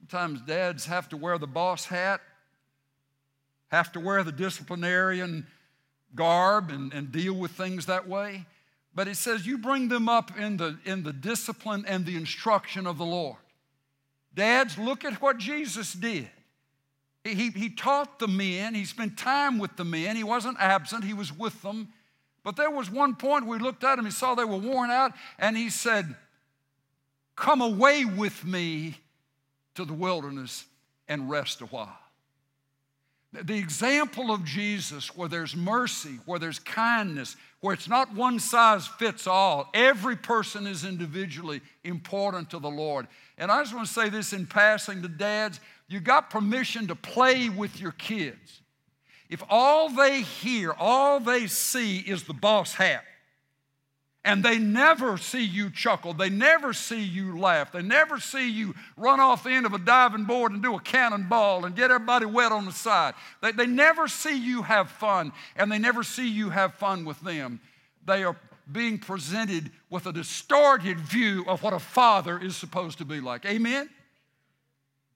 sometimes 0.00 0.40
dads 0.42 0.86
have 0.86 1.08
to 1.10 1.16
wear 1.16 1.38
the 1.38 1.46
boss 1.46 1.86
hat 1.86 2.20
have 3.68 3.92
to 3.92 4.00
wear 4.00 4.24
the 4.24 4.32
disciplinarian 4.32 5.46
garb 6.14 6.70
and, 6.70 6.92
and 6.92 7.12
deal 7.12 7.34
with 7.34 7.52
things 7.52 7.86
that 7.86 8.08
way. 8.08 8.46
But 8.94 9.08
it 9.08 9.16
says 9.16 9.46
you 9.46 9.58
bring 9.58 9.88
them 9.88 10.08
up 10.08 10.38
in 10.38 10.56
the, 10.56 10.78
in 10.84 11.02
the 11.02 11.12
discipline 11.12 11.84
and 11.86 12.04
the 12.04 12.16
instruction 12.16 12.86
of 12.86 12.98
the 12.98 13.04
Lord. 13.04 13.36
Dads, 14.34 14.78
look 14.78 15.04
at 15.04 15.20
what 15.20 15.38
Jesus 15.38 15.92
did. 15.92 16.28
He, 17.24 17.50
he 17.50 17.68
taught 17.68 18.18
the 18.18 18.28
men, 18.28 18.74
he 18.74 18.84
spent 18.84 19.18
time 19.18 19.58
with 19.58 19.76
the 19.76 19.84
men. 19.84 20.16
He 20.16 20.24
wasn't 20.24 20.56
absent, 20.58 21.04
he 21.04 21.14
was 21.14 21.36
with 21.36 21.60
them. 21.62 21.88
But 22.44 22.56
there 22.56 22.70
was 22.70 22.90
one 22.90 23.14
point 23.14 23.46
we 23.46 23.58
looked 23.58 23.84
at 23.84 23.96
them, 23.96 24.04
he 24.04 24.10
saw 24.10 24.34
they 24.34 24.44
were 24.44 24.56
worn 24.56 24.90
out, 24.90 25.12
and 25.38 25.56
he 25.56 25.70
said, 25.70 26.14
Come 27.36 27.60
away 27.60 28.04
with 28.04 28.44
me 28.44 28.96
to 29.76 29.84
the 29.84 29.92
wilderness 29.92 30.64
and 31.06 31.30
rest 31.30 31.60
a 31.60 31.66
while. 31.66 31.98
The 33.32 33.58
example 33.58 34.32
of 34.32 34.44
Jesus, 34.44 35.14
where 35.14 35.28
there's 35.28 35.54
mercy, 35.54 36.18
where 36.24 36.38
there's 36.38 36.58
kindness, 36.58 37.36
where 37.60 37.74
it's 37.74 37.88
not 37.88 38.14
one 38.14 38.40
size 38.40 38.86
fits 38.86 39.26
all, 39.26 39.68
every 39.74 40.16
person 40.16 40.66
is 40.66 40.84
individually 40.84 41.60
important 41.84 42.50
to 42.50 42.58
the 42.58 42.70
Lord. 42.70 43.06
And 43.36 43.52
I 43.52 43.62
just 43.62 43.74
want 43.74 43.86
to 43.86 43.92
say 43.92 44.08
this 44.08 44.32
in 44.32 44.46
passing 44.46 45.02
to 45.02 45.08
dads 45.08 45.60
you 45.88 46.00
got 46.00 46.30
permission 46.30 46.86
to 46.88 46.94
play 46.94 47.48
with 47.48 47.80
your 47.80 47.92
kids. 47.92 48.60
If 49.28 49.42
all 49.50 49.90
they 49.90 50.22
hear, 50.22 50.72
all 50.72 51.20
they 51.20 51.46
see 51.46 51.98
is 51.98 52.24
the 52.24 52.32
boss 52.32 52.74
hat, 52.74 53.04
and 54.24 54.42
they 54.42 54.58
never 54.58 55.16
see 55.16 55.44
you 55.44 55.70
chuckle. 55.70 56.12
They 56.12 56.30
never 56.30 56.72
see 56.72 57.02
you 57.02 57.38
laugh. 57.38 57.72
They 57.72 57.82
never 57.82 58.18
see 58.18 58.50
you 58.50 58.74
run 58.96 59.20
off 59.20 59.44
the 59.44 59.50
end 59.50 59.66
of 59.66 59.74
a 59.74 59.78
diving 59.78 60.24
board 60.24 60.52
and 60.52 60.62
do 60.62 60.74
a 60.74 60.80
cannonball 60.80 61.64
and 61.64 61.76
get 61.76 61.90
everybody 61.90 62.26
wet 62.26 62.52
on 62.52 62.64
the 62.64 62.72
side. 62.72 63.14
They, 63.42 63.52
they 63.52 63.66
never 63.66 64.08
see 64.08 64.36
you 64.36 64.62
have 64.62 64.90
fun, 64.90 65.32
and 65.56 65.70
they 65.70 65.78
never 65.78 66.02
see 66.02 66.28
you 66.28 66.50
have 66.50 66.74
fun 66.74 67.04
with 67.04 67.20
them. 67.20 67.60
They 68.06 68.24
are 68.24 68.36
being 68.70 68.98
presented 68.98 69.70
with 69.88 70.06
a 70.06 70.12
distorted 70.12 70.98
view 71.00 71.44
of 71.46 71.62
what 71.62 71.72
a 71.72 71.78
father 71.78 72.38
is 72.38 72.56
supposed 72.56 72.98
to 72.98 73.04
be 73.04 73.20
like. 73.20 73.46
Amen? 73.46 73.88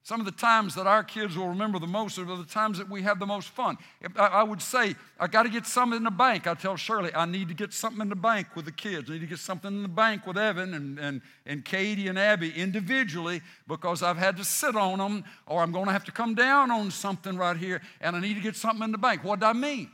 Some 0.05 0.19
of 0.19 0.25
the 0.25 0.33
times 0.33 0.75
that 0.75 0.85
our 0.85 1.01
kids 1.01 1.37
will 1.37 1.47
remember 1.47 1.79
the 1.79 1.87
most 1.87 2.19
are 2.19 2.25
the 2.25 2.43
times 2.43 2.77
that 2.77 2.89
we 2.89 3.03
have 3.03 3.19
the 3.19 3.25
most 3.25 3.47
fun. 3.47 3.77
I 4.17 4.43
would 4.43 4.61
say, 4.61 4.95
I 5.17 5.27
got 5.27 5.43
to 5.43 5.49
get 5.49 5.65
something 5.65 5.95
in 5.95 6.03
the 6.03 6.11
bank. 6.11 6.45
I 6.45 6.55
tell 6.55 6.75
Shirley, 6.75 7.15
I 7.15 7.25
need 7.25 7.47
to 7.47 7.53
get 7.53 7.71
something 7.71 8.01
in 8.01 8.09
the 8.09 8.15
bank 8.15 8.47
with 8.53 8.65
the 8.65 8.73
kids. 8.73 9.09
I 9.09 9.13
need 9.13 9.21
to 9.21 9.27
get 9.27 9.39
something 9.39 9.71
in 9.71 9.81
the 9.81 9.87
bank 9.87 10.27
with 10.27 10.37
Evan 10.37 10.73
and, 10.73 10.99
and, 10.99 11.21
and 11.45 11.63
Katie 11.63 12.09
and 12.09 12.19
Abby 12.19 12.51
individually 12.51 13.41
because 13.65 14.03
I've 14.03 14.17
had 14.17 14.35
to 14.37 14.43
sit 14.43 14.75
on 14.75 14.97
them 14.97 15.23
or 15.47 15.61
I'm 15.61 15.71
going 15.71 15.85
to 15.85 15.93
have 15.93 16.03
to 16.03 16.11
come 16.11 16.35
down 16.35 16.69
on 16.69 16.91
something 16.91 17.37
right 17.37 17.55
here 17.55 17.81
and 18.01 18.17
I 18.17 18.19
need 18.19 18.33
to 18.33 18.41
get 18.41 18.57
something 18.57 18.83
in 18.83 18.91
the 18.91 18.97
bank. 18.97 19.23
What 19.23 19.39
do 19.39 19.45
I 19.45 19.53
mean? 19.53 19.89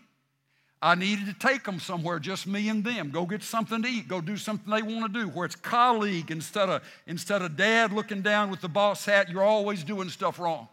I 0.82 0.96
needed 0.96 1.26
to 1.26 1.34
take 1.34 1.66
them 1.66 1.80
somewhere, 1.80 2.20
just 2.20 2.48
me 2.48 2.70
and 2.70 2.84
them. 2.84 3.10
Go 3.10 3.26
get 3.26 3.44
something 3.44 3.82
to 3.82 3.88
eat. 3.88 4.08
Go 4.08 4.22
do 4.22 4.38
something 4.38 4.74
they 4.74 4.82
want 4.82 5.12
to 5.14 5.20
do, 5.22 5.28
where 5.28 5.46
it's 5.46 5.56
colleague 5.56 6.32
instead 6.32 6.70
of, 6.70 6.82
instead 7.06 7.42
of 7.42 7.58
dad 7.58 7.92
looking 7.92 8.22
down 8.22 8.50
with 8.50 8.62
the 8.62 8.70
boss 8.70 9.06
hat, 9.06 9.30
you're 9.30 9.44
always 9.44 9.84
doing 9.84 10.10
stuff 10.10 10.40
wrong. 10.40 10.70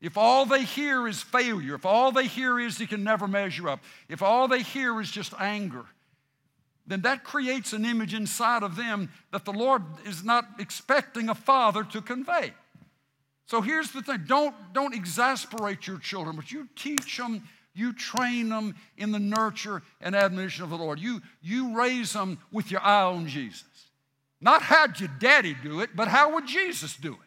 If 0.00 0.18
all 0.18 0.44
they 0.46 0.64
hear 0.64 1.06
is 1.06 1.22
failure, 1.22 1.76
if 1.76 1.86
all 1.86 2.10
they 2.10 2.26
hear 2.26 2.58
is 2.58 2.78
you 2.80 2.88
can 2.88 3.04
never 3.04 3.28
measure 3.28 3.68
up, 3.68 3.80
if 4.08 4.20
all 4.20 4.48
they 4.48 4.62
hear 4.62 5.00
is 5.00 5.10
just 5.10 5.32
anger, 5.38 5.84
then 6.86 7.02
that 7.02 7.24
creates 7.24 7.72
an 7.72 7.84
image 7.84 8.14
inside 8.14 8.62
of 8.62 8.76
them 8.76 9.10
that 9.30 9.44
the 9.44 9.52
Lord 9.52 9.82
is 10.04 10.22
not 10.24 10.44
expecting 10.58 11.28
a 11.28 11.34
father 11.34 11.84
to 11.84 12.02
convey. 12.02 12.52
So 13.46 13.60
here's 13.60 13.92
the 13.92 14.02
thing 14.02 14.24
don't, 14.26 14.54
don't 14.72 14.94
exasperate 14.94 15.86
your 15.86 15.98
children, 15.98 16.36
but 16.36 16.50
you 16.50 16.68
teach 16.76 17.16
them 17.16 17.42
you 17.74 17.92
train 17.92 18.48
them 18.48 18.74
in 18.96 19.10
the 19.10 19.18
nurture 19.18 19.82
and 20.00 20.14
admonition 20.14 20.64
of 20.64 20.70
the 20.70 20.76
Lord. 20.76 21.00
You, 21.00 21.20
you 21.42 21.76
raise 21.76 22.12
them 22.12 22.38
with 22.52 22.70
your 22.70 22.80
eye 22.80 23.02
on 23.02 23.26
Jesus. 23.26 23.64
Not 24.40 24.62
how'd 24.62 25.00
your 25.00 25.10
daddy 25.18 25.56
do 25.62 25.80
it, 25.80 25.90
but 25.96 26.08
how 26.08 26.34
would 26.34 26.46
Jesus 26.46 26.96
do 26.96 27.12
it? 27.12 27.18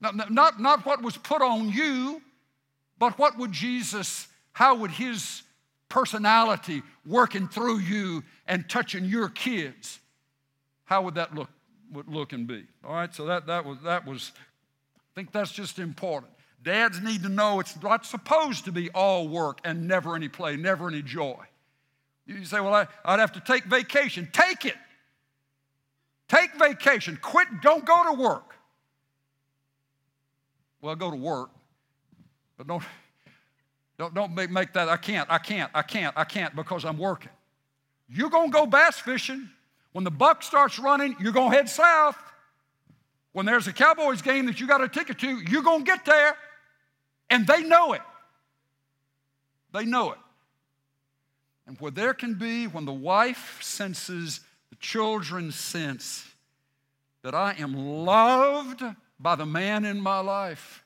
Not, 0.00 0.30
not, 0.30 0.60
not 0.60 0.86
what 0.86 1.02
was 1.02 1.16
put 1.16 1.42
on 1.42 1.68
you, 1.68 2.22
but 2.98 3.18
what 3.18 3.38
would 3.38 3.52
Jesus, 3.52 4.26
how 4.52 4.74
would 4.76 4.90
his 4.90 5.42
personality 5.88 6.82
working 7.06 7.46
through 7.46 7.78
you 7.78 8.24
and 8.46 8.68
touching 8.68 9.04
your 9.04 9.28
kids, 9.28 9.98
how 10.84 11.02
would 11.02 11.14
that 11.16 11.34
look, 11.34 11.50
would 11.92 12.08
look 12.08 12.32
and 12.32 12.46
be? 12.46 12.64
All 12.84 12.94
right, 12.94 13.14
so 13.14 13.26
that, 13.26 13.46
that, 13.46 13.64
was, 13.64 13.78
that 13.84 14.06
was, 14.06 14.32
I 14.96 15.10
think 15.14 15.32
that's 15.32 15.52
just 15.52 15.78
important. 15.78 16.32
Dads 16.62 17.00
need 17.00 17.22
to 17.22 17.28
know 17.28 17.58
it's 17.60 17.80
not 17.82 18.04
supposed 18.04 18.66
to 18.66 18.72
be 18.72 18.90
all 18.90 19.28
work 19.28 19.60
and 19.64 19.88
never 19.88 20.14
any 20.14 20.28
play, 20.28 20.56
never 20.56 20.88
any 20.88 21.02
joy. 21.02 21.38
You 22.26 22.44
say, 22.44 22.60
well, 22.60 22.74
I, 22.74 22.86
would 23.10 23.20
have 23.20 23.32
to 23.32 23.40
take 23.40 23.64
vacation. 23.64 24.28
Take 24.32 24.66
it. 24.66 24.76
Take 26.28 26.54
vacation. 26.54 27.18
Quit, 27.20 27.48
don't 27.62 27.84
go 27.84 28.04
to 28.04 28.12
work. 28.12 28.54
Well, 30.82 30.94
go 30.94 31.10
to 31.10 31.16
work, 31.16 31.50
but 32.56 32.66
don't, 32.66 32.82
don't, 33.98 34.14
don't 34.14 34.34
make, 34.34 34.50
make 34.50 34.72
that, 34.74 34.88
I 34.88 34.96
can't, 34.96 35.30
I 35.30 35.38
can't, 35.38 35.70
I 35.74 35.82
can't, 35.82 36.16
I 36.16 36.24
can't 36.24 36.56
because 36.56 36.84
I'm 36.84 36.96
working. 36.96 37.32
You're 38.08 38.30
going 38.30 38.50
to 38.50 38.52
go 38.52 38.66
bass 38.66 38.98
fishing. 38.98 39.48
When 39.92 40.04
the 40.04 40.10
buck 40.10 40.42
starts 40.42 40.78
running, 40.78 41.16
you're 41.20 41.32
going 41.32 41.50
to 41.50 41.56
head 41.56 41.68
south. 41.68 42.16
When 43.32 43.44
there's 43.44 43.66
a 43.66 43.72
Cowboys 43.72 44.22
game 44.22 44.46
that 44.46 44.60
you 44.60 44.66
got 44.66 44.82
a 44.82 44.88
ticket 44.88 45.18
to, 45.18 45.40
you're 45.50 45.62
going 45.62 45.84
to 45.84 45.84
get 45.84 46.04
there. 46.04 46.34
And 47.30 47.46
they 47.46 47.62
know 47.62 47.92
it. 47.92 48.02
They 49.72 49.84
know 49.84 50.12
it. 50.12 50.18
And 51.66 51.78
where 51.78 51.92
there 51.92 52.14
can 52.14 52.34
be, 52.34 52.66
when 52.66 52.84
the 52.84 52.92
wife 52.92 53.60
senses, 53.62 54.40
the 54.70 54.76
children 54.76 55.52
sense 55.52 56.26
that 57.22 57.34
I 57.34 57.54
am 57.58 57.74
loved 57.74 58.82
by 59.20 59.36
the 59.36 59.46
man 59.46 59.84
in 59.84 60.00
my 60.00 60.18
life. 60.18 60.82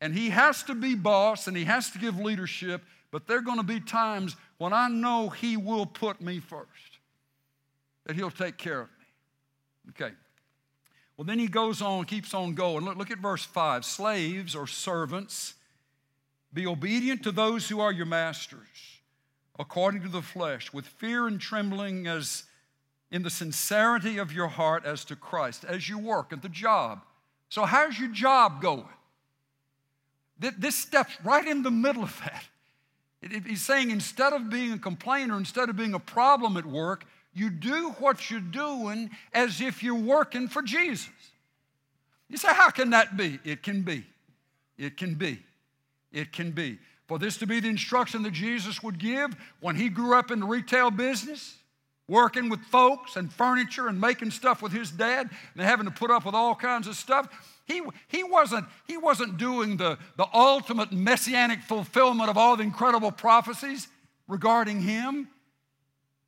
And 0.00 0.12
he 0.12 0.30
has 0.30 0.64
to 0.64 0.74
be 0.74 0.96
boss 0.96 1.46
and 1.46 1.56
he 1.56 1.64
has 1.64 1.90
to 1.90 1.98
give 1.98 2.18
leadership, 2.18 2.82
but 3.12 3.28
there 3.28 3.38
are 3.38 3.42
going 3.42 3.58
to 3.58 3.62
be 3.62 3.78
times 3.78 4.34
when 4.58 4.72
I 4.72 4.88
know 4.88 5.28
he 5.28 5.56
will 5.56 5.86
put 5.86 6.20
me 6.20 6.40
first, 6.40 6.98
that 8.06 8.16
he'll 8.16 8.30
take 8.30 8.56
care 8.56 8.80
of 8.80 8.88
me. 8.88 9.04
Okay. 9.90 10.14
Well, 11.16 11.24
then 11.24 11.38
he 11.38 11.46
goes 11.46 11.82
on, 11.82 12.04
keeps 12.04 12.34
on 12.34 12.54
going. 12.54 12.84
Look, 12.84 12.96
look 12.96 13.10
at 13.10 13.18
verse 13.18 13.44
5. 13.44 13.84
Slaves 13.84 14.54
or 14.54 14.66
servants, 14.66 15.54
be 16.52 16.66
obedient 16.66 17.22
to 17.24 17.32
those 17.32 17.68
who 17.68 17.80
are 17.80 17.92
your 17.92 18.06
masters, 18.06 19.00
according 19.58 20.02
to 20.02 20.08
the 20.08 20.22
flesh, 20.22 20.72
with 20.72 20.86
fear 20.86 21.26
and 21.26 21.40
trembling, 21.40 22.06
as 22.06 22.44
in 23.10 23.22
the 23.22 23.30
sincerity 23.30 24.18
of 24.18 24.32
your 24.32 24.48
heart 24.48 24.86
as 24.86 25.04
to 25.04 25.16
Christ, 25.16 25.64
as 25.64 25.88
you 25.88 25.98
work 25.98 26.32
at 26.32 26.42
the 26.42 26.48
job. 26.48 27.02
So, 27.50 27.64
how's 27.64 27.98
your 27.98 28.08
job 28.08 28.62
going? 28.62 28.88
This 30.38 30.74
steps 30.74 31.12
right 31.22 31.46
in 31.46 31.62
the 31.62 31.70
middle 31.70 32.02
of 32.02 32.20
that. 32.20 32.44
He's 33.46 33.62
saying 33.62 33.90
instead 33.90 34.32
of 34.32 34.50
being 34.50 34.72
a 34.72 34.78
complainer, 34.78 35.36
instead 35.36 35.68
of 35.68 35.76
being 35.76 35.94
a 35.94 36.00
problem 36.00 36.56
at 36.56 36.66
work, 36.66 37.04
you 37.34 37.50
do 37.50 37.90
what 37.98 38.30
you're 38.30 38.40
doing 38.40 39.10
as 39.32 39.60
if 39.60 39.82
you're 39.82 39.94
working 39.94 40.48
for 40.48 40.62
Jesus. 40.62 41.08
You 42.28 42.36
say, 42.36 42.48
How 42.48 42.70
can 42.70 42.90
that 42.90 43.16
be? 43.16 43.38
It 43.44 43.62
can 43.62 43.82
be. 43.82 44.04
It 44.78 44.96
can 44.96 45.14
be. 45.14 45.38
It 46.12 46.32
can 46.32 46.50
be. 46.50 46.78
For 47.08 47.18
this 47.18 47.36
to 47.38 47.46
be 47.46 47.60
the 47.60 47.68
instruction 47.68 48.22
that 48.22 48.32
Jesus 48.32 48.82
would 48.82 48.98
give 48.98 49.36
when 49.60 49.76
he 49.76 49.88
grew 49.88 50.14
up 50.14 50.30
in 50.30 50.40
the 50.40 50.46
retail 50.46 50.90
business, 50.90 51.56
working 52.08 52.48
with 52.48 52.60
folks 52.60 53.16
and 53.16 53.32
furniture 53.32 53.88
and 53.88 54.00
making 54.00 54.30
stuff 54.30 54.62
with 54.62 54.72
his 54.72 54.90
dad 54.90 55.30
and 55.54 55.62
having 55.62 55.86
to 55.86 55.90
put 55.90 56.10
up 56.10 56.24
with 56.24 56.34
all 56.34 56.54
kinds 56.54 56.86
of 56.86 56.96
stuff. 56.96 57.28
He, 57.66 57.82
he, 58.08 58.24
wasn't, 58.24 58.66
he 58.86 58.96
wasn't 58.96 59.38
doing 59.38 59.76
the, 59.76 59.98
the 60.16 60.26
ultimate 60.34 60.92
messianic 60.92 61.60
fulfillment 61.62 62.28
of 62.28 62.36
all 62.36 62.56
the 62.56 62.62
incredible 62.62 63.12
prophecies 63.12 63.88
regarding 64.28 64.80
him. 64.80 65.28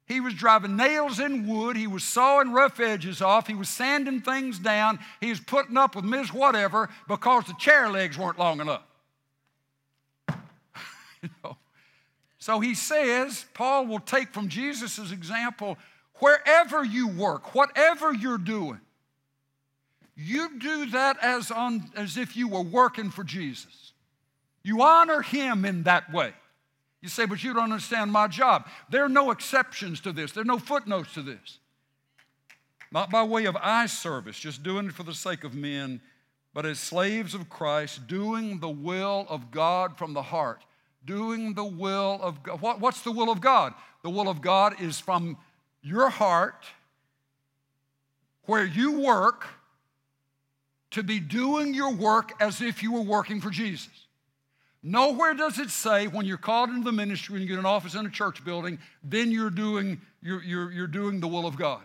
He 0.07 0.21
was 0.21 0.35
driving 0.35 0.77
nails 0.77 1.19
in 1.19 1.47
wood. 1.47 1.77
He 1.77 1.87
was 1.87 2.05
sawing 2.05 2.53
rough 2.53 2.79
edges 2.79 3.23
off. 3.23 3.47
He 3.47 3.55
was 3.55 3.71
sanding 3.71 4.21
things 4.21 4.59
down. 4.59 4.99
He 5.21 5.31
was 5.31 5.41
putting 5.41 5.79
up 5.79 5.97
with 5.97 6.05
Ms. 6.05 6.33
Whatever 6.33 6.91
because 7.09 7.47
the 7.47 7.55
chair 7.55 7.89
legs 7.91 8.19
weren't 8.19 8.39
long 8.39 8.61
enough. 8.61 8.83
you 11.23 11.31
know? 11.43 11.57
So 12.39 12.61
he 12.61 12.75
says, 12.75 13.47
Paul 13.55 13.87
will 13.87 14.01
take 14.01 14.35
from 14.35 14.49
Jesus' 14.49 15.11
example 15.11 15.79
wherever 16.17 16.85
you 16.85 17.09
work, 17.09 17.55
whatever 17.55 18.13
you're 18.13 18.37
doing, 18.37 18.81
you 20.15 20.59
do 20.59 20.87
that 20.91 21.17
as, 21.23 21.51
on, 21.51 21.91
as 21.97 22.19
if 22.19 22.37
you 22.37 22.49
were 22.49 22.63
working 22.63 23.11
for 23.11 23.25
Jesus. 23.25 23.93
You 24.63 24.83
honor 24.83 25.23
him 25.23 25.65
in 25.65 25.85
that 25.85 26.13
way. 26.13 26.35
You 27.05 27.11
say, 27.11 27.27
but 27.27 27.45
you 27.45 27.53
don't 27.53 27.65
understand 27.65 28.11
my 28.13 28.29
job. 28.29 28.67
There 28.89 29.05
are 29.05 29.11
no 29.11 29.31
exceptions 29.31 30.01
to 30.01 30.13
this, 30.13 30.33
there 30.33 30.41
are 30.41 30.47
no 30.47 30.59
footnotes 30.59 31.13
to 31.13 31.21
this. 31.23 31.59
Not 32.91 33.11
by 33.11 33.23
way 33.25 33.45
of 33.45 33.59
eye 33.61 33.85
service, 33.85 34.39
just 34.39 34.63
doing 34.63 34.87
it 34.87 34.95
for 34.95 35.03
the 35.03 35.13
sake 35.13 35.45
of 35.45 35.55
men, 35.55 36.01
but 36.55 36.65
as 36.65 36.79
slaves 36.79 37.35
of 37.35 37.51
Christ, 37.51 38.07
doing 38.07 38.59
the 38.59 38.71
will 38.71 39.27
of 39.29 39.51
God 39.51 39.99
from 39.99 40.15
the 40.15 40.23
heart. 40.23 40.65
Doing 41.05 41.53
the 41.53 41.65
will 41.65 42.19
of 42.23 42.43
God. 42.43 42.63
What, 42.63 42.81
what's 42.81 43.03
the 43.03 43.13
will 43.13 43.31
of 43.31 43.43
God? 43.43 43.75
The 44.03 44.09
will 44.09 44.31
of 44.31 44.41
God 44.41 44.81
is 44.81 44.99
from 44.99 45.37
your 45.83 46.09
heart, 46.09 46.65
where 48.47 48.65
you 48.65 49.01
work, 49.01 49.47
to 50.93 51.03
be 51.03 51.21
doing 51.21 51.75
your 51.75 51.93
work 51.93 52.33
as 52.41 52.63
if 52.63 52.83
you 52.83 52.93
were 52.93 53.03
working 53.03 53.43
for 53.43 53.51
Jesus. 53.51 54.04
Nowhere 54.87 55.33
does 55.33 55.59
it 55.59 55.71
say 55.71 56.09
when 56.09 56.27
you're 56.27 56.37
called 56.37 56.69
into 56.69 56.85
the 56.85 56.93
ministry 56.93 57.37
and 57.37 57.43
you 57.43 57.49
get 57.49 57.59
an 57.59 57.65
office 57.65 57.95
in 57.95 58.05
a 58.05 58.11
church 58.11 58.45
building, 58.45 58.79
then 59.03 59.31
you're 59.31 59.49
doing, 59.49 59.99
you're, 60.21 60.43
you're, 60.43 60.71
you're 60.71 60.87
doing 60.87 61.21
the 61.21 61.27
will 61.27 61.47
of 61.47 61.57
God. 61.57 61.81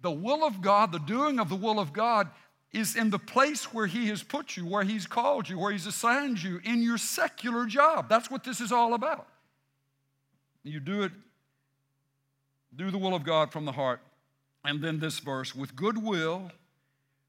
The 0.00 0.12
will 0.12 0.44
of 0.44 0.62
God, 0.62 0.92
the 0.92 1.00
doing 1.00 1.40
of 1.40 1.48
the 1.48 1.56
will 1.56 1.80
of 1.80 1.92
God, 1.92 2.28
is 2.72 2.94
in 2.94 3.10
the 3.10 3.18
place 3.18 3.74
where 3.74 3.88
He 3.88 4.06
has 4.06 4.22
put 4.22 4.56
you, 4.56 4.64
where 4.64 4.84
He's 4.84 5.08
called 5.08 5.48
you, 5.48 5.58
where 5.58 5.72
He's 5.72 5.86
assigned 5.86 6.40
you 6.40 6.60
in 6.62 6.82
your 6.82 6.98
secular 6.98 7.66
job. 7.66 8.08
That's 8.08 8.30
what 8.30 8.44
this 8.44 8.60
is 8.60 8.70
all 8.70 8.94
about. 8.94 9.26
You 10.62 10.78
do 10.78 11.02
it, 11.02 11.10
do 12.76 12.92
the 12.92 12.98
will 12.98 13.16
of 13.16 13.24
God 13.24 13.50
from 13.50 13.64
the 13.64 13.72
heart. 13.72 14.00
And 14.64 14.80
then 14.80 15.00
this 15.00 15.18
verse, 15.18 15.52
with 15.52 15.74
goodwill 15.74 16.52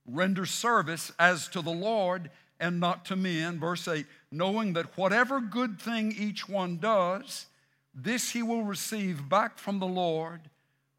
render 0.06 0.46
service 0.46 1.12
as 1.18 1.48
to 1.50 1.62
the 1.62 1.72
Lord 1.72 2.30
and 2.60 2.80
not 2.80 3.06
to 3.06 3.16
men. 3.16 3.60
Verse 3.60 3.88
8, 3.88 4.06
knowing 4.32 4.74
that 4.74 4.98
whatever 4.98 5.40
good 5.42 5.80
thing 5.80 6.14
each 6.18 6.48
one 6.48 6.78
does, 6.78 7.48
this 7.94 8.32
he 8.32 8.44
will 8.44 8.64
receive 8.64 9.28
back 9.28 9.58
from 9.58 9.80
the 9.80 9.88
Lord, 9.88 10.42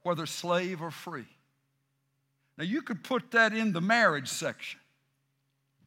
whether 0.03 0.27
slave 0.27 0.83
or 0.83 0.91
free. 0.91 1.29
Now, 2.59 2.65
you 2.65 2.83
could 2.83 3.03
put 3.03 3.31
that 3.31 3.53
in 3.53 3.73
the 3.73 3.81
marriage 3.81 4.29
section, 4.29 4.81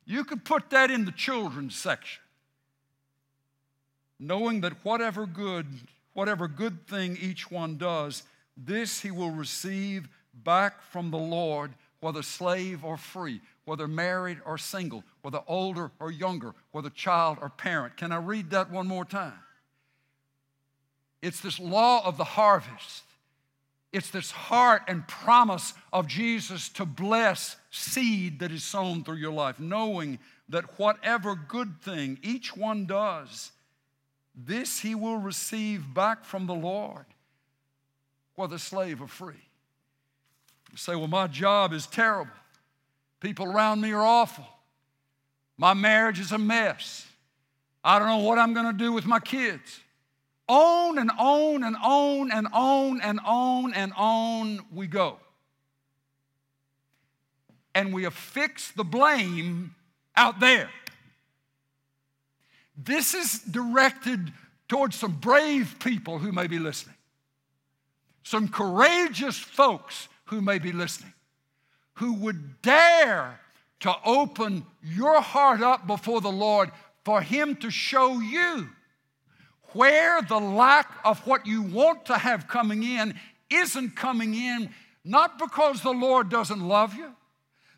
you 0.05 0.23
could 0.23 0.43
put 0.43 0.69
that 0.71 0.91
in 0.91 1.05
the 1.05 1.11
children's 1.11 1.75
section. 1.75 2.21
Knowing 4.19 4.61
that 4.61 4.73
whatever 4.85 5.25
good, 5.25 5.67
whatever 6.13 6.47
good 6.47 6.87
thing 6.87 7.17
each 7.21 7.51
one 7.51 7.77
does, 7.77 8.23
this 8.55 9.01
he 9.01 9.11
will 9.11 9.31
receive 9.31 10.07
back 10.33 10.81
from 10.81 11.11
the 11.11 11.17
Lord 11.17 11.73
whether 11.99 12.21
slave 12.21 12.83
or 12.83 12.97
free, 12.97 13.41
whether 13.65 13.87
married 13.87 14.39
or 14.45 14.57
single, 14.57 15.03
whether 15.21 15.41
older 15.47 15.91
or 15.99 16.11
younger, 16.11 16.53
whether 16.71 16.89
child 16.89 17.37
or 17.41 17.49
parent. 17.49 17.97
Can 17.97 18.11
I 18.11 18.17
read 18.17 18.49
that 18.51 18.69
one 18.71 18.87
more 18.87 19.05
time? 19.05 19.39
It's 21.21 21.39
this 21.39 21.59
law 21.59 22.05
of 22.05 22.17
the 22.17 22.25
harvest. 22.25 23.03
It's 23.93 24.09
this 24.09 24.31
heart 24.31 24.81
and 24.87 25.07
promise 25.07 25.73
of 25.93 26.07
Jesus 26.07 26.67
to 26.69 26.85
bless 26.85 27.55
seed 27.71 28.39
that 28.39 28.51
is 28.51 28.63
sown 28.63 29.03
through 29.03 29.17
your 29.17 29.31
life, 29.31 29.59
knowing 29.59 30.19
that 30.49 30.79
whatever 30.79 31.35
good 31.35 31.81
thing 31.81 32.19
each 32.23 32.57
one 32.57 32.85
does, 32.85 33.51
this 34.35 34.79
he 34.79 34.95
will 34.95 35.17
receive 35.17 35.93
back 35.93 36.25
from 36.25 36.47
the 36.47 36.55
Lord, 36.55 37.05
whether 38.35 38.57
slave 38.57 39.01
or 39.01 39.07
free. 39.07 39.35
You 40.71 40.77
say, 40.77 40.95
well, 40.95 41.07
my 41.07 41.27
job 41.27 41.71
is 41.71 41.85
terrible. 41.85 42.31
People 43.23 43.45
around 43.45 43.79
me 43.79 43.93
are 43.93 44.03
awful. 44.03 44.45
My 45.57 45.73
marriage 45.73 46.19
is 46.19 46.33
a 46.33 46.37
mess. 46.37 47.07
I 47.81 47.97
don't 47.97 48.09
know 48.09 48.17
what 48.17 48.37
I'm 48.37 48.53
going 48.53 48.65
to 48.65 48.77
do 48.77 48.91
with 48.91 49.05
my 49.05 49.21
kids. 49.21 49.79
On 50.49 50.97
and 50.97 51.09
on 51.17 51.63
and 51.63 51.77
on 51.81 52.31
and 52.33 52.47
on 52.53 52.99
and 53.01 53.21
on 53.25 53.73
and 53.73 53.93
on 53.95 54.59
we 54.73 54.87
go. 54.87 55.19
And 57.73 57.93
we 57.93 58.03
affix 58.03 58.71
the 58.71 58.83
blame 58.83 59.73
out 60.17 60.41
there. 60.41 60.69
This 62.75 63.13
is 63.13 63.39
directed 63.39 64.33
towards 64.67 64.97
some 64.97 65.13
brave 65.13 65.77
people 65.79 66.19
who 66.19 66.33
may 66.33 66.47
be 66.47 66.59
listening, 66.59 66.97
some 68.23 68.49
courageous 68.49 69.37
folks 69.37 70.09
who 70.25 70.41
may 70.41 70.59
be 70.59 70.73
listening, 70.73 71.12
who 71.95 72.13
would 72.13 72.61
dare 72.61 73.39
to 73.81 73.93
open 74.05 74.65
your 74.81 75.21
heart 75.21 75.61
up 75.61 75.85
before 75.87 76.21
the 76.21 76.31
Lord 76.31 76.71
for 77.03 77.21
Him 77.21 77.55
to 77.57 77.69
show 77.69 78.19
you 78.19 78.69
where 79.73 80.21
the 80.21 80.39
lack 80.39 80.89
of 81.03 81.25
what 81.27 81.45
you 81.45 81.61
want 81.61 82.05
to 82.05 82.17
have 82.17 82.47
coming 82.47 82.83
in 82.83 83.15
isn't 83.49 83.95
coming 83.95 84.33
in, 84.35 84.69
not 85.03 85.37
because 85.37 85.81
the 85.81 85.91
Lord 85.91 86.29
doesn't 86.29 86.61
love 86.61 86.93
you, 86.93 87.13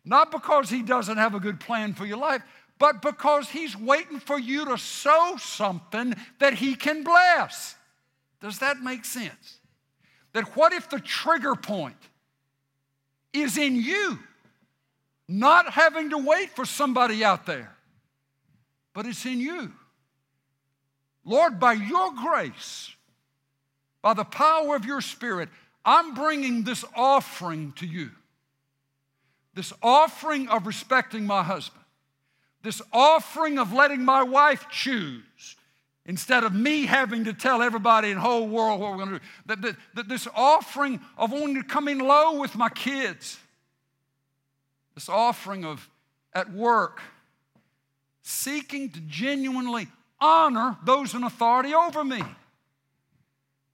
not 0.03 0.31
because 0.31 0.69
He 0.69 0.81
doesn't 0.81 1.17
have 1.17 1.33
a 1.33 1.39
good 1.39 1.59
plan 1.59 1.93
for 1.93 2.05
your 2.05 2.17
life, 2.17 2.43
but 2.77 3.01
because 3.01 3.49
He's 3.49 3.75
waiting 3.75 4.19
for 4.19 4.37
you 4.37 4.65
to 4.65 4.77
sow 4.77 5.37
something 5.37 6.13
that 6.39 6.53
He 6.53 6.75
can 6.75 7.03
bless. 7.03 7.75
Does 8.41 8.59
that 8.59 8.81
make 8.81 9.05
sense? 9.05 9.59
That 10.33 10.55
what 10.55 10.73
if 10.73 10.89
the 10.89 10.99
trigger 10.99 11.55
point 11.55 11.95
is 13.41 13.57
in 13.57 13.75
you, 13.75 14.19
not 15.27 15.71
having 15.71 16.11
to 16.11 16.17
wait 16.17 16.51
for 16.51 16.65
somebody 16.65 17.23
out 17.23 17.45
there, 17.45 17.75
but 18.93 19.05
it's 19.05 19.25
in 19.25 19.39
you. 19.39 19.71
Lord, 21.23 21.59
by 21.59 21.73
your 21.73 22.13
grace, 22.13 22.91
by 24.01 24.13
the 24.13 24.23
power 24.23 24.75
of 24.75 24.85
your 24.85 25.01
Spirit, 25.01 25.49
I'm 25.83 26.13
bringing 26.13 26.63
this 26.63 26.85
offering 26.95 27.73
to 27.73 27.85
you. 27.85 28.11
This 29.53 29.73
offering 29.81 30.47
of 30.49 30.67
respecting 30.67 31.25
my 31.25 31.43
husband. 31.43 31.83
This 32.61 32.81
offering 32.91 33.57
of 33.57 33.73
letting 33.73 34.03
my 34.03 34.23
wife 34.23 34.67
choose 34.69 35.55
instead 36.05 36.43
of 36.43 36.53
me 36.53 36.85
having 36.85 37.23
to 37.25 37.33
tell 37.33 37.61
everybody 37.61 38.09
in 38.09 38.15
the 38.15 38.21
whole 38.21 38.47
world 38.47 38.79
what 38.79 38.91
we're 38.91 38.97
going 38.97 39.09
to 39.09 39.19
do. 39.19 39.25
That, 39.47 39.61
that, 39.61 39.75
that 39.95 40.07
this 40.07 40.27
offering 40.35 40.99
of 41.17 41.31
wanting 41.31 41.55
to 41.55 41.63
come 41.63 41.87
in 41.87 41.99
low 41.99 42.39
with 42.39 42.55
my 42.55 42.69
kids, 42.69 43.39
this 44.93 45.09
offering 45.09 45.65
of 45.65 45.89
at 46.33 46.51
work, 46.51 47.01
seeking 48.21 48.89
to 48.89 48.99
genuinely 49.01 49.87
honor 50.19 50.77
those 50.83 51.13
in 51.13 51.23
authority 51.23 51.73
over 51.73 52.03
me. 52.03 52.21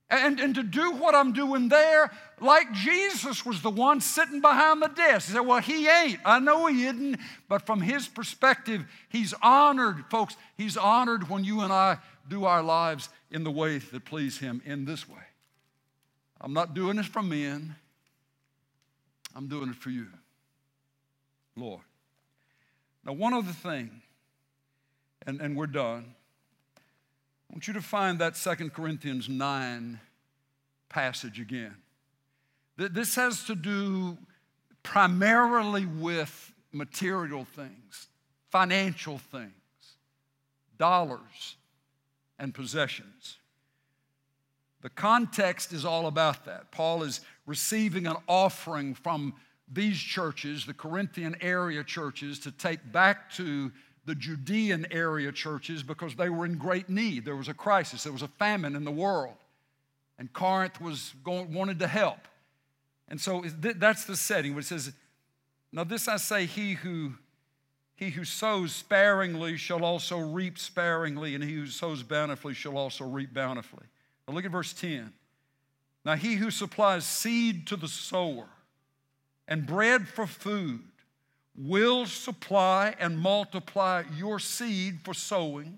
And, 0.09 0.41
and 0.41 0.53
to 0.55 0.63
do 0.63 0.91
what 0.91 1.15
I'm 1.15 1.32
doing 1.32 1.69
there, 1.69 2.11
like 2.41 2.73
Jesus 2.73 3.45
was 3.45 3.61
the 3.61 3.69
one 3.69 4.01
sitting 4.01 4.41
behind 4.41 4.82
the 4.82 4.89
desk. 4.89 5.27
He 5.27 5.34
said, 5.34 5.39
Well, 5.39 5.61
he 5.61 5.88
ain't. 5.88 6.19
I 6.25 6.39
know 6.39 6.65
he 6.65 6.86
isn't. 6.86 7.17
But 7.47 7.65
from 7.65 7.79
his 7.79 8.09
perspective, 8.09 8.84
he's 9.07 9.34
honored, 9.41 10.03
folks. 10.11 10.36
He's 10.57 10.75
honored 10.75 11.29
when 11.29 11.45
you 11.45 11.61
and 11.61 11.71
I 11.71 11.97
do 12.28 12.45
our 12.45 12.63
lives 12.63 13.09
in 13.30 13.43
the 13.43 13.51
way 13.51 13.78
that 13.78 14.05
please 14.05 14.39
Him 14.39 14.61
in 14.65 14.86
this 14.86 15.07
way. 15.07 15.17
I'm 16.39 16.53
not 16.53 16.74
doing 16.74 16.97
this 16.97 17.05
for 17.05 17.22
men. 17.22 17.76
I'm 19.36 19.47
doing 19.47 19.69
it 19.69 19.76
for 19.76 19.89
you, 19.89 20.07
Lord. 21.55 21.82
Now, 23.05 23.13
one 23.13 23.34
other 23.34 23.51
thing, 23.51 24.01
and, 25.26 25.39
and 25.39 25.55
we're 25.55 25.67
done. 25.67 26.15
I 26.78 27.53
want 27.53 27.67
you 27.67 27.74
to 27.74 27.82
find 27.82 28.19
that 28.19 28.36
Second 28.36 28.74
Corinthians 28.74 29.30
9 29.30 29.99
passage 30.89 31.39
again. 31.39 31.76
This 32.78 33.15
has 33.15 33.43
to 33.45 33.55
do 33.55 34.17
primarily 34.84 35.86
with 35.86 36.53
material 36.72 37.45
things, 37.45 38.07
financial 38.49 39.17
things, 39.17 39.51
dollars, 40.78 41.55
and 42.41 42.53
possessions. 42.53 43.37
The 44.81 44.89
context 44.89 45.71
is 45.71 45.85
all 45.85 46.07
about 46.07 46.43
that. 46.45 46.71
Paul 46.71 47.03
is 47.03 47.21
receiving 47.45 48.07
an 48.07 48.17
offering 48.27 48.95
from 48.95 49.35
these 49.71 49.99
churches, 49.99 50.65
the 50.65 50.73
Corinthian 50.73 51.37
area 51.39 51.83
churches, 51.83 52.39
to 52.39 52.51
take 52.51 52.91
back 52.91 53.31
to 53.33 53.71
the 54.05 54.15
Judean 54.15 54.87
area 54.89 55.31
churches 55.31 55.83
because 55.83 56.15
they 56.15 56.29
were 56.29 56.45
in 56.45 56.57
great 56.57 56.89
need. 56.89 57.23
There 57.23 57.35
was 57.35 57.47
a 57.47 57.53
crisis, 57.53 58.03
there 58.03 58.11
was 58.11 58.23
a 58.23 58.27
famine 58.27 58.75
in 58.75 58.83
the 58.83 58.91
world, 58.91 59.35
and 60.17 60.33
Corinth 60.33 60.81
was 60.81 61.13
going, 61.23 61.53
wanted 61.53 61.77
to 61.79 61.87
help. 61.87 62.27
And 63.07 63.21
so 63.21 63.43
that's 63.61 64.05
the 64.05 64.15
setting 64.15 64.53
where 64.53 64.61
it 64.61 64.65
says, 64.65 64.91
Now 65.71 65.83
this 65.83 66.07
I 66.07 66.17
say, 66.17 66.47
he 66.47 66.73
who 66.73 67.13
he 68.01 68.09
who 68.09 68.25
sows 68.25 68.73
sparingly 68.73 69.57
shall 69.57 69.85
also 69.85 70.17
reap 70.17 70.57
sparingly, 70.57 71.35
and 71.35 71.43
he 71.43 71.53
who 71.53 71.67
sows 71.67 72.01
bountifully 72.01 72.55
shall 72.55 72.75
also 72.75 73.05
reap 73.05 73.31
bountifully. 73.31 73.85
Now 74.27 74.33
look 74.33 74.43
at 74.43 74.49
verse 74.49 74.73
10. 74.73 75.13
Now 76.03 76.15
he 76.15 76.33
who 76.33 76.49
supplies 76.49 77.05
seed 77.05 77.67
to 77.67 77.75
the 77.75 77.87
sower 77.87 78.47
and 79.47 79.67
bread 79.67 80.07
for 80.07 80.25
food 80.25 80.81
will 81.55 82.07
supply 82.07 82.95
and 82.99 83.19
multiply 83.19 84.01
your 84.17 84.39
seed 84.39 85.01
for 85.03 85.13
sowing 85.13 85.77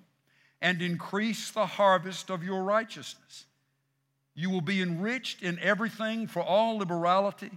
and 0.62 0.82
increase 0.82 1.52
the 1.52 1.66
harvest 1.66 2.30
of 2.30 2.42
your 2.42 2.64
righteousness. 2.64 3.44
You 4.34 4.50
will 4.50 4.62
be 4.62 4.82
enriched 4.82 5.44
in 5.44 5.60
everything 5.60 6.28
for 6.28 6.42
all 6.42 6.78
liberality, 6.78 7.52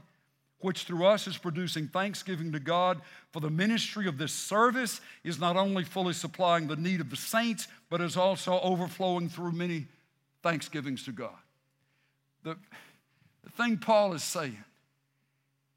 which 0.61 0.85
through 0.85 1.07
us 1.07 1.27
is 1.27 1.37
producing 1.37 1.89
thanksgiving 1.89 2.53
to 2.53 2.61
God. 2.61 3.01
For 3.33 3.41
the 3.41 3.51
ministry 3.51 4.07
of 4.07 4.19
this 4.19 4.33
service 4.33 5.01
is 5.23 5.39
not 5.39 5.57
only 5.57 5.85
fully 5.85 6.15
supplying 6.15 6.67
the 6.67 6.77
need 6.77 7.01
of 7.01 7.11
the 7.11 7.17
saints, 7.17 7.69
but 7.91 8.01
is 8.01 8.17
also 8.17 8.59
overflowing 8.61 9.29
through 9.29 9.53
many 9.53 9.87
thanksgivings 10.43 11.05
to 11.05 11.13
God. 11.13 11.37
The, 12.43 12.57
the 13.45 13.51
thing 13.51 13.79
Paul 13.79 14.15
is 14.15 14.23
saying 14.23 14.59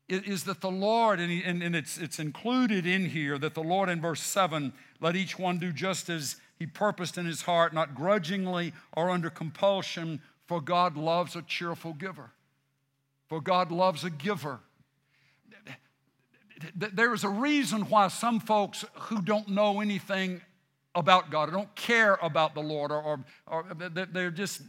is 0.09 0.45
that 0.45 0.61
the 0.61 0.71
Lord, 0.71 1.19
and, 1.19 1.31
he, 1.31 1.43
and, 1.43 1.61
and 1.61 1.75
it's, 1.75 1.97
it's 1.99 2.17
included 2.17 2.87
in 2.87 3.05
here, 3.05 3.37
that 3.37 3.53
the 3.53 3.61
Lord 3.61 3.89
in 3.89 4.01
verse 4.01 4.21
7 4.21 4.73
let 4.99 5.15
each 5.15 5.37
one 5.37 5.59
do 5.59 5.71
just 5.71 6.09
as 6.09 6.37
he 6.57 6.65
purposed 6.65 7.17
in 7.17 7.25
his 7.25 7.43
heart, 7.43 7.73
not 7.73 7.93
grudgingly 7.93 8.73
or 8.97 9.11
under 9.11 9.29
compulsion, 9.29 10.19
for 10.47 10.61
God 10.61 10.97
loves 10.97 11.35
a 11.35 11.43
cheerful 11.43 11.93
giver. 11.93 12.31
For 13.27 13.39
God 13.39 13.71
loves 13.71 14.03
a 14.03 14.09
giver. 14.09 14.59
There 16.75 17.13
is 17.13 17.23
a 17.23 17.29
reason 17.29 17.81
why 17.83 18.07
some 18.09 18.39
folks 18.39 18.85
who 18.93 19.21
don't 19.21 19.49
know 19.49 19.81
anything 19.81 20.41
about 20.95 21.29
God 21.29 21.49
or 21.49 21.51
don't 21.53 21.75
care 21.75 22.17
about 22.21 22.53
the 22.53 22.61
Lord 22.61 22.91
or, 22.91 23.01
or, 23.01 23.23
or 23.47 23.65
they're 24.11 24.31
just, 24.31 24.61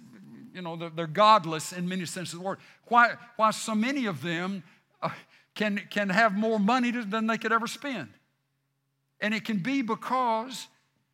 you 0.54 0.62
know, 0.62 0.76
they're, 0.76 0.90
they're 0.90 1.06
godless 1.06 1.72
in 1.72 1.88
many 1.88 2.04
senses 2.06 2.34
of 2.34 2.40
the 2.40 2.46
word. 2.46 2.58
Why, 2.86 3.14
why 3.36 3.50
so 3.50 3.74
many 3.74 4.06
of 4.06 4.22
them 4.22 4.62
uh, 5.02 5.10
can, 5.54 5.80
can 5.90 6.08
have 6.08 6.34
more 6.36 6.58
money 6.60 6.90
than 6.90 7.26
they 7.26 7.38
could 7.38 7.52
ever 7.52 7.66
spend. 7.66 8.08
And 9.20 9.34
it 9.34 9.44
can 9.44 9.58
be 9.58 9.82
because 9.82 10.66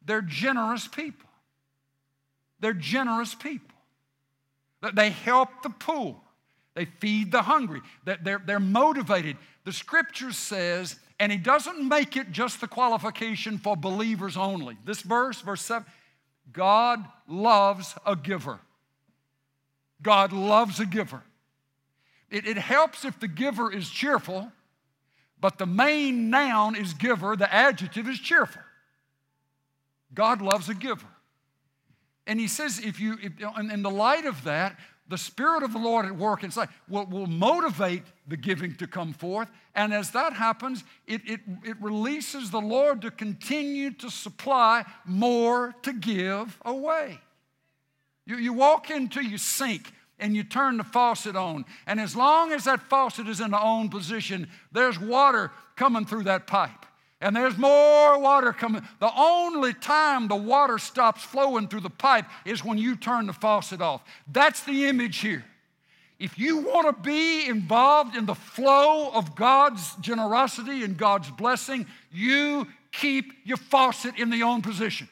they're 0.05 0.23
generous 0.23 0.87
people. 0.87 1.29
They're 2.61 2.73
generous 2.73 3.35
people. 3.35 3.77
They 4.95 5.11
help 5.11 5.63
the 5.63 5.71
poor. 5.71 6.17
They 6.77 6.85
feed 6.85 7.33
the 7.33 7.41
hungry. 7.41 7.81
They're, 8.05 8.41
they're 8.45 8.61
motivated. 8.61 9.39
The 9.65 9.73
scripture 9.73 10.31
says, 10.31 10.97
and 11.19 11.33
he 11.33 11.39
doesn't 11.39 11.89
make 11.89 12.19
it 12.19 12.31
just 12.31 12.61
the 12.61 12.69
qualification 12.69 13.57
for 13.57 13.79
believers 13.79 14.37
only. 14.37 14.77
This 14.85 15.01
verse, 15.01 15.41
verse 15.41 15.63
7, 15.63 15.87
God 16.53 17.03
loves 17.27 17.95
a 18.05 18.15
giver. 18.15 18.61
God 20.03 20.35
loves 20.35 20.79
a 20.79 20.85
giver. 20.85 21.23
It, 22.31 22.47
it 22.47 22.59
helps 22.59 23.07
if 23.07 23.19
the 23.21 23.29
giver 23.29 23.73
is 23.73 23.89
cheerful, 23.89 24.53
but 25.41 25.57
the 25.57 25.67
main 25.67 26.29
noun 26.29 26.77
is 26.77 26.93
giver, 26.93 27.37
the 27.37 27.53
adjective 27.53 28.07
is 28.07 28.19
cheerful. 28.19 28.61
God 30.13 30.43
loves 30.43 30.69
a 30.69 30.75
giver. 30.75 31.07
And 32.27 32.39
he 32.39 32.49
says, 32.49 32.79
if 32.79 33.01
you, 33.01 33.17
if, 33.23 33.33
in 33.71 33.83
the 33.83 33.91
light 33.91 34.27
of 34.27 34.45
that, 34.45 34.77
the 35.09 35.19
Spirit 35.19 35.63
of 35.63 35.73
the 35.73 35.79
Lord 35.79 36.07
at 36.07 36.17
work 36.17 36.43
inside 36.43 36.69
will, 36.89 37.07
will 37.07 37.27
motivate 37.27 38.03
the 38.27 38.37
giving 38.37 38.75
to 38.77 38.87
come 38.87 39.13
forth. 39.13 39.49
And 39.75 39.95
as 39.95 40.11
that 40.13 40.33
happens, 40.33 40.83
it, 41.07 41.23
it, 41.25 41.41
it 41.65 41.77
releases 41.81 42.51
the 42.51 42.61
Lord 42.61 43.03
to 43.03 43.11
continue 43.11 43.93
to 43.93 44.11
supply 44.11 44.85
more 45.05 45.75
to 45.83 45.93
give 45.93 46.59
away. 46.65 47.21
You, 48.27 48.37
you 48.37 48.53
walk 48.53 48.91
into 48.91 49.23
your 49.23 49.39
sink 49.39 49.93
and 50.19 50.35
you 50.35 50.43
turn 50.43 50.79
the 50.79 50.85
faucet 50.85 51.37
on. 51.37 51.65
And 51.87 52.01
as 52.01 52.17
long 52.17 52.53
as 52.53 52.65
that 52.65 52.83
faucet 52.83 53.29
is 53.29 53.41
in 53.41 53.51
the 53.51 53.59
on 53.59 53.89
position, 53.89 54.49
there's 54.73 54.99
water 54.99 55.53
coming 55.77 56.07
through 56.07 56.25
that 56.25 56.47
pipe. 56.47 56.87
And 57.21 57.35
there's 57.35 57.57
more 57.57 58.19
water 58.19 58.53
coming. 58.53 58.83
The 59.01 59.11
only 59.17 59.73
time 59.73 60.29
the 60.29 60.37
water 60.37 60.79
stops 60.79 61.23
flowing 61.23 61.69
through 61.69 61.81
the 61.81 61.91
pipe 61.91 62.27
is 62.45 62.65
when 62.65 62.77
you 62.77 62.95
turn 62.95 63.27
the 63.27 63.33
faucet 63.33 63.81
off. 63.81 64.03
That's 64.31 64.63
the 64.65 64.87
image 64.87 65.19
here. 65.19 65.45
If 66.19 66.39
you 66.39 66.59
want 66.59 66.95
to 66.95 67.03
be 67.03 67.47
involved 67.47 68.17
in 68.17 68.27
the 68.27 68.35
flow 68.35 69.11
of 69.11 69.35
God's 69.35 69.95
generosity 69.97 70.83
and 70.83 70.97
God's 70.97 71.31
blessing, 71.31 71.87
you 72.11 72.67
keep 72.93 73.33
your 73.45 73.59
faucet 73.59 74.19
in 74.19 74.31
the 74.31 74.43
on 74.43 74.63
position. 74.63 75.09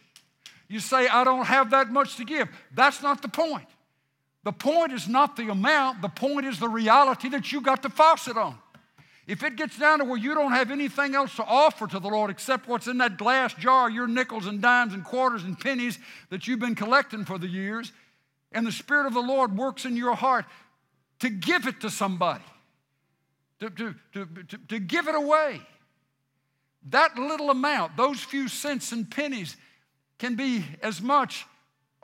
You 0.69 0.81
say, 0.81 1.09
I 1.09 1.25
don't 1.25 1.45
have 1.45 1.71
that 1.71 1.91
much 1.91 2.17
to 2.17 2.25
give. 2.25 2.49
That's 2.75 3.03
not 3.03 3.23
the 3.23 3.29
point. 3.29 3.67
The 4.45 4.53
point 4.53 4.93
is 4.93 5.09
not 5.09 5.37
the 5.37 5.51
amount, 5.51 6.03
the 6.03 6.09
point 6.09 6.47
is 6.47 6.59
the 6.59 6.69
reality 6.69 7.31
that 7.31 7.51
you 7.51 7.63
got 7.63 7.83
the 7.83 7.89
faucet 7.89 8.37
on. 8.37 8.59
If 9.27 9.43
it 9.43 9.57
gets 9.57 9.79
down 9.79 10.01
to 10.01 10.05
where 10.05 10.18
you 10.18 10.35
don't 10.35 10.53
have 10.53 10.70
anything 10.70 11.14
else 11.14 11.35
to 11.37 11.45
offer 11.45 11.87
to 11.87 11.99
the 11.99 12.09
Lord 12.09 12.31
except 12.31 12.68
what's 12.68 12.87
in 12.87 12.99
that 12.99 13.16
glass 13.16 13.55
jar, 13.55 13.89
your 13.89 14.07
nickels 14.07 14.47
and 14.47 14.61
dimes 14.61 14.93
and 14.93 15.03
quarters 15.03 15.45
and 15.45 15.59
pennies 15.59 15.99
that 16.29 16.47
you've 16.47 16.61
been 16.61 16.75
collecting 16.75 17.25
for 17.25 17.39
the 17.39 17.49
years, 17.49 17.93
and 18.53 18.66
the 18.66 18.72
Spirit 18.72 19.07
of 19.07 19.14
the 19.14 19.20
Lord 19.20 19.57
works 19.57 19.87
in 19.87 19.97
your 19.97 20.14
heart 20.14 20.45
to 21.20 21.31
give 21.31 21.66
it 21.66 21.81
to 21.81 21.91
somebody, 21.91 22.45
to, 23.61 23.70
to, 23.70 23.95
to, 24.12 24.29
to, 24.68 24.79
give 24.79 25.09
it 25.09 25.14
away. 25.14 25.61
That 26.91 27.16
little 27.18 27.49
amount, 27.49 27.97
those 27.97 28.20
few 28.20 28.49
cents 28.49 28.93
and 28.93 29.11
pennies, 29.11 29.57
can 30.18 30.35
be 30.35 30.64
as 30.83 31.01
much 31.01 31.47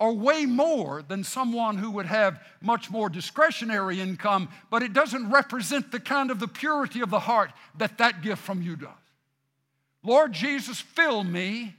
or 0.00 0.14
way 0.14 0.46
more 0.46 1.02
than 1.06 1.22
someone 1.22 1.76
who 1.76 1.90
would 1.90 2.06
have 2.06 2.40
much 2.62 2.90
more 2.90 3.10
discretionary 3.10 4.00
income, 4.00 4.48
but 4.70 4.82
it 4.82 4.94
doesn't 4.94 5.30
represent 5.30 5.92
the 5.92 6.00
kind 6.00 6.30
of 6.30 6.40
the 6.40 6.48
purity 6.48 7.02
of 7.02 7.10
the 7.10 7.20
heart 7.20 7.52
that 7.76 7.98
that 7.98 8.22
gift 8.22 8.42
from 8.42 8.62
you 8.62 8.76
does. 8.76 8.88
Lord 10.02 10.32
Jesus, 10.32 10.80
fill 10.80 11.22
me 11.22 11.76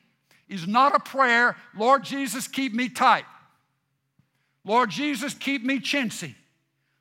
is 0.48 0.68
not 0.68 0.96
a 0.96 1.00
prayer, 1.00 1.58
Lord 1.76 2.04
Jesus, 2.04 2.48
keep 2.48 2.74
me 2.76 2.90
tight. 2.90 3.26
Lord 4.64 4.92
Jesus, 4.92 5.34
keep 5.34 5.64
me 5.64 5.80
chintzy. 5.80 6.36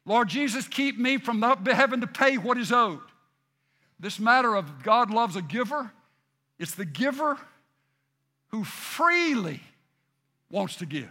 Lord 0.07 0.29
Jesus, 0.29 0.66
keep 0.66 0.99
me 0.99 1.18
from 1.18 1.43
having 1.43 2.01
to 2.01 2.07
pay 2.07 2.39
what 2.39 2.57
is 2.57 2.73
owed. 2.73 3.01
This 3.99 4.18
matter 4.18 4.55
of 4.55 4.83
God 4.83 5.11
loves 5.11 5.37
a 5.37 5.43
giver, 5.43 5.93
it's 6.59 6.75
the 6.75 6.87
giver 6.87 7.37
who 8.49 8.64
freely 8.64 9.61
wants 10.51 10.76
to 10.76 10.86
give. 10.86 11.11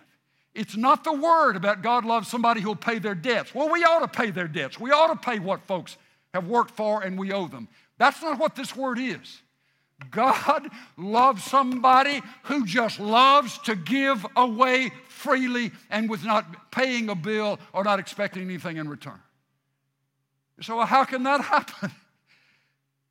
It's 0.54 0.76
not 0.76 1.04
the 1.04 1.14
word 1.14 1.56
about 1.56 1.82
God 1.82 2.06
loves 2.06 2.28
somebody 2.28 2.62
who'll 2.62 2.76
pay 2.76 3.00
their 3.00 3.16
debts. 3.16 3.54
Well, 3.54 3.70
we 3.70 3.84
ought 3.84 4.00
to 4.00 4.08
pay 4.08 4.32
their 4.32 4.48
debts. 4.48 4.80
We 4.80 4.92
ought 4.92 5.08
to 5.08 5.16
pay 5.16 5.40
what 5.40 5.68
folks 5.68 5.98
have 6.34 6.48
worked 6.48 6.72
for 6.72 7.02
and 7.02 7.18
we 7.18 7.32
owe 7.32 7.48
them. 7.48 7.68
That's 7.98 8.22
not 8.22 8.40
what 8.40 8.56
this 8.56 8.76
word 8.76 9.00
is. 9.00 9.42
God 10.12 10.70
loves 10.98 11.44
somebody 11.44 12.22
who 12.44 12.66
just 12.66 13.00
loves 13.00 13.58
to 13.60 13.76
give 13.76 14.26
away 14.36 14.92
freely 15.08 15.72
and 15.90 16.10
with 16.10 16.24
not 16.24 16.72
paying 16.72 17.10
a 17.10 17.16
bill 17.16 17.60
or 17.74 17.84
not 17.84 18.00
expecting 18.00 18.44
anything 18.44 18.78
in 18.78 18.88
return. 18.88 19.20
So, 20.62 20.80
how 20.82 21.04
can 21.04 21.24
that 21.24 21.42
happen? 21.46 21.92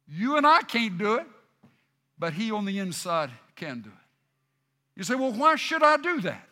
You 0.07 0.39
and 0.39 0.47
I 0.47 0.63
can't 0.63 0.97
do 0.97 1.17
it, 1.17 1.27
but 2.19 2.33
He 2.33 2.51
on 2.51 2.65
the 2.65 2.79
inside 2.79 3.31
can 3.55 3.81
do 3.83 3.91
it. 3.91 4.08
You 4.99 5.05
say, 5.05 5.15
well, 5.15 5.33
why 5.33 5.55
should 5.55 5.83
I 5.83 5.97
do 5.97 6.21
that? 6.23 6.47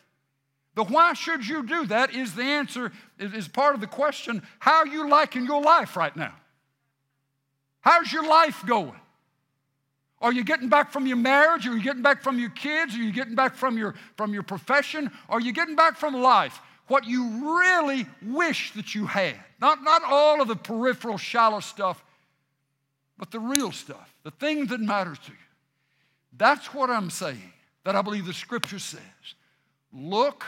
The 0.76 0.84
why 0.84 1.14
should 1.14 1.46
you 1.46 1.66
do 1.66 1.86
that 1.86 2.14
is 2.14 2.34
the 2.34 2.44
answer, 2.44 2.92
is 3.18 3.48
part 3.48 3.74
of 3.74 3.80
the 3.80 3.86
question 3.86 4.42
how 4.60 4.76
are 4.76 4.86
you 4.86 5.08
liking 5.08 5.44
your 5.44 5.60
life 5.60 5.96
right 5.96 6.14
now. 6.16 6.34
How's 7.80 8.12
your 8.12 8.26
life 8.26 8.64
going? 8.64 9.00
Are 10.20 10.32
you 10.32 10.44
getting 10.44 10.68
back 10.68 10.92
from 10.92 11.06
your 11.06 11.16
marriage? 11.16 11.66
Are 11.66 11.76
you 11.76 11.82
getting 11.82 12.02
back 12.02 12.22
from 12.22 12.38
your 12.38 12.50
kids? 12.50 12.94
Are 12.94 12.98
you 12.98 13.12
getting 13.12 13.34
back 13.34 13.54
from 13.54 13.76
your, 13.76 13.94
from 14.16 14.32
your 14.32 14.42
profession? 14.42 15.10
Are 15.28 15.40
you 15.40 15.52
getting 15.52 15.76
back 15.76 15.96
from 15.96 16.14
life? 16.14 16.60
What 16.86 17.04
you 17.04 17.58
really 17.58 18.06
wish 18.22 18.72
that 18.74 18.94
you 18.94 19.06
had. 19.06 19.36
Not, 19.60 19.82
not 19.82 20.02
all 20.04 20.40
of 20.40 20.46
the 20.46 20.56
peripheral, 20.56 21.18
shallow 21.18 21.60
stuff, 21.60 22.04
but 23.18 23.30
the 23.30 23.40
real 23.40 23.72
stuff, 23.72 24.14
the 24.22 24.30
thing 24.30 24.66
that 24.66 24.80
matters 24.80 25.18
to 25.20 25.32
you. 25.32 25.38
That's 26.36 26.72
what 26.72 26.90
I'm 26.90 27.10
saying, 27.10 27.52
that 27.86 27.94
I 27.94 28.02
believe 28.02 28.26
the 28.26 28.34
scripture 28.34 28.80
says. 28.80 29.00
Look 29.92 30.44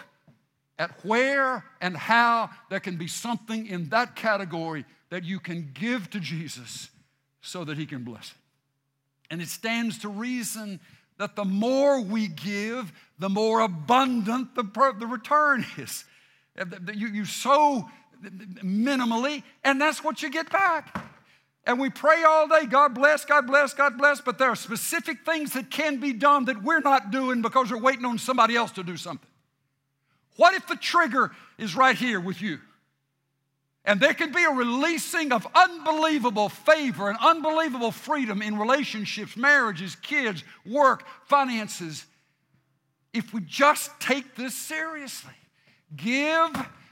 at 0.76 0.90
where 1.04 1.64
and 1.80 1.96
how 1.96 2.50
there 2.68 2.80
can 2.80 2.96
be 2.96 3.06
something 3.06 3.68
in 3.68 3.90
that 3.90 4.16
category 4.16 4.84
that 5.10 5.22
you 5.22 5.38
can 5.38 5.70
give 5.72 6.10
to 6.10 6.18
Jesus 6.18 6.90
so 7.40 7.62
that 7.62 7.78
he 7.78 7.86
can 7.86 8.02
bless 8.02 8.32
it. 8.32 8.36
And 9.30 9.40
it 9.40 9.46
stands 9.46 9.98
to 9.98 10.08
reason 10.08 10.80
that 11.18 11.36
the 11.36 11.44
more 11.44 12.00
we 12.00 12.26
give, 12.26 12.92
the 13.20 13.28
more 13.28 13.60
abundant 13.60 14.56
the, 14.56 14.64
the 14.98 15.06
return 15.06 15.64
is. 15.76 16.04
You, 16.92 17.06
you 17.06 17.24
sow 17.24 17.88
minimally, 18.20 19.44
and 19.62 19.80
that's 19.80 20.02
what 20.02 20.22
you 20.24 20.30
get 20.30 20.50
back. 20.50 21.04
And 21.64 21.78
we 21.78 21.90
pray 21.90 22.22
all 22.22 22.48
day, 22.48 22.64
God 22.66 22.94
bless, 22.94 23.24
God 23.24 23.46
bless, 23.46 23.74
God 23.74 23.98
bless, 23.98 24.20
but 24.20 24.38
there 24.38 24.48
are 24.48 24.56
specific 24.56 25.24
things 25.26 25.52
that 25.52 25.70
can 25.70 26.00
be 26.00 26.14
done 26.14 26.46
that 26.46 26.62
we're 26.62 26.80
not 26.80 27.10
doing 27.10 27.42
because 27.42 27.70
we're 27.70 27.78
waiting 27.78 28.06
on 28.06 28.18
somebody 28.18 28.56
else 28.56 28.72
to 28.72 28.82
do 28.82 28.96
something. 28.96 29.28
What 30.36 30.54
if 30.54 30.66
the 30.66 30.76
trigger 30.76 31.32
is 31.58 31.76
right 31.76 31.96
here 31.96 32.20
with 32.20 32.40
you? 32.40 32.58
And 33.84 34.00
there 34.00 34.14
can 34.14 34.32
be 34.32 34.44
a 34.44 34.50
releasing 34.50 35.32
of 35.32 35.46
unbelievable 35.54 36.48
favor 36.48 37.08
and 37.08 37.18
unbelievable 37.20 37.90
freedom 37.90 38.42
in 38.42 38.58
relationships, 38.58 39.36
marriages, 39.36 39.96
kids, 39.96 40.44
work, 40.66 41.04
finances, 41.24 42.04
if 43.12 43.32
we 43.32 43.40
just 43.40 43.90
take 43.98 44.36
this 44.36 44.54
seriously. 44.54 45.32
Give, 45.96 46.50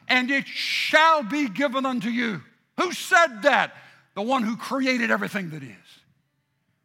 and 0.09 0.31
it 0.31 0.47
shall 0.47 1.23
be 1.23 1.49
given 1.49 1.85
unto 1.85 2.09
you. 2.09 2.43
Who 2.79 2.93
said 2.93 3.43
that? 3.43 3.75
The 4.17 4.23
one 4.23 4.43
who 4.43 4.57
created 4.57 5.13
everything 5.13 5.51
that 5.51 5.63
is. 5.63 5.71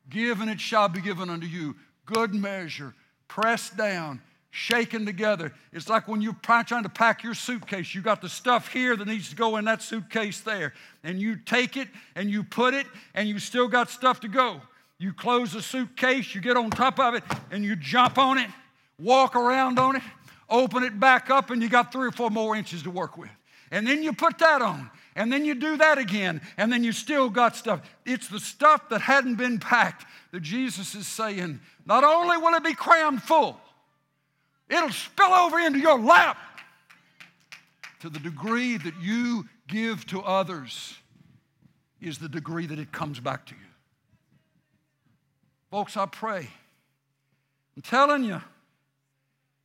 Give, 0.09 0.39
and 0.41 0.51
it 0.51 0.61
shall 0.61 0.87
be 0.87 1.01
given 1.01 1.31
unto 1.31 1.47
you. 1.47 1.75
Good 2.05 2.35
measure, 2.35 2.93
pressed 3.27 3.75
down 3.75 4.21
shaken 4.51 5.05
together. 5.05 5.53
It's 5.71 5.89
like 5.89 6.07
when 6.07 6.21
you're 6.21 6.35
trying 6.43 6.83
to 6.83 6.89
pack 6.89 7.23
your 7.23 7.33
suitcase. 7.33 7.95
You 7.95 8.01
got 8.01 8.21
the 8.21 8.29
stuff 8.29 8.71
here 8.71 8.95
that 8.95 9.07
needs 9.07 9.29
to 9.29 9.35
go 9.35 9.57
in 9.57 9.65
that 9.65 9.81
suitcase 9.81 10.41
there. 10.41 10.73
And 11.03 11.19
you 11.19 11.37
take 11.37 11.77
it 11.77 11.87
and 12.15 12.29
you 12.29 12.43
put 12.43 12.73
it, 12.73 12.85
and 13.15 13.27
you 13.27 13.39
still 13.39 13.67
got 13.67 13.89
stuff 13.89 14.19
to 14.19 14.27
go. 14.27 14.61
You 14.99 15.13
close 15.13 15.53
the 15.53 15.61
suitcase, 15.61 16.35
you 16.35 16.41
get 16.41 16.57
on 16.57 16.69
top 16.69 16.99
of 16.99 17.15
it, 17.15 17.23
and 17.49 17.63
you 17.63 17.75
jump 17.75 18.19
on 18.19 18.37
it, 18.37 18.49
walk 18.99 19.35
around 19.35 19.79
on 19.79 19.95
it, 19.95 20.03
open 20.47 20.83
it 20.83 20.99
back 20.99 21.31
up, 21.31 21.49
and 21.49 21.63
you 21.63 21.69
got 21.69 21.91
three 21.91 22.07
or 22.07 22.11
four 22.11 22.29
more 22.29 22.55
inches 22.55 22.83
to 22.83 22.91
work 22.91 23.17
with. 23.17 23.31
And 23.71 23.87
then 23.87 24.03
you 24.03 24.13
put 24.13 24.37
that 24.39 24.61
on. 24.61 24.91
And 25.15 25.31
then 25.31 25.43
you 25.43 25.55
do 25.55 25.77
that 25.77 25.97
again, 25.97 26.41
and 26.57 26.71
then 26.71 26.83
you 26.83 26.91
still 26.91 27.29
got 27.29 27.55
stuff. 27.55 27.81
It's 28.05 28.27
the 28.29 28.39
stuff 28.39 28.89
that 28.89 29.01
hadn't 29.01 29.35
been 29.35 29.59
packed 29.59 30.05
that 30.31 30.41
Jesus 30.41 30.95
is 30.95 31.07
saying, 31.07 31.59
not 31.85 32.03
only 32.03 32.37
will 32.37 32.53
it 32.53 32.63
be 32.63 32.73
crammed 32.73 33.21
full, 33.21 33.59
It'll 34.71 34.89
spill 34.89 35.33
over 35.33 35.59
into 35.59 35.79
your 35.79 35.99
lap 35.99 36.37
to 37.99 38.09
the 38.09 38.19
degree 38.19 38.77
that 38.77 38.93
you 39.01 39.45
give 39.67 40.05
to 40.07 40.21
others 40.21 40.95
is 41.99 42.17
the 42.17 42.29
degree 42.29 42.65
that 42.65 42.79
it 42.79 42.91
comes 42.91 43.19
back 43.19 43.45
to 43.47 43.53
you. 43.53 43.61
Folks, 45.69 45.97
I 45.97 46.05
pray. 46.05 46.47
I'm 47.75 47.81
telling 47.83 48.23
you, 48.23 48.41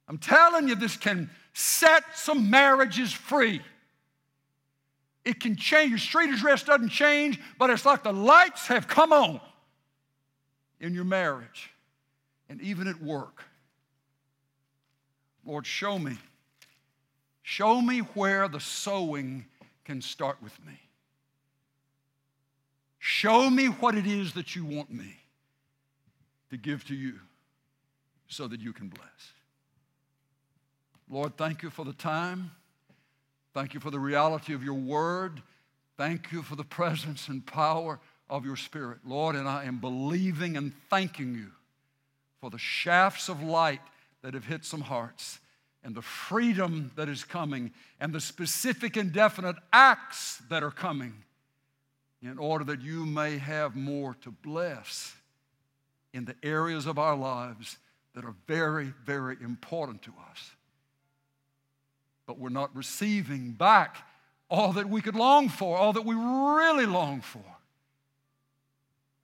I'm 0.08 0.18
telling 0.18 0.66
you, 0.68 0.74
this 0.74 0.96
can 0.96 1.30
set 1.54 2.02
some 2.14 2.50
marriages 2.50 3.12
free. 3.12 3.60
It 5.26 5.40
can 5.40 5.56
change. 5.56 5.90
Your 5.90 5.98
street 5.98 6.30
address 6.30 6.62
doesn't 6.62 6.90
change, 6.90 7.40
but 7.58 7.68
it's 7.68 7.84
like 7.84 8.04
the 8.04 8.12
lights 8.12 8.68
have 8.68 8.86
come 8.86 9.12
on 9.12 9.40
in 10.78 10.94
your 10.94 11.04
marriage 11.04 11.72
and 12.48 12.60
even 12.60 12.86
at 12.86 13.02
work. 13.02 13.42
Lord, 15.44 15.66
show 15.66 15.98
me. 15.98 16.16
Show 17.42 17.80
me 17.80 17.98
where 18.14 18.46
the 18.46 18.60
sowing 18.60 19.46
can 19.84 20.00
start 20.00 20.36
with 20.40 20.56
me. 20.64 20.78
Show 23.00 23.50
me 23.50 23.66
what 23.66 23.96
it 23.96 24.06
is 24.06 24.34
that 24.34 24.54
you 24.54 24.64
want 24.64 24.92
me 24.92 25.16
to 26.50 26.56
give 26.56 26.84
to 26.84 26.94
you 26.94 27.14
so 28.28 28.46
that 28.46 28.60
you 28.60 28.72
can 28.72 28.88
bless. 28.88 29.32
Lord, 31.10 31.36
thank 31.36 31.64
you 31.64 31.70
for 31.70 31.84
the 31.84 31.92
time. 31.92 32.52
Thank 33.56 33.72
you 33.72 33.80
for 33.80 33.90
the 33.90 33.98
reality 33.98 34.52
of 34.52 34.62
your 34.62 34.74
word. 34.74 35.40
Thank 35.96 36.30
you 36.30 36.42
for 36.42 36.56
the 36.56 36.62
presence 36.62 37.28
and 37.28 37.46
power 37.46 37.98
of 38.28 38.44
your 38.44 38.56
spirit. 38.56 38.98
Lord, 39.06 39.34
and 39.34 39.48
I 39.48 39.64
am 39.64 39.78
believing 39.78 40.58
and 40.58 40.74
thanking 40.90 41.34
you 41.34 41.52
for 42.38 42.50
the 42.50 42.58
shafts 42.58 43.30
of 43.30 43.42
light 43.42 43.80
that 44.20 44.34
have 44.34 44.44
hit 44.44 44.66
some 44.66 44.82
hearts, 44.82 45.38
and 45.82 45.94
the 45.94 46.02
freedom 46.02 46.90
that 46.96 47.08
is 47.08 47.24
coming, 47.24 47.72
and 47.98 48.12
the 48.12 48.20
specific 48.20 48.94
and 48.98 49.10
definite 49.10 49.56
acts 49.72 50.42
that 50.50 50.62
are 50.62 50.70
coming, 50.70 51.14
in 52.20 52.36
order 52.36 52.64
that 52.66 52.82
you 52.82 53.06
may 53.06 53.38
have 53.38 53.74
more 53.74 54.16
to 54.20 54.30
bless 54.30 55.14
in 56.12 56.26
the 56.26 56.36
areas 56.42 56.84
of 56.84 56.98
our 56.98 57.16
lives 57.16 57.78
that 58.14 58.22
are 58.22 58.34
very, 58.46 58.92
very 59.06 59.38
important 59.40 60.02
to 60.02 60.12
us. 60.30 60.50
But 62.26 62.38
we're 62.38 62.48
not 62.48 62.74
receiving 62.74 63.52
back 63.52 63.96
all 64.48 64.72
that 64.74 64.88
we 64.88 65.00
could 65.00 65.14
long 65.14 65.48
for, 65.48 65.76
all 65.76 65.92
that 65.92 66.04
we 66.04 66.14
really 66.14 66.86
long 66.86 67.20
for. 67.20 67.44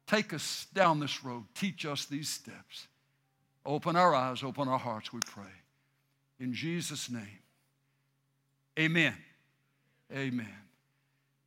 Take 0.06 0.32
us 0.32 0.66
down 0.74 1.00
this 1.00 1.24
road, 1.24 1.44
teach 1.54 1.86
us 1.86 2.04
these 2.04 2.28
steps. 2.28 2.88
Open 3.64 3.96
our 3.96 4.14
eyes, 4.14 4.42
open 4.42 4.68
our 4.68 4.78
hearts, 4.78 5.12
we 5.12 5.20
pray. 5.26 5.44
In 6.40 6.52
Jesus' 6.52 7.08
name, 7.08 7.38
amen. 8.78 9.14
Amen. 10.14 10.54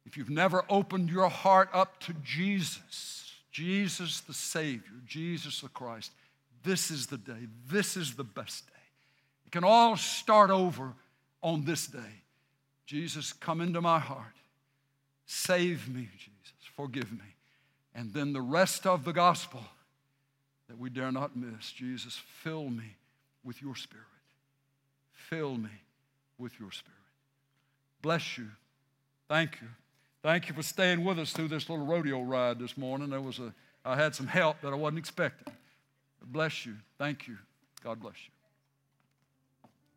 If 0.05 0.17
you've 0.17 0.29
never 0.29 0.63
opened 0.69 1.09
your 1.09 1.29
heart 1.29 1.69
up 1.73 1.99
to 2.01 2.13
Jesus, 2.23 3.33
Jesus 3.51 4.21
the 4.21 4.33
Savior, 4.33 4.93
Jesus 5.05 5.61
the 5.61 5.69
Christ, 5.69 6.11
this 6.63 6.89
is 6.89 7.07
the 7.07 7.17
day. 7.17 7.47
This 7.69 7.95
is 7.95 8.15
the 8.15 8.23
best 8.23 8.65
day. 8.67 8.73
It 9.45 9.51
can 9.51 9.63
all 9.63 9.95
start 9.95 10.49
over 10.49 10.93
on 11.45 11.63
this 11.63 11.85
day. 11.85 12.23
Jesus, 12.87 13.31
come 13.31 13.61
into 13.61 13.79
my 13.79 13.99
heart. 13.99 14.33
Save 15.27 15.87
me, 15.87 16.09
Jesus. 16.17 16.53
Forgive 16.75 17.11
me. 17.11 17.35
And 17.93 18.11
then 18.13 18.33
the 18.33 18.41
rest 18.41 18.87
of 18.87 19.05
the 19.05 19.13
gospel 19.13 19.61
that 20.67 20.77
we 20.79 20.89
dare 20.89 21.11
not 21.11 21.37
miss. 21.37 21.71
Jesus, 21.71 22.19
fill 22.43 22.69
me 22.69 22.95
with 23.43 23.61
your 23.61 23.75
spirit. 23.75 24.03
Fill 25.11 25.55
me 25.55 25.69
with 26.39 26.59
your 26.59 26.71
spirit. 26.71 26.97
Bless 28.01 28.39
you. 28.39 28.47
Thank 29.29 29.61
you. 29.61 29.67
Thank 30.23 30.49
you 30.49 30.55
for 30.55 30.63
staying 30.63 31.05
with 31.05 31.19
us 31.19 31.31
through 31.31 31.49
this 31.49 31.69
little 31.69 31.85
rodeo 31.85 32.23
ride 32.23 32.57
this 32.57 32.75
morning. 32.75 33.11
There 33.11 33.21
was 33.21 33.37
a, 33.37 33.53
I 33.85 33.95
had 33.95 34.15
some 34.15 34.27
help 34.27 34.61
that 34.61 34.73
I 34.73 34.75
wasn't 34.75 34.97
expecting. 34.97 35.53
Bless 36.25 36.65
you. 36.65 36.73
Thank 36.97 37.27
you. 37.27 37.37
God 37.83 37.99
bless 37.99 38.15
you. 38.15 38.34